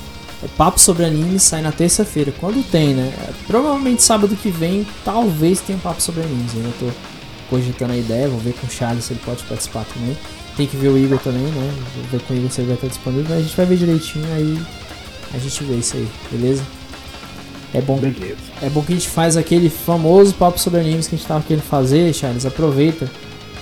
[0.42, 3.12] O Papo sobre Anime sai na terça-feira, quando tem, né?
[3.46, 6.54] Provavelmente sábado que vem, talvez tenha um Papo sobre Animes.
[6.54, 6.86] Ainda tô
[7.50, 10.16] cogitando a ideia, vou ver com o Charles se ele pode participar também.
[10.56, 11.74] Tem que ver o Igor também, né?
[11.96, 13.76] Vou ver com o Igor se ele vai estar disponível, mas a gente vai ver
[13.76, 14.60] direitinho aí.
[15.34, 16.62] A gente vê isso aí, beleza?
[17.76, 18.36] É bom Beleza.
[18.62, 21.44] é bom que a gente faz aquele famoso papo sobre animes que a gente tava
[21.44, 22.46] querendo fazer, Charles.
[22.46, 23.10] Aproveita,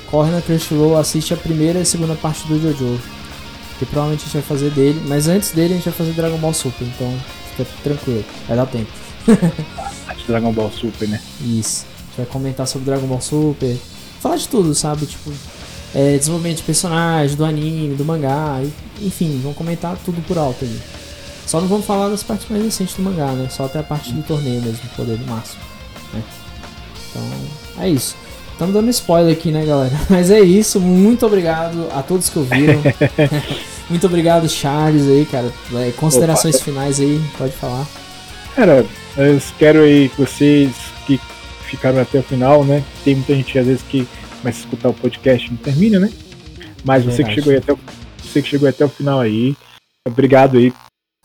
[0.08, 3.00] corre na Crunchyroll, assiste a primeira e a segunda parte do Jojo.
[3.76, 6.38] Que provavelmente a gente vai fazer dele, mas antes dele a gente vai fazer Dragon
[6.38, 7.12] Ball Super, então
[7.56, 8.90] fica tranquilo, vai dar tempo.
[10.28, 11.20] Dragon Ball Super, né?
[11.40, 11.84] Isso.
[11.84, 13.76] A gente vai comentar sobre Dragon Ball Super,
[14.20, 15.06] falar de tudo, sabe?
[15.06, 15.32] Tipo,
[15.92, 18.62] é, desenvolvimento de personagem, do anime, do mangá,
[19.02, 20.80] enfim, vamos comentar tudo por alto ali.
[21.46, 23.48] Só não vamos falar das partes mais recentes do mangá, né?
[23.50, 25.62] Só até a parte do torneio mesmo, poder do máximo.
[26.12, 26.22] Né?
[27.10, 28.16] Então, é isso.
[28.52, 29.94] Estamos dando spoiler aqui, né, galera?
[30.08, 30.80] Mas é isso.
[30.80, 32.80] Muito obrigado a todos que ouviram.
[33.90, 35.52] Muito obrigado, Charles, aí, cara.
[35.74, 37.86] É, considerações finais aí, pode falar.
[38.54, 40.72] Cara, eu quero aí que vocês
[41.06, 41.20] que
[41.68, 42.82] ficaram até o final, né?
[43.04, 44.06] Tem muita gente às vezes que
[44.40, 46.10] começa a escutar o podcast e não termina, né?
[46.84, 47.78] Mas você que chegou aí até o,
[48.22, 49.56] você que chegou até o final aí,
[50.06, 50.72] obrigado aí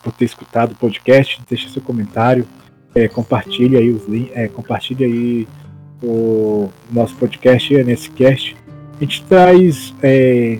[0.02, 2.46] por ter escutado o podcast, deixa seu comentário,
[2.94, 5.46] é, compartilha aí os links, é, compartilha aí
[6.02, 8.56] o nosso podcast, o NSCast.
[8.96, 10.58] A gente traz é,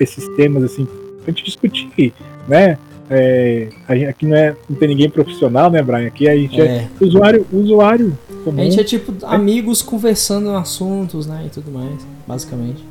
[0.00, 0.86] esses, temas assim
[1.22, 2.12] pra gente discutir,
[2.48, 2.78] né?
[3.08, 6.08] É, gente- aqui não, é, não tem ninguém profissional, né, Brian?
[6.08, 8.60] Aqui a gente é, É, usuário, usuário comum.
[8.60, 11.44] a gente é tipo amigos conversando assuntos, né?
[11.46, 12.84] E tudo mais, basicamente.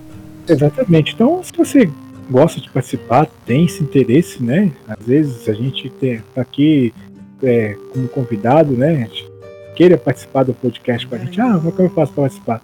[0.47, 1.13] Exatamente.
[1.13, 1.89] Então, se você
[2.29, 4.71] gosta de participar, tem esse interesse, né?
[4.87, 6.93] Às vezes a gente tem tá aqui
[7.43, 9.07] é, como convidado, né?
[9.75, 12.61] queira participar do podcast com a gente, ah, como é que eu faço para participar?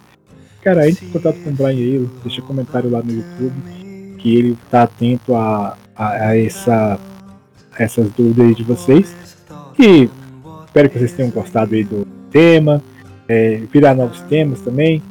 [0.62, 3.52] Cara, entre em contato com o Brian aí, deixa um comentário lá no YouTube,
[4.18, 6.98] que ele tá atento a, a, a essa,
[7.78, 9.14] essas dúvidas de vocês.
[9.78, 10.08] E
[10.64, 12.82] espero que vocês tenham gostado aí do tema,
[13.28, 15.02] é, virar novos temas também.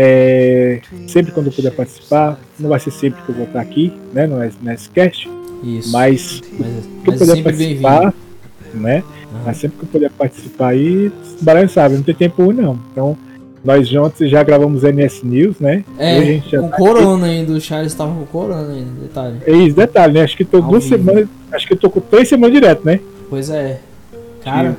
[0.00, 3.92] É, sempre quando eu puder participar, não vai ser sempre que eu vou estar aqui,
[4.14, 4.38] né, no
[4.78, 5.28] SCast,
[5.64, 5.90] Isso.
[5.90, 6.70] mas, Mas,
[7.02, 8.14] que eu mas é puder participar,
[8.74, 9.02] né,
[9.34, 12.54] Ah, mas sempre que eu puder participar aí, o Baralho sabe, não tem tempo ruim
[12.54, 12.78] não.
[12.92, 13.18] Então,
[13.64, 15.82] nós juntos já gravamos NS News, né?
[15.98, 18.90] É, E a gente já com tá corona ainda, o Charles tava com corona ainda,
[19.02, 19.36] detalhe.
[19.38, 19.50] aqui.
[19.50, 20.22] É isso, detalhe, né?
[20.22, 20.96] Acho que tô Ao duas vivo.
[20.96, 23.00] semanas, acho que eu tô com três semanas direto, né?
[23.28, 23.80] Pois é.
[24.44, 24.76] Cara,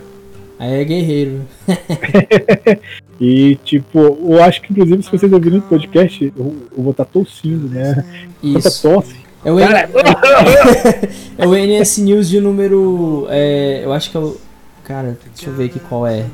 [0.57, 1.41] aí é guerreiro.
[3.19, 7.05] E, tipo, eu acho que, inclusive, se vocês ouvirem o podcast, eu, eu vou estar
[7.05, 8.05] tossindo, né?
[8.41, 8.81] Tanta Isso.
[8.81, 9.15] tosse.
[9.43, 9.67] É o, N...
[11.37, 13.25] é o NS News de número.
[13.29, 14.37] é, eu acho que é o.
[14.83, 16.25] Cara, deixa eu ver aqui qual é.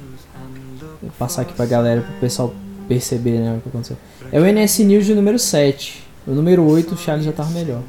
[1.02, 2.54] Vou passar aqui pra galera, pro pessoal
[2.88, 3.98] perceber né, o que aconteceu.
[4.32, 6.04] É o NS News de número 7.
[6.28, 7.82] O número 8, o Charles já tava melhor.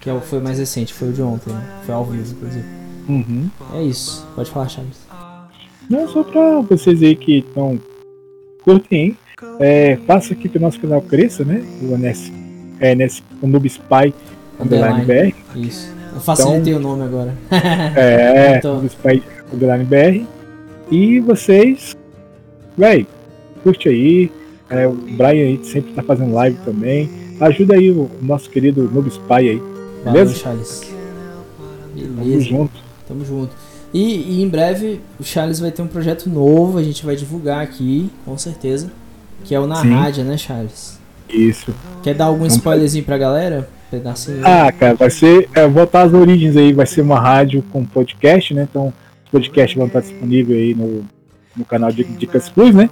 [0.00, 1.62] Que é o- foi mais recente, foi o de ontem, né?
[1.86, 2.64] Foi ao vivo, inclusive.
[3.08, 3.48] Uhum.
[3.74, 4.26] É isso.
[4.34, 4.96] Pode falar, Charles.
[5.88, 7.78] Não, só pra vocês aí que estão
[8.64, 9.16] curtem?
[9.60, 11.62] É, faça aqui que o nosso canal cresça, né?
[11.82, 12.32] O NS,
[12.80, 14.14] é, NS, o Noob Spy
[14.60, 15.04] Underline.
[15.04, 15.34] BR.
[15.56, 15.92] Isso.
[16.14, 17.34] Eu facilitei o nome agora.
[17.96, 18.74] É, Então.
[18.74, 19.22] Noob Spy
[19.52, 20.26] Underline BR.
[20.90, 21.96] E vocês,
[22.76, 23.06] véi,
[23.62, 24.30] curte aí.
[24.68, 27.08] É, o Brian aí sempre tá fazendo live também.
[27.40, 29.62] Ajuda aí o nosso querido Noob Spy aí.
[30.04, 30.34] Valeu, Beleza?
[30.34, 30.80] Charles.
[31.94, 32.44] Tamo Beleza.
[32.44, 32.80] junto.
[33.06, 33.61] Tamo junto.
[33.92, 37.62] E, e em breve o Charles vai ter um projeto novo, a gente vai divulgar
[37.62, 38.90] aqui, com certeza.
[39.44, 39.90] Que é o Na Sim.
[39.92, 40.98] Rádio, né, Charles?
[41.28, 41.74] Isso.
[42.02, 43.68] Quer dar algum spoilerzinho pra galera?
[43.90, 44.40] Pedacinho.
[44.44, 45.48] Ah, cara, vai ser.
[45.54, 48.66] É, voltar às origens aí, vai ser uma rádio com podcast, né?
[48.70, 48.92] Então,
[49.24, 51.04] os podcasts vão estar disponíveis aí no,
[51.56, 52.88] no canal de Dicas Plus, né?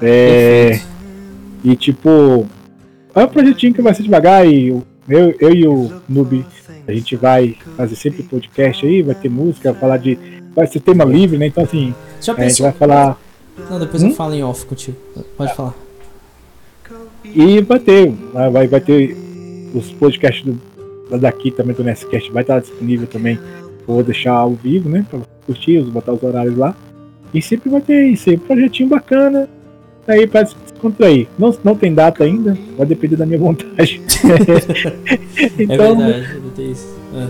[0.00, 0.86] É, Perfeito.
[1.64, 2.46] e tipo,
[3.14, 6.44] é um projetinho que vai ser devagar e eu, eu e o Noob,
[6.86, 10.18] a gente vai fazer sempre podcast aí, vai ter música, vai falar de.
[10.54, 11.46] Vai ser tema livre, né?
[11.46, 13.18] Então assim, Já a gente vai falar.
[13.70, 14.08] Não, depois Hum?
[14.08, 14.96] eu falo em off contigo.
[15.36, 15.74] Pode falar.
[17.24, 19.16] E vai ter, vai, vai- vai ter
[19.74, 20.58] os podcasts do,
[21.18, 23.38] daqui também do Nestcast, vai estar disponível também.
[23.86, 25.04] Vou deixar ao vivo, né?
[25.10, 26.74] Pra curtir, botar os horários lá.
[27.32, 29.48] E sempre vai ter isso aí, um projetinho bacana.
[30.06, 31.28] Aí pra descontrair.
[31.38, 34.00] Não, não tem data ainda, vai depender da minha vontade.
[35.36, 36.96] É então, verdade, deve ter isso.
[37.12, 37.28] É.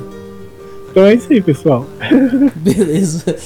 [0.90, 1.86] então é isso aí, pessoal.
[2.56, 3.36] Beleza.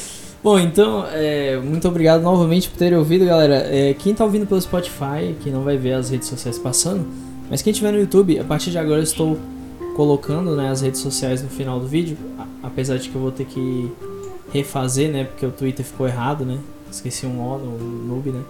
[0.42, 3.66] Bom, então, é, muito obrigado novamente por terem ouvido, galera.
[3.68, 7.06] É, quem tá ouvindo pelo Spotify, que não vai ver as redes sociais passando,
[7.50, 9.38] mas quem tiver no YouTube, a partir de agora eu estou
[9.96, 12.16] colocando né, as redes sociais no final do vídeo,
[12.62, 13.90] apesar de que eu vou ter que
[14.52, 16.58] refazer, né, porque o Twitter ficou errado, né?
[16.90, 18.40] Esqueci um O no noob, né?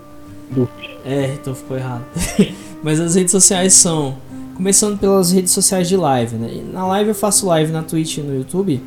[1.04, 2.04] É, então ficou errado.
[2.82, 4.16] mas as redes sociais são,
[4.56, 6.62] começando pelas redes sociais de live, né?
[6.72, 8.82] Na live eu faço live na Twitch e no YouTube,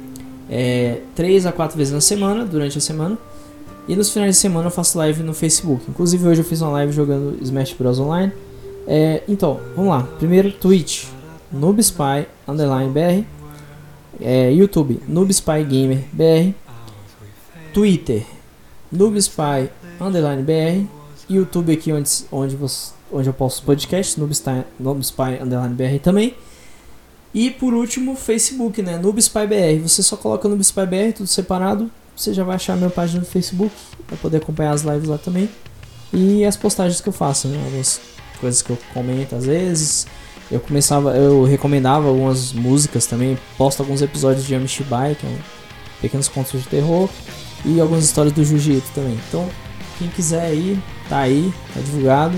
[0.49, 3.17] é, 3 a 4 vezes na semana, durante a semana.
[3.87, 5.83] E nos finais de semana eu faço live no Facebook.
[5.89, 8.31] Inclusive hoje eu fiz uma live jogando Smash Bros Online.
[8.87, 10.03] É, então, vamos lá.
[10.17, 11.05] Primeiro, Twitch,
[11.51, 13.25] NoobSpy, underline BR.
[14.19, 16.53] É, YouTube, NoobSpy Gamer BR.
[17.73, 18.23] Twitter,
[18.91, 19.69] NoobSpy,
[19.99, 21.00] underline BR.
[21.35, 26.35] YouTube aqui onde, onde, você, onde eu posto os podcasts, NoobSpy, underline BR também.
[27.33, 28.97] E por último, Facebook, né?
[28.97, 29.81] NoobSpy BR.
[29.87, 31.89] Você só coloca NoobSpy BR, tudo separado.
[32.15, 33.73] Você já vai achar a minha página no Facebook.
[34.07, 35.49] Vai poder acompanhar as lives lá também.
[36.13, 37.57] E as postagens que eu faço, né?
[37.63, 38.01] Algumas
[38.39, 40.05] coisas que eu comento às vezes.
[40.51, 43.37] Eu começava, eu recomendava algumas músicas também.
[43.57, 45.37] Posto alguns episódios de Amishibai, que é um
[46.01, 47.09] pequenos contos de terror.
[47.63, 49.17] E algumas histórias do Jiu-Jitsu também.
[49.29, 49.47] Então,
[49.97, 50.77] quem quiser aí,
[51.11, 52.37] tá aí, tá divulgado.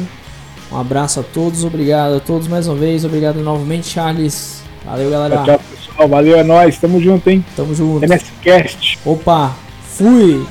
[0.71, 3.05] Um abraço a todos, obrigado a todos mais uma vez.
[3.05, 4.63] Obrigado novamente, Charles.
[4.83, 5.43] Valeu, galera.
[5.43, 6.09] Tchau, pessoal.
[6.09, 6.79] Valeu, é nóis.
[6.79, 7.45] Tamo junto, hein?
[7.55, 8.03] Tamo junto.
[8.03, 8.97] NSCast.
[9.05, 10.43] Opa, fui!